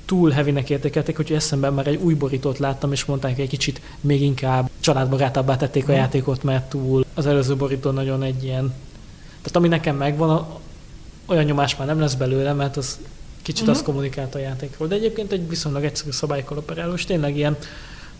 [0.06, 3.80] túl heavynek értékelték, hogy eszemben már egy új borítót láttam, és mondták, hogy egy kicsit
[4.00, 5.94] még inkább családbarátabbá tették a mm.
[5.94, 8.74] játékot, mert túl az előző borító nagyon egy ilyen...
[9.26, 10.46] Tehát ami nekem megvan,
[11.26, 12.98] olyan nyomás már nem lesz belőle, mert az
[13.42, 13.72] kicsit mm-hmm.
[13.72, 14.88] azt kommunikált a játékról.
[14.88, 17.56] De egyébként egy viszonylag egyszerű szabályokkal operáló, és tényleg ilyen,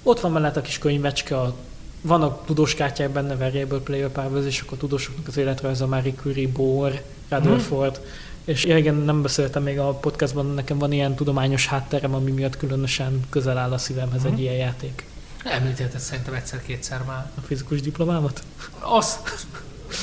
[0.02, 1.54] ott van mellett a kis könyvecske, a,
[2.00, 7.02] vannak tudós kártyák benne, variable player powers, és akkor tudósoknak az életrajza, Marie Curie, Bohr,
[7.28, 12.30] Rutherford, mm-hmm és igen, nem beszéltem még a podcastban, nekem van ilyen tudományos hátterem, ami
[12.30, 14.32] miatt különösen közel áll a szívemhez uh-huh.
[14.32, 15.06] egy ilyen játék.
[15.44, 17.30] Említetted szerintem egyszer-kétszer már.
[17.34, 18.42] A fizikus diplomámat?
[18.80, 19.18] Az.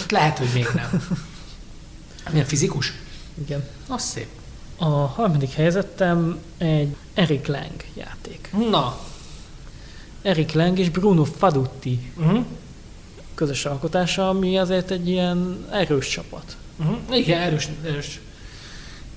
[0.10, 1.08] Lehet, hogy még nem.
[2.32, 2.94] Milyen fizikus?
[3.42, 3.68] Igen.
[3.88, 4.28] Az szép.
[4.78, 8.50] A harmadik helyzetem egy Eric Lang játék.
[8.70, 9.00] Na.
[10.22, 12.46] Eric Lang és Bruno Fadutti uh-huh.
[13.36, 16.58] közös alkotása, ami azért egy ilyen erős csapat.
[16.80, 17.18] Uh-huh.
[17.18, 18.20] Igen, erős, erős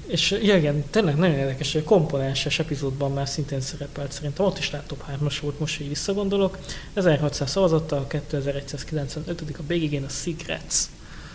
[0.07, 4.73] és igen, tényleg nagyon érdekes, hogy a komponenses epizódban már szintén szerepelt, szerintem ott is
[4.87, 6.59] top 3-as volt, most így visszagondolok.
[6.95, 9.41] 1600 szavazattal, 2195.
[9.59, 10.75] a BGG-n a Secrets.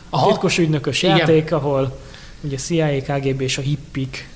[0.10, 1.18] A titkos ügynökös igen.
[1.18, 2.00] játék, ahol
[2.42, 4.30] ugye CIA, KGB és a hippik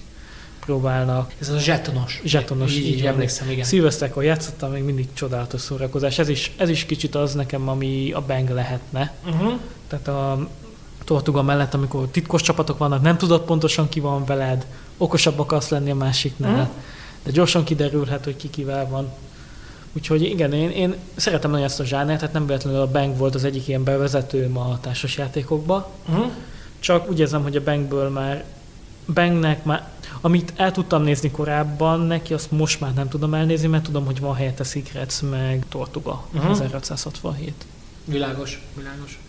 [0.65, 1.33] próbálnak.
[1.39, 2.21] Ez a zsetonos.
[2.25, 3.65] Zsetonos, így, így, így emlékszem, igen.
[3.65, 6.19] Szilveszterkor játszottam, még mindig csodálatos szórakozás.
[6.19, 9.13] Ez is, ez is kicsit az nekem, ami a Bang lehetne.
[9.25, 9.59] Uh-huh.
[9.87, 10.49] Tehát a
[11.05, 14.65] Tortuga mellett, amikor titkos csapatok vannak, nem tudod pontosan ki van veled,
[14.97, 16.69] okosabb akarsz lenni a másiknál, uh-huh.
[17.23, 19.11] de gyorsan kiderülhet, hogy ki kivel van.
[19.93, 23.35] Úgyhogy igen, én, én szeretem nagyon ezt a zsánert, tehát nem véletlenül a Bang volt
[23.35, 25.91] az egyik ilyen bevezetőm a társasjátékokba.
[26.09, 26.31] Uh-huh.
[26.79, 28.43] Csak úgy érzem, hogy a Bangből már
[29.13, 29.89] Bangnek már,
[30.21, 34.19] amit el tudtam nézni korábban, neki azt most már nem tudom elnézni, mert tudom, hogy
[34.19, 36.51] van helyette Secrets, meg Tortuga, uh-huh.
[36.51, 37.65] 1667.
[38.05, 39.19] Világos, világos.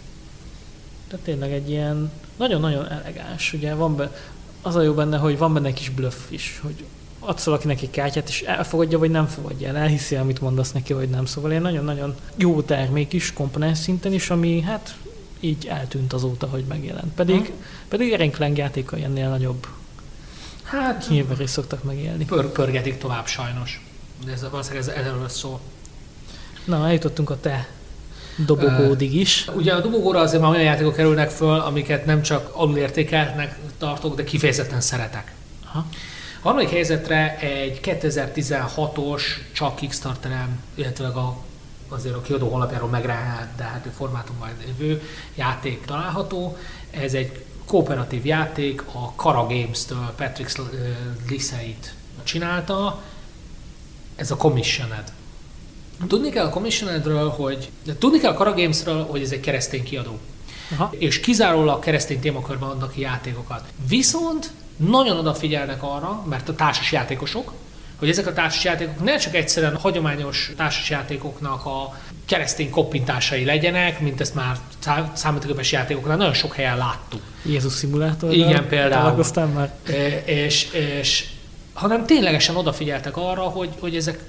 [1.08, 4.12] Tehát tényleg egy ilyen nagyon-nagyon elegáns, ugye van be,
[4.62, 6.84] az a jó benne, hogy van benne egy kis bluff is, hogy
[7.20, 11.08] adsz valakinek egy kártyát, és elfogadja, vagy nem fogadja el, elhiszi, amit mondasz neki, vagy
[11.08, 11.24] nem.
[11.24, 14.96] Szóval ilyen nagyon-nagyon jó termék is, komponens szinten is, ami hát
[15.40, 17.14] így eltűnt azóta, hogy megjelent.
[17.14, 17.64] Pedig, hmm.
[17.88, 19.66] pedig Erenkleng játékai ennél nagyobb
[20.62, 22.24] hát, hírverés szoktak megélni.
[22.24, 23.84] Pör, pörgetik tovább sajnos.
[24.24, 25.60] De ez valószínűleg ez erről szól.
[26.64, 27.68] Na, eljutottunk a te
[28.36, 29.48] dobogódig is.
[29.54, 34.24] Ugye a dobogóra azért már olyan játékok kerülnek föl, amiket nem csak alulértékeltnek tartok, de
[34.24, 35.34] kifejezetten szeretek.
[35.64, 35.86] Aha.
[36.40, 39.22] A harmadik helyzetre egy 2016-os,
[39.52, 41.36] csak Kickstarteren, illetve a
[41.88, 45.02] azért a kiadó honlapjáról megrendelhető formátumban lévő
[45.34, 46.56] játék található.
[46.90, 50.60] Ez egy kooperatív játék, a Kara Games-től Patrick
[51.28, 53.02] Liseit csinálta.
[54.16, 55.12] Ez a Commissioned.
[56.08, 57.68] Tudni kell a Commissionedről, hogy
[57.98, 60.18] tudni kell a Kara Games-ről, hogy ez egy keresztény kiadó.
[60.74, 60.92] Aha.
[60.98, 63.62] És kizárólag keresztény témakörben adnak ki játékokat.
[63.88, 67.52] Viszont nagyon odafigyelnek arra, mert a társas játékosok,
[67.98, 74.34] hogy ezek a társasjátékok ne csak egyszerűen hagyományos társasjátékoknak a keresztény koppintásai legyenek, mint ezt
[74.34, 74.56] már
[75.12, 77.20] számítógépes játékoknál nagyon sok helyen láttuk.
[77.44, 78.32] Jézus szimulátor.
[78.32, 79.24] Igen, például.
[79.54, 79.74] már.
[79.84, 81.28] És, és, és
[81.72, 84.22] hanem ténylegesen odafigyeltek arra, hogy, hogy ezek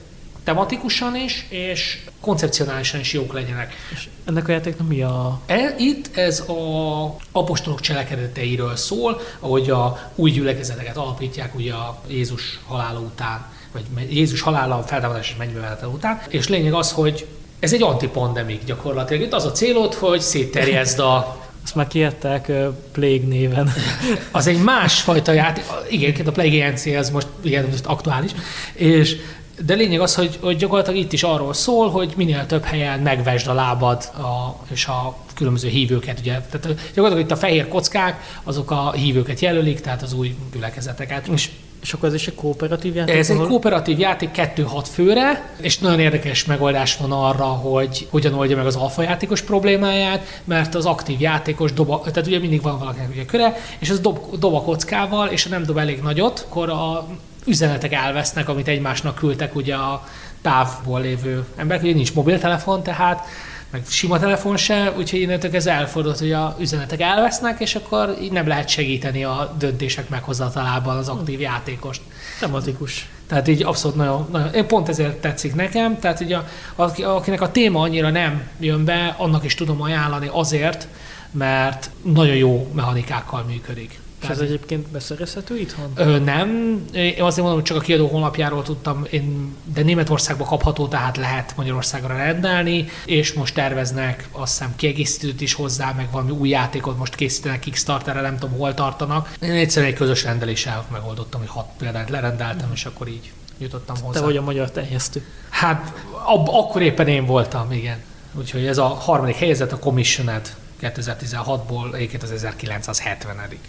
[0.48, 3.74] tematikusan is, és koncepcionálisan is jók legyenek.
[3.93, 5.39] És ennek a játéknak mi a...
[5.45, 12.60] E, itt ez a apostolok cselekedeteiről szól, ahogy a új gyülekezeteket alapítják ugye a Jézus
[12.68, 17.28] halála után, vagy Jézus halála, feltámadás és mennybevelete után, és lényeg az, hogy
[17.60, 19.22] ez egy antipandemik gyakorlatilag.
[19.22, 23.74] Itt az a célod, hogy szétterjezd a azt már kiadták uh, Plague néven.
[24.32, 25.64] az egy másfajta játék.
[25.89, 28.32] Igen, a Plague ENC az most, igen, most aktuális.
[28.74, 29.18] És
[29.66, 33.47] de lényeg az, hogy, hogy gyakorlatilag itt is arról szól, hogy minél több helyen megvesd
[33.47, 36.20] a lábad a, és a különböző hívőket.
[36.20, 36.32] Ugye.
[36.32, 41.28] Tehát gyakorlatilag itt a fehér kockák, azok a hívőket jelölik, tehát az új gyülekezeteket.
[41.28, 41.49] És
[41.82, 43.16] és akkor ez is egy kooperatív játék?
[43.16, 43.43] Ez ahol...
[43.43, 48.66] egy kooperatív játék 2-6 főre, és nagyon érdekes megoldás van arra, hogy hogyan oldja meg
[48.66, 53.26] az alfa játékos problémáját, mert az aktív játékos doba, tehát ugye mindig van valakinek ugye
[53.26, 57.08] köre, és az dob, dob a kockával, és ha nem dob elég nagyot, akkor a
[57.48, 60.08] üzenetek elvesznek, amit egymásnak küldtek ugye a
[60.41, 63.28] távból lévő emberek, ugye nincs mobiltelefon, tehát
[63.72, 68.32] meg sima telefon se, úgyhogy innentől ez elfordult, hogy a üzenetek elvesznek, és akkor így
[68.32, 72.02] nem lehet segíteni a döntések meghozatalában az aktív játékost.
[72.39, 73.10] Tematikus.
[73.28, 76.38] Tehát így abszolút nagyon, nagyon, én pont ezért tetszik nekem, tehát ugye
[76.76, 80.88] a, akinek a téma annyira nem jön be, annak is tudom ajánlani azért,
[81.32, 84.00] mert nagyon jó mechanikákkal működik.
[84.22, 85.91] És ez egyébként beszerezhető itthon?
[85.95, 86.80] Ö, nem.
[86.93, 91.53] Én azért mondom, hogy csak a kiadó honlapjáról tudtam, én, de Németországban kapható, tehát lehet
[91.55, 97.15] Magyarországra rendelni, és most terveznek azt hiszem kiegészítőt is hozzá, meg valami új játékot most
[97.15, 99.34] készítenek Kickstarterre, nem tudom hol tartanak.
[99.41, 104.20] Én egyszerűen egy közös rendeléssel megoldottam, hogy hat példát lerendeltem, és akkor így jutottam hozzá.
[104.20, 105.26] Te vagy a magyar terjesztő.
[105.49, 105.93] Hát
[106.26, 107.97] ab, akkor éppen én voltam, igen.
[108.34, 113.59] Úgyhogy ez a harmadik helyzet, a Commissioned 2016-ból, egyébként az 1970 -ig.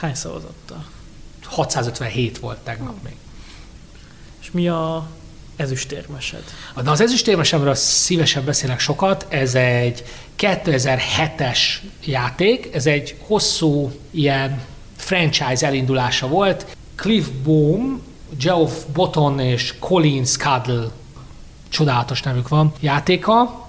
[0.00, 0.84] Hány szavazattal?
[1.44, 3.16] 657 volt tegnap még.
[4.40, 5.08] És mi a
[5.56, 6.44] ezüstérmesed?
[6.74, 9.26] Na az ezüstérmesemről szívesen beszélek sokat.
[9.28, 10.04] Ez egy
[10.38, 11.58] 2007-es
[12.04, 14.62] játék, ez egy hosszú ilyen
[14.96, 16.76] franchise elindulása volt.
[16.94, 18.02] Cliff Boom,
[18.38, 20.88] Geoff Botton és Colin Scuddle
[21.68, 23.68] csodálatos nevük van játéka.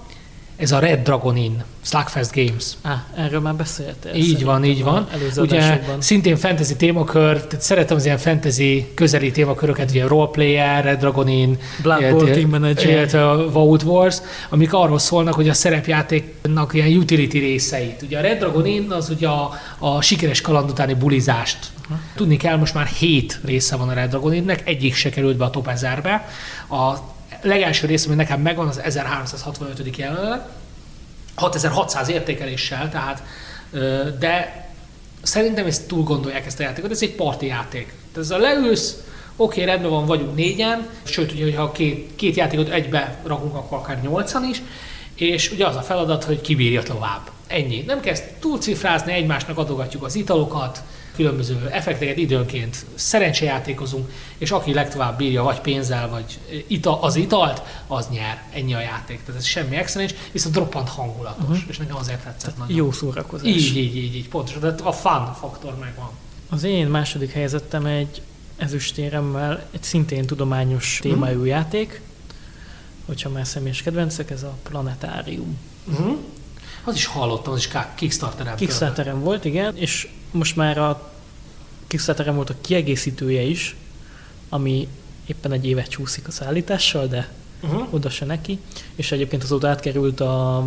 [0.56, 2.64] Ez a Red Dragon Inn Slugfest Games.
[2.82, 4.14] Ah, erről már beszéltél.
[4.14, 5.08] Így van, így van.
[5.36, 11.28] Ugye szintén fantasy témakör, tehát szeretem az ilyen fantasy közeli témaköröket, ugye Roleplayer, Red Dragon
[11.28, 14.16] Inn, Blood Bowl Team Manager, illetve Vault Wars,
[14.48, 18.02] amik arról szólnak, hogy a szerepjátéknak ilyen utility részeit.
[18.02, 21.58] Ugye a Red Dragon Inn az ugye a, a sikeres kaland utáni bulizást.
[21.82, 21.96] Uh-huh.
[22.14, 25.44] Tudni kell, most már hét része van a Red Dragon Innnek, egyik se került be
[25.44, 26.28] a top 1000-be.
[26.76, 27.10] A
[27.42, 29.96] legelső rész, ami nekem megvan, az 1365.
[29.96, 30.40] jelenleg,
[31.34, 33.22] 6600 értékeléssel, tehát,
[34.18, 34.62] de
[35.22, 37.86] Szerintem ezt túl gondolják ezt a játékot, ez egy parti játék.
[37.86, 38.96] Tehát ez a leülsz,
[39.36, 44.00] oké, rendben van, vagyunk négyen, sőt, ugye, ha két, két játékot egybe rakunk, akkor akár
[44.02, 44.62] nyolcan is,
[45.14, 47.30] és ugye az a feladat, hogy kibírja tovább.
[47.46, 47.82] Ennyi.
[47.86, 50.82] Nem kezd túlcifrázni, egymásnak adogatjuk az italokat,
[51.14, 58.08] különböző effekteket időnként szerencsejátékozunk, és aki legtovább bírja vagy pénzzel, vagy ita, az italt, az
[58.08, 58.42] nyer.
[58.52, 59.22] Ennyi a játék.
[59.24, 61.68] Tehát ez semmi extra nincs, viszont roppant hangulatos, uh-huh.
[61.68, 62.76] és nekem azért tetszett nagyon.
[62.76, 63.46] Jó szórakozás.
[63.46, 64.60] Így, így, így, így, pontosan.
[64.60, 66.10] Tehát a fun faktor megvan.
[66.48, 68.22] Az én második helyzetem egy
[68.56, 71.08] ezüstéremmel egy szintén tudományos mhm.
[71.08, 71.48] témájú uh-huh.
[71.48, 72.00] játék,
[73.06, 75.58] hogyha már személyes kedvencek, ez a planetárium.
[75.84, 76.16] Uh-huh.
[76.84, 78.56] Az is hallottam, az is Kickstarteren.
[78.56, 81.10] Kickstarteren volt, igen, és most már a
[81.86, 83.76] Kickstarteren volt a kiegészítője is,
[84.48, 84.88] ami
[85.26, 87.28] éppen egy évet csúszik a szállítással, de
[87.62, 87.94] uh-huh.
[87.94, 88.58] oda se neki.
[88.94, 90.64] És egyébként azóta átkerült a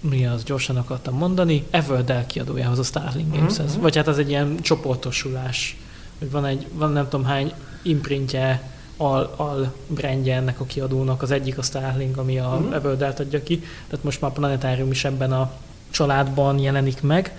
[0.00, 3.66] mi az gyorsan akartam mondani, Everdell kiadójához, a Starling mhm, Games-hez.
[3.66, 3.82] Uh-huh.
[3.82, 5.76] Vagy hát az egy ilyen csoportosulás,
[6.18, 7.52] hogy van egy, van nem tudom hány
[7.82, 12.74] imprintje, al, al brandje ennek a kiadónak, az egyik a Starling, ami a uh-huh.
[12.74, 13.58] Everdell-t adja ki,
[13.88, 15.52] tehát most már a Planetarium is ebben a
[15.90, 17.38] családban jelenik meg,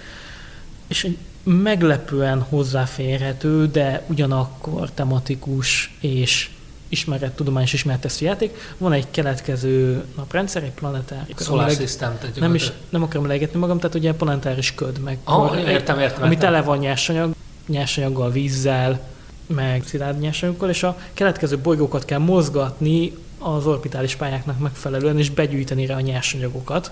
[0.87, 6.49] és egy meglepően hozzáférhető, de ugyanakkor tematikus és
[6.89, 8.57] ismeret, tudományos ismeretesztő játék.
[8.77, 11.33] Van egy keletkező naprendszer, egy planetári.
[11.37, 11.75] Solar leg...
[11.75, 12.17] System.
[12.35, 16.23] Nem, is, nem akarom legetni magam, tehát ugye planetáris köd, meg ah, kor, értem, értem,
[16.23, 17.33] ami tele van nyersanyag,
[17.67, 18.99] nyersanyaggal, vízzel,
[19.47, 25.85] meg szilárd nyersanyagokkal, és a keletkező bolygókat kell mozgatni az orbitális pályáknak megfelelően, és begyűjteni
[25.85, 26.91] rá a nyersanyagokat.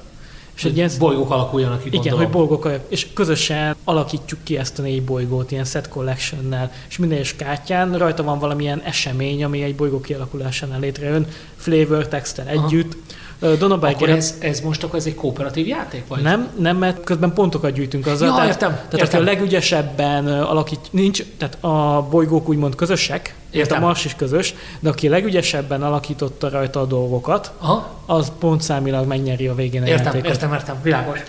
[0.56, 4.82] És egy ilyen, bolygók alakuljanak ki, Igen, hogy bolygók és közösen alakítjuk ki ezt a
[4.82, 9.76] négy bolygót ilyen set collection-nel, és minden egyes kártyán rajta van valamilyen esemény, ami egy
[9.76, 12.96] bolygó kialakulásánál létrejön, flavor textel együtt.
[13.58, 16.08] Donobai Akkor ez, ez most akkor ez egy kooperatív játék?
[16.08, 16.22] Vagy?
[16.22, 18.28] Nem, nem, mert közben pontokat gyűjtünk azzal.
[18.28, 19.08] Ja, tehát, értem, tehát értem.
[19.08, 23.84] aki a legügyesebben alakít, nincs, tehát a bolygók úgymond közösek, értem.
[23.84, 27.90] a Mars is közös, de aki legügyesebben alakította rajta a dolgokat, Aha.
[28.06, 30.30] az pontszámilag megnyeri a végén a értem, játékot.
[30.30, 31.20] Értem, értem, világos.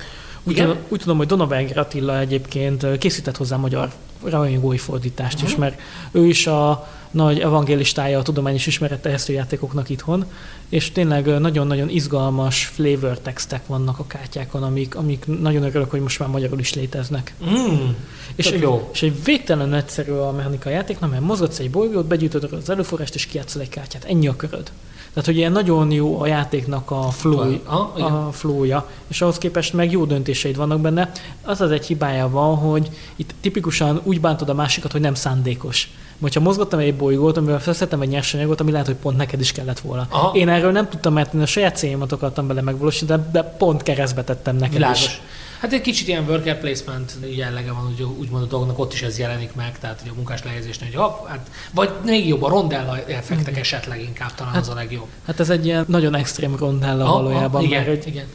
[0.43, 3.91] Úgy, tudom, úgy tudom, hogy Donovan Attila egyébként készített hozzá magyar
[4.25, 5.51] rajongói fordítást uh-huh.
[5.51, 5.81] is, mert
[6.13, 10.25] ő is a nagy evangélistája a tudományos ismeretterjesztő játékoknak itthon,
[10.69, 16.19] és tényleg nagyon-nagyon izgalmas flavor textek vannak a kártyákon, amik, amik nagyon örülök, hogy most
[16.19, 17.35] már magyarul is léteznek.
[17.45, 17.89] Mm,
[18.35, 18.89] és, egy, jó.
[18.93, 23.27] és egy végtelen egyszerű a mechanika játéknak, mert mozgatsz egy bolygót, begyűjtöd az előforrást, és
[23.27, 24.05] kiátszol egy kártyát.
[24.05, 24.71] Ennyi a köröd.
[25.15, 27.55] Tehát, hogy ilyen nagyon jó a játéknak a, flow,
[27.99, 31.13] a flowja, és ahhoz képest meg jó döntéseid vannak benne.
[31.43, 35.91] Az az egy hibája van, hogy itt tipikusan úgy bántod a másikat, hogy nem szándékos.
[36.21, 39.81] Hogyha mozgattam egy bolygót, amivel felszedtem egy nyersanyagot, ami lehet, hogy pont neked is kellett
[39.81, 40.07] volna.
[40.11, 40.37] Aha.
[40.37, 43.83] Én erről nem tudtam, mert én a saját céljamat akartam bele megvalósítani, de, de pont
[43.83, 45.05] keresztbe tettem neked Világos.
[45.05, 45.21] is.
[45.61, 49.19] Hát egy kicsit ilyen worker placement jellege van, hogy úgymond a dolgoknak ott is ez
[49.19, 52.99] jelenik meg, tehát hogy a munkás lehelyezésnél, hogy hopp, hát, vagy még jobb a rondella
[53.07, 55.07] effektek esetleg inkább talán hát, az a legjobb.
[55.27, 57.61] Hát ez egy ilyen nagyon extrém rondella ha, valójában.
[57.61, 58.27] Ha, igen, mert, igen.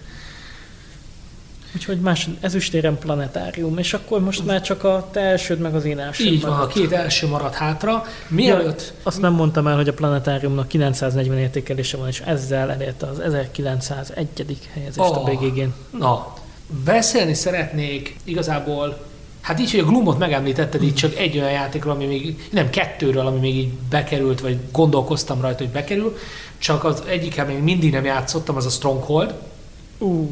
[1.76, 6.00] Úgyhogy más ezüstéren planetárium, és akkor most már csak a te elsőd, meg az én
[6.00, 8.06] első Így van, a két első marad hátra.
[8.28, 8.82] Mielőtt...
[8.82, 13.20] Ja, azt nem mondtam el, hogy a planetáriumnak 940 értékelése van, és ezzel elérte az
[13.20, 14.28] 1901.
[14.74, 15.98] helyezést oh, a BGG-n.
[15.98, 16.34] Na,
[16.84, 19.08] beszélni szeretnék igazából
[19.42, 23.28] Hát így, hogy a Gloomot megemlítetted, így csak egy olyan játékról, ami még, nem kettőről,
[23.28, 26.18] ami még így bekerült, vagy gondolkoztam rajta, hogy bekerül,
[26.58, 29.34] csak az egyikkel még mindig nem játszottam, az a Stronghold.
[29.98, 30.30] Uh.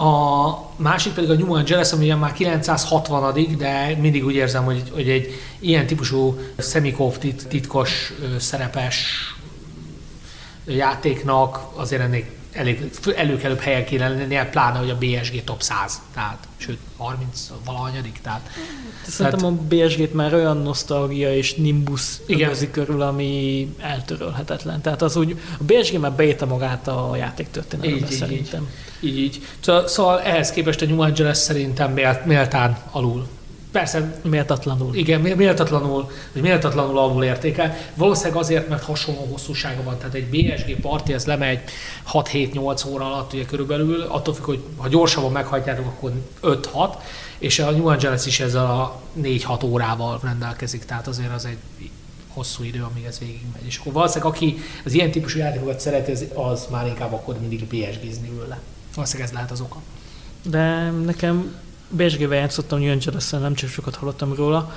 [0.00, 3.20] A másik pedig a New Angeles, ami már 960
[3.56, 9.06] de mindig úgy érzem, hogy, hogy egy ilyen típusú Semikov titkos szerepes
[10.66, 16.48] játéknak azért ennél elég előkelőbb helyen kéne lennie, pláne, hogy a BSG top 100, tehát,
[16.56, 18.50] sőt, 30 valahanyadik, tehát...
[19.06, 24.80] Szerintem tehát, a BSG-t már olyan nosztalgia és nimbus övezik körül, ami eltörölhetetlen.
[24.80, 28.68] Tehát az úgy, a BSG már beírta magát a játéktörténelembe így, szerintem.
[29.00, 29.24] Így, így.
[29.24, 29.42] így.
[29.60, 31.92] Szóval, szóval ehhez képest a New Angeles szerintem
[32.24, 33.26] méltán alul
[33.70, 34.20] Persze.
[34.22, 34.94] Méltatlanul.
[34.94, 37.76] Igen, méltatlanul, vagy méltatlanul alul értékel.
[37.94, 39.98] Valószínűleg azért, mert hasonló hosszúsága van.
[39.98, 41.60] Tehát egy BSG parti, ez lemegy
[42.12, 46.12] 6-7-8 óra alatt ugye körülbelül, attól függ, hogy ha gyorsabban meghajtjátok, akkor
[46.42, 46.94] 5-6,
[47.38, 51.90] és a New Angeles is ezzel a 4-6 órával rendelkezik, tehát azért az egy
[52.32, 53.66] hosszú idő, amíg ez végigmegy.
[53.66, 57.64] És akkor valószínűleg aki az ilyen típusú játékokat szereti, az, az már inkább akkor mindig
[57.64, 58.58] BSG-zni ül le.
[58.94, 59.80] Valószínűleg ez lehet az oka.
[60.42, 61.54] De nekem
[61.90, 64.74] BSG-vel játszottam New angeles nem csak sokat hallottam róla.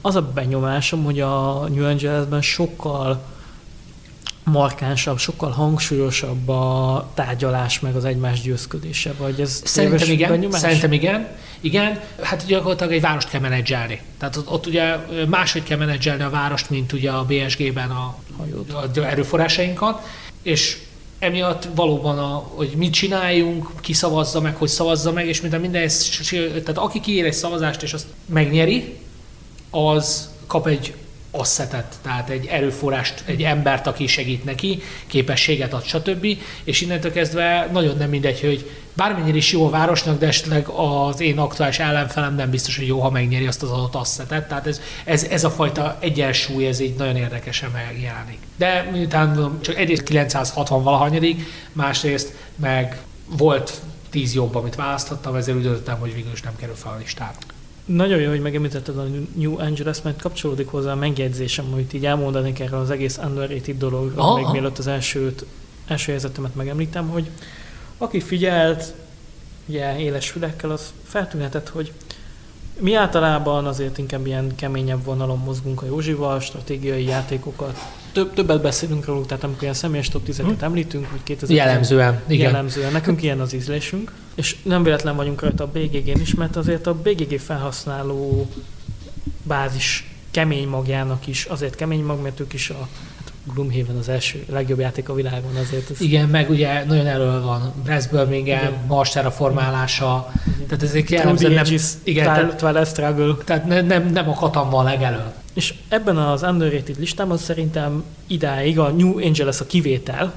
[0.00, 3.24] Az a benyomásom, hogy a New Angeles-ben sokkal
[4.44, 10.60] markánsabb, sokkal hangsúlyosabb a tárgyalás meg az egymás győzködése, vagy ez Szerintem igen, benyomás?
[10.60, 11.28] szerintem igen,
[11.60, 14.00] Igen, hát gyakorlatilag egy várost kell menedzselni.
[14.18, 14.96] Tehát ott, ott ugye
[15.28, 18.16] máshogy kell menedzselni a várost, mint ugye a BSG-ben a,
[18.94, 20.02] a erőforrásainkat,
[20.42, 20.78] és
[21.18, 25.88] emiatt valóban, a, hogy mit csináljunk, ki szavazza meg, hogy szavazza meg, és minden, minden
[26.50, 28.98] tehát aki kiír egy szavazást és azt megnyeri,
[29.70, 30.94] az kap egy
[31.38, 36.26] asszetet, tehát egy erőforrást, egy embert, aki segít neki, képességet ad, stb.
[36.64, 41.20] És innentől kezdve nagyon nem mindegy, hogy bármennyire is jó a városnak, de esetleg az
[41.20, 44.48] én aktuális ellenfelem nem biztos, hogy jó, ha megnyeri azt az adott asszetet.
[44.48, 48.38] Tehát ez, ez, ez a fajta egyensúly, ez így nagyon érdekesen megjelenik.
[48.56, 53.80] De miután csak egyrészt 960 valahanyadik, másrészt meg volt
[54.10, 57.36] tíz jobb, amit választhattam, ezért úgy döntöttem, hogy végül is nem kerül fel a listára.
[57.86, 62.60] Nagyon jó, hogy megemlítetted a New Angeles, mert kapcsolódik hozzá a megjegyzésem, amit így elmondanék
[62.60, 65.44] erről az egész underrated dologról, még mielőtt az elsőt,
[65.86, 67.30] első helyzetemet megemlítem, hogy
[67.98, 68.94] aki figyelt,
[69.66, 71.92] ugye éles fülekkel, az feltűnhetett, hogy
[72.80, 77.78] mi általában azért inkább ilyen keményebb vonalon mozgunk a Józsival, stratégiai játékokat.
[78.16, 80.56] Több, többet beszélünk róluk, tehát amikor ilyen személyes top 10 hmm.
[80.60, 82.50] említünk, hogy 2000 Jellemzően, igen.
[82.50, 82.92] Jellemzően.
[82.92, 84.12] Nekünk ilyen az ízlésünk.
[84.34, 88.50] És nem véletlen vagyunk rajta a BGG-n is, mert azért a BGG felhasználó
[89.42, 92.88] bázis kemény magjának is, azért kemény mag, mert ők is a
[93.52, 95.90] Gloomhaven az első legjobb játék a világon azért.
[95.90, 96.00] Ez...
[96.00, 100.55] Igen, meg ugye nagyon elő van Brest Birmingham, Marstára formálása, igen.
[100.66, 101.64] Tehát ezek jellemzően nem...
[102.02, 102.24] Igen,
[102.58, 103.34] tehát, Struggle.
[103.44, 105.22] Tehát ne, nem, nem a Katan van legelő.
[105.54, 110.32] És ebben az underrated listában szerintem idáig a New Angeles a kivétel,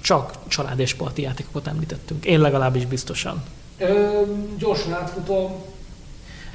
[0.00, 2.24] csak család és parti játékokat említettünk.
[2.24, 3.42] Én legalábbis biztosan.
[3.78, 4.20] Ö,
[4.58, 5.52] gyorsan átfutom.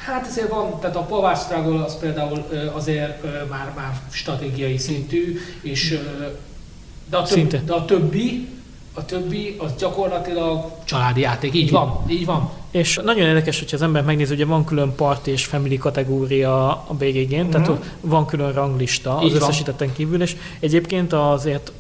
[0.06, 6.00] Hát ezért van, tehát a Power Struggle az például azért már, már stratégiai szintű, és
[7.10, 8.48] de a, több, de a többi,
[9.00, 11.54] a többi az gyakorlatilag családi játék.
[11.54, 12.50] Így van, így van.
[12.72, 16.94] És nagyon érdekes, hogyha az ember megnézi, ugye van külön part és family kategória a
[16.94, 17.50] BGG-n, uh-huh.
[17.50, 17.80] tehát mhm.
[18.02, 21.72] van külön ranglista az összesítetten kívül, és egyébként azért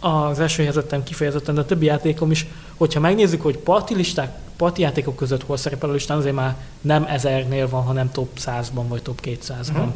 [0.00, 2.46] az első helyezettem kifejezetten, de a többi játékom is,
[2.76, 7.04] hogyha megnézzük, hogy parti listák, parti játékok között hol szerepel a listán, azért már nem
[7.04, 9.60] ezernél van, hanem top 100-ban vagy top 200-ban.
[9.60, 9.76] Uh-huh.
[9.76, 9.88] Mhm.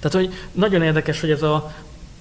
[0.00, 1.72] Tehát, hogy nagyon érdekes, hogy ez a,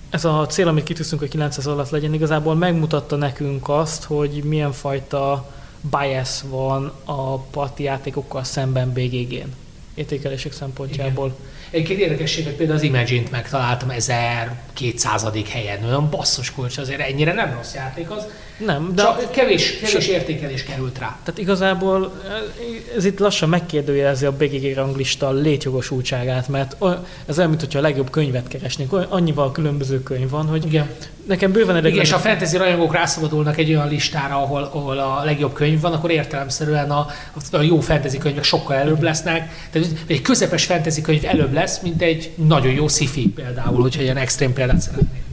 [0.10, 4.72] ez a cél, amit kitűzünk, hogy 900 alatt legyen, igazából megmutatta nekünk azt, hogy milyen
[4.72, 5.52] fajta
[5.82, 9.54] bias van a parti játékokkal szemben BGG-n
[9.94, 11.26] értékelések szempontjából.
[11.26, 11.48] Igen.
[11.72, 15.26] Egyébként érdekesség, hogy például az Imagine-t megtaláltam 1200.
[15.50, 15.84] helyen.
[15.84, 18.28] Olyan basszus kulcs, azért ennyire nem rossz játék az.
[18.66, 21.18] Nem, de Csak kevés, kevés értékelés került rá.
[21.24, 22.22] Tehát igazából
[22.98, 26.76] ez itt lassan megkérdőjelezi a BGG ranglista létjogosultságát, mert
[27.26, 28.94] ez olyan, mintha a legjobb könyvet keresnénk.
[29.10, 30.90] Annyival különböző könyv van, hogy Igen.
[31.28, 31.92] nekem bőven elég.
[31.92, 35.94] Igen, és a fantasy rajongók rászabadulnak egy olyan listára, ahol, ahol a legjobb könyv van,
[35.94, 37.08] akkor értelemszerűen a,
[37.52, 39.68] a jó fantasy könyvek sokkal előbb lesznek.
[39.72, 44.18] Tehát egy közepes fantasy könyv előbb lesz, mint egy nagyon jó sci-fi például, hogyha ilyen
[44.18, 45.28] extrém példát szeretnék.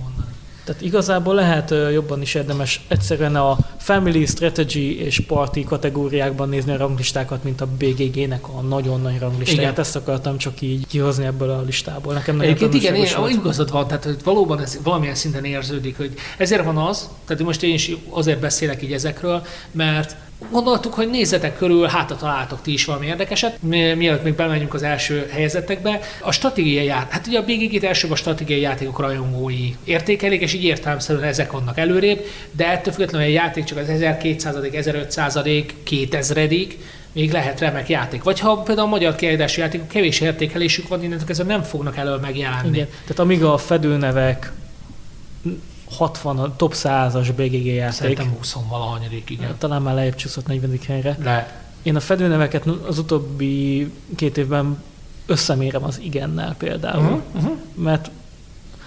[0.66, 6.76] Tehát igazából lehet jobban is érdemes egyszerűen a Family, Strategy és Party kategóriákban nézni a
[6.76, 9.72] ranglistákat, mint a BGG-nek a nagyon nagy ranglistáját.
[9.72, 9.84] Igen.
[9.84, 12.12] Ezt akartam csak így kihozni ebből a listából.
[12.12, 16.64] Nekem Egyébként igen, én, igazad van, tehát hogy valóban ez valamilyen szinten érződik, hogy ezért
[16.64, 20.16] van az, tehát most én is azért beszélek így ezekről, mert
[20.50, 25.28] Gondoltuk, hogy nézzetek körül, hát találtok ti is valami érdekeset, mielőtt még bemegyünk az első
[25.32, 26.00] helyezetekbe.
[26.20, 30.64] A stratégiai játék, hát ugye a BGG-t elsőbb a stratégiai játékok rajongói értékelik, és így
[30.64, 35.38] értelemszerűen ezek vannak előrébb, de ettől függetlenül egy játék csak az 1200 1500
[35.82, 36.48] 2000
[37.12, 38.22] még lehet remek játék.
[38.22, 42.16] Vagy ha például a magyar kiadású játékok kevés értékelésük van, innentől kezdve nem fognak elő
[42.16, 42.76] megjelenni.
[42.76, 42.88] Igen.
[42.88, 44.52] Tehát amíg a fedőnevek
[45.96, 47.92] 60, a top 100-as BGG játék.
[47.92, 49.54] Szerintem 20 valahanyadik, igen.
[49.58, 50.78] Talán már lejjebb csúszott 40.
[50.86, 51.18] helyre.
[51.22, 51.64] Le.
[51.82, 54.82] Én a fedőneveket az utóbbi két évben
[55.26, 57.02] összemérem az igennel például.
[57.02, 57.56] Uh-huh, uh-huh.
[57.74, 58.10] Mert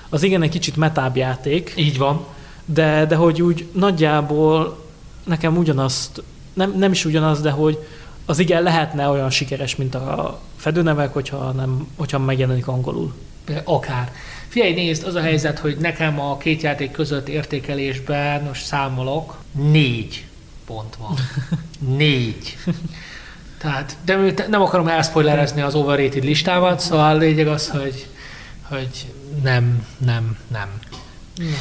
[0.09, 1.73] az igen egy kicsit metább játék.
[1.77, 2.25] Így van.
[2.65, 4.85] De, de hogy úgy nagyjából
[5.23, 6.23] nekem ugyanazt,
[6.53, 7.87] nem, nem is ugyanaz, de hogy
[8.25, 13.13] az igen lehetne olyan sikeres, mint a fedőnevek, hogyha, nem, hogyha megjelenik angolul.
[13.63, 14.11] Akár.
[14.49, 20.25] Figyelj, nézd, az a helyzet, hogy nekem a két játék között értékelésben, most számolok, négy
[20.65, 21.15] pont van.
[21.97, 22.57] Négy.
[23.57, 28.07] Tehát, de nem akarom elspoilerezni az overrated listámat, szóval lényeg az, hogy,
[28.61, 29.05] hogy
[29.43, 30.79] nem, nem, nem.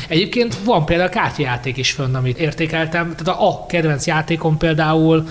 [0.08, 3.14] Egyébként van például kártyajáték is fönn, amit értékeltem.
[3.16, 5.28] Tehát a, a kedvenc játékom például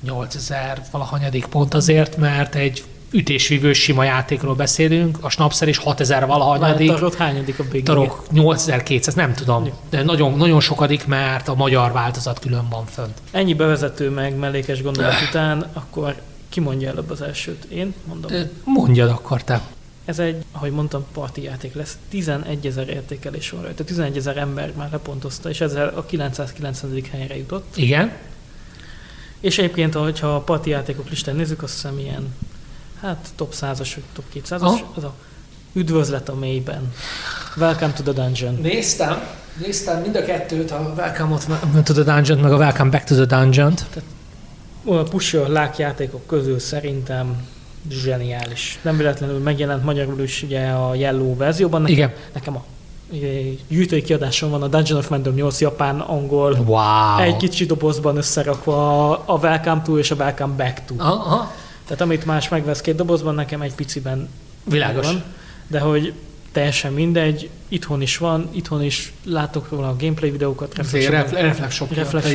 [0.00, 6.88] 8000 valahanyadik pont azért, mert egy ütésvívő sima játékról beszélünk, a Snapszer is 6000 valahanyadik.
[6.88, 7.82] Tarok hányadik a BG?
[7.82, 9.68] Tarok 8200, nem tudom.
[9.90, 13.18] De nagyon, nagyon sokadik, mert a magyar változat külön van fönt.
[13.30, 16.14] Ennyi bevezető meg mellékes gondolat után, akkor
[16.48, 17.64] Ki mondja előbb az elsőt?
[17.64, 18.30] Én mondom.
[18.64, 19.60] Mondjad akkor te.
[20.04, 21.98] Ez egy, ahogy mondtam, parti játék lesz.
[22.08, 23.84] 11 ezer értékelés van rajta.
[23.84, 27.02] 11 ezer ember már lepontozta, és ezzel a 990.
[27.10, 27.76] helyre jutott.
[27.76, 28.12] Igen.
[29.40, 32.34] És egyébként, hogyha a parti játékok listán nézzük, azt hiszem ilyen,
[33.02, 34.92] hát top 100-as, vagy top 200-as, Aha.
[34.94, 35.12] az a
[35.74, 36.92] Üdvözlet a mélyben.
[37.56, 38.54] Welcome to the dungeon.
[38.54, 39.20] Néztem,
[39.60, 41.38] néztem mind a kettőt, a Welcome
[41.82, 43.84] to the Dungeon, meg a Welcome Back to the Dungeon-t.
[44.84, 47.46] A push your luck játékok közül szerintem
[47.90, 48.78] zseniális.
[48.82, 51.80] Nem véletlenül megjelent magyarul is ugye a Yellow verzióban.
[51.80, 52.12] Nekem, Igen.
[52.32, 52.64] nekem a
[53.68, 57.18] gyűjtői kiadáson van a Dungeon of Random 8 japán, angol, Wow.
[57.20, 60.94] egy kicsi dobozban összerakva a- a Welcome to és a Welcome Back to.
[60.98, 61.52] Aha.
[61.84, 64.28] Tehát amit más megvesz két dobozban, nekem egy piciben
[64.64, 65.06] Világos.
[65.06, 65.22] van.
[65.66, 66.12] De hogy
[66.52, 71.06] teljesen mindegy, itthon is van, itthon is látok róla a gameplay videókat, Reflex,
[71.90, 72.34] Reflex,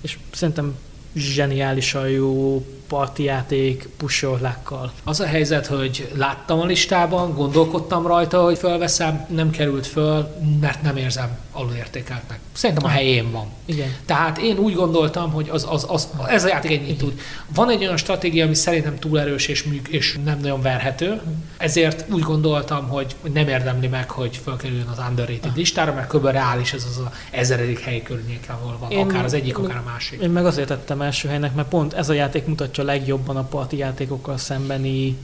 [0.00, 0.74] és szerintem
[1.14, 4.92] zseniálisan jó parti játék pusollákkal.
[5.04, 10.82] Az a helyzet, hogy láttam a listában, gondolkodtam rajta, hogy felveszem, nem került föl, mert
[10.82, 12.38] nem érzem alulértékeltnek.
[12.52, 13.46] Szerintem a helyén van.
[13.64, 13.94] Igen.
[14.06, 17.20] Tehát én úgy gondoltam, hogy az, az, az, ez a játék ennyit tud.
[17.54, 21.20] Van egy olyan stratégia, ami szerintem túl erős és, műk, és nem nagyon verhető,
[21.56, 26.26] ezért úgy gondoltam, hogy nem érdemli meg, hogy fölkerüljön az underrated listára, mert kb.
[26.26, 29.90] reális ez az a ezeredik hely környéken, ahol van, Én- akár az egyik, akár a
[29.90, 30.20] másik.
[30.22, 33.76] Én meg azért tettem első helynek, mert pont ez a játék mutatja legjobban a parti
[33.76, 35.16] játékokkal szembeni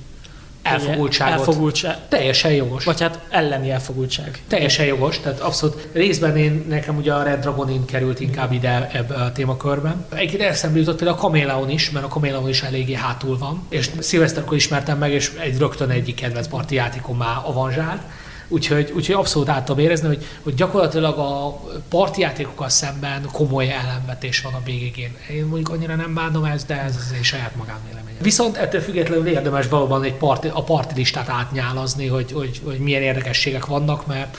[0.64, 1.38] Elfogultságot.
[1.38, 1.96] elfogultság.
[2.08, 2.84] Teljesen jogos.
[2.84, 4.42] Vagy hát elleni elfogultság.
[4.48, 9.14] Teljesen jogos, tehát abszolút részben én, nekem ugye a Red Dragonin került inkább ide ebbe
[9.14, 10.06] a témakörben.
[10.14, 13.90] Egyébként eszembe jutott például a Kameleon is, mert a Kameleon is eléggé hátul van, és
[13.98, 18.02] szilveszterkor ismertem meg, és egy rögtön egyik kedvenc parti játékom már avanzsált.
[18.48, 24.40] Úgyhogy, úgyhogy abszolút át tudom érezni, hogy, hogy gyakorlatilag a parti játékokkal szemben komoly ellenvetés
[24.40, 25.32] van a BGG-n.
[25.32, 28.22] Én mondjuk annyira nem bánom ezt, de ez az én saját magánvéleményem.
[28.22, 33.02] Viszont ettől függetlenül érdemes valóban egy parti, a parti listát átnyálazni, hogy, hogy, hogy milyen
[33.02, 34.36] érdekességek vannak, mert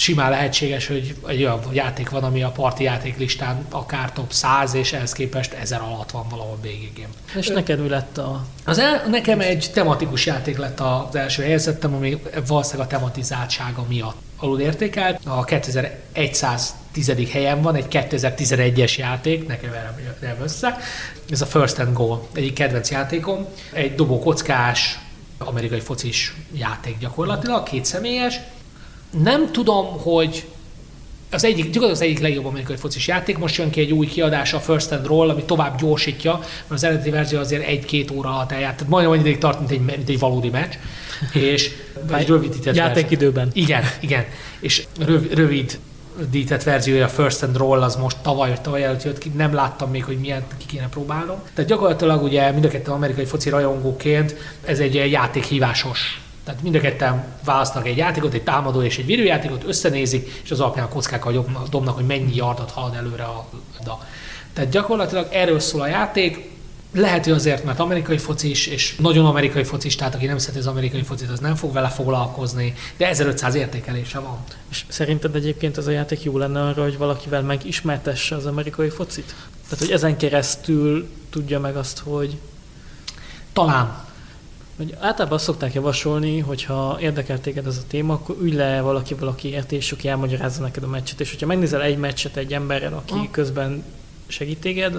[0.00, 4.74] simán lehetséges, hogy egy olyan játék van, ami a parti játék listán akár top 100,
[4.74, 7.38] és ehhez képest 1000 alatt van valahol BGG-n.
[7.38, 8.44] És neked mi lett a...
[8.64, 14.16] Az el, nekem egy tematikus játék lett az első helyezettem, ami valószínűleg a tematizáltsága miatt
[14.36, 15.20] alul értékelt.
[15.24, 17.12] A 2110.
[17.32, 19.94] helyen van egy 2011-es játék, ne keverem
[20.42, 20.76] össze.
[21.30, 23.46] Ez a First and Goal, egyik kedvenc játékom.
[23.72, 24.98] Egy dobókockás,
[25.38, 28.40] amerikai focis játék gyakorlatilag, két személyes.
[29.10, 30.44] Nem tudom, hogy
[31.30, 33.38] az egyik, gyakorlatilag az egyik legjobb amerikai focis játék.
[33.38, 36.84] Most jön ki egy új kiadása, a First and Roll, ami tovább gyorsítja, mert az
[36.84, 38.74] eredeti verzió azért egy-két óra alatt eljár.
[38.74, 40.74] Tehát majdnem annyi ideig tart, mint egy, mint egy valódi meccs.
[41.32, 41.70] És
[42.12, 42.74] egy rövidített.
[42.74, 43.50] Játékidőben.
[43.52, 44.24] Igen, igen.
[44.60, 45.78] És röv, rövid
[46.30, 49.54] dített verziója, a First and Roll, az most tavaly, vagy tavaly előtt jött ki, nem
[49.54, 51.42] láttam még, hogy milyen ki kéne próbálnom.
[51.54, 56.80] Tehát gyakorlatilag ugye mind a ketten amerikai foci rajongóként ez egy játékhívásos tehát mind a
[56.80, 61.44] ketten választanak egy játékot, egy támadó és egy videójátékot, összenézik, és az alapján a kockákkal
[61.70, 64.00] dobnak, hogy mennyi yardot halad előre a labda.
[64.52, 66.50] Tehát gyakorlatilag erről szól a játék,
[66.92, 70.66] lehet, hogy azért, mert amerikai focis, és nagyon amerikai focis, tehát aki nem szereti az
[70.66, 74.38] amerikai focit, az nem fog vele foglalkozni, de 1500 értékelése van.
[74.70, 79.34] És szerinted egyébként ez a játék jó lenne arra, hogy valakivel megismertesse az amerikai focit?
[79.68, 82.38] Tehát, hogy ezen keresztül tudja meg azt, hogy
[83.52, 84.08] Talán.
[84.80, 88.80] Hogy általában azt szokták javasolni, hogy ha érdekel téged ez a téma, akkor ülj le
[88.80, 91.20] valaki, valaki érti, és aki elmagyarázza neked a meccset.
[91.20, 93.30] És hogyha megnézel egy meccset egy emberrel, aki Ha.
[93.30, 93.84] közben
[94.26, 94.94] segít téged,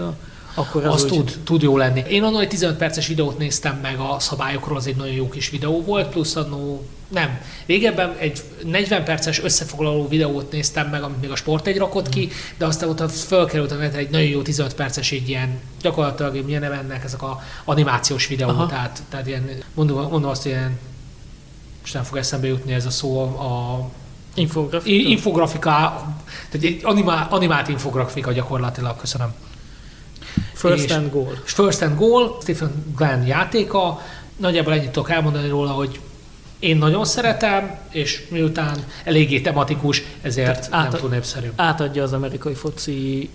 [0.53, 2.03] akkor az, Az úgy, tud, tud jó lenni.
[2.09, 5.49] Én annól egy 15 perces videót néztem meg a szabályokról, az egy nagyon jó kis
[5.49, 7.39] videó volt, plusz annó nem.
[7.65, 12.29] Régebben egy 40 perces összefoglaló videót néztem meg, amit még a Sport egy rakott ki,
[12.57, 16.61] de aztán ott fölkerült a netre egy nagyon jó 15 perces egy ilyen, gyakorlatilag milyen
[16.61, 18.67] neve ennek ezek a animációs videók, Aha.
[18.67, 20.79] tehát, tehát ilyen, mondom, mondom azt, hogy ilyen,
[21.81, 23.79] most nem fog eszembe jutni ez a szó, a
[24.33, 25.09] infografika.
[25.09, 25.69] infografika,
[26.49, 29.33] tehát egy animá, animált infografika gyakorlatilag, köszönöm.
[30.53, 31.41] First és- and goal.
[31.45, 34.01] És First and Goal, Stephen Glenn játéka.
[34.37, 35.99] Nagyjából ennyit tudok elmondani róla, hogy
[36.59, 41.47] én nagyon szeretem, és miután eléggé tematikus, ezért Tehát át- nem túl népszerű.
[41.55, 43.29] Átadja az amerikai foci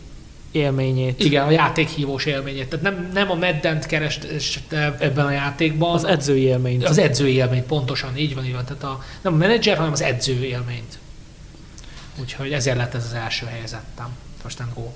[0.51, 1.25] élményét.
[1.25, 2.69] Igen, a játékhívós élményét.
[2.69, 5.95] Tehát nem, nem a meddent kereste ebben a játékban.
[5.95, 6.85] Az edzői élményt.
[6.85, 8.65] az edzői élményt, pontosan, így van, így van.
[8.65, 10.99] Tehát a, nem a menedzser, hanem az edző élményt.
[12.21, 14.09] Úgyhogy ezért lett ez az első helyezettem.
[14.43, 14.93] First and Goal.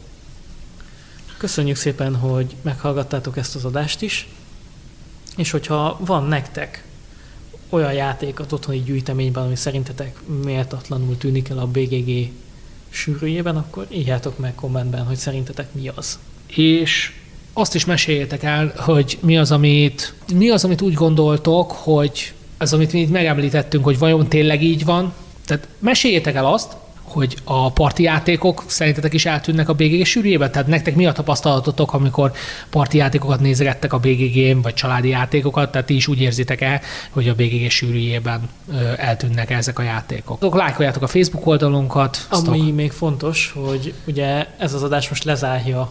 [1.40, 4.28] Köszönjük szépen, hogy meghallgattátok ezt az adást is,
[5.36, 6.84] és hogyha van nektek
[7.68, 12.30] olyan játék az otthoni gyűjteményben, ami szerintetek méltatlanul tűnik el a BGG
[12.88, 16.18] sűrűjében, akkor írjátok meg kommentben, hogy szerintetek mi az.
[16.46, 17.12] És
[17.52, 22.72] azt is meséljétek el, hogy mi az, amit, mi az, amit úgy gondoltok, hogy az,
[22.72, 25.12] amit mi itt megemlítettünk, hogy vajon tényleg így van.
[25.46, 26.76] Tehát meséljétek el azt,
[27.10, 30.52] hogy a parti játékok szerintetek is eltűnnek a BGG sűrűjében?
[30.52, 32.32] Tehát nektek mi a tapasztalatotok, amikor
[32.70, 36.80] parti játékokat nézegettek a BGG-n, vagy családi játékokat, tehát ti is úgy érzitek el,
[37.10, 38.48] hogy a BGG sűrűjében
[38.96, 40.54] eltűnnek ezek a játékok.
[40.54, 42.26] Lájkoljátok a Facebook oldalunkat.
[42.30, 42.74] Ami sztok.
[42.74, 45.90] még fontos, hogy ugye ez az adás most lezárja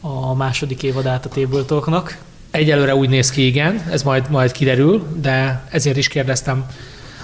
[0.00, 2.18] a második évadát a Table Talknak.
[2.50, 6.66] Egyelőre úgy néz ki, igen, ez majd, majd kiderül, de ezért is kérdeztem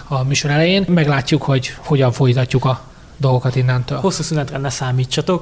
[0.09, 0.85] a műsor elején.
[0.89, 2.90] Meglátjuk, hogy hogyan folytatjuk a
[3.21, 3.99] dolgokat innentől.
[3.99, 5.39] Hosszú szünetre ne számítsatok,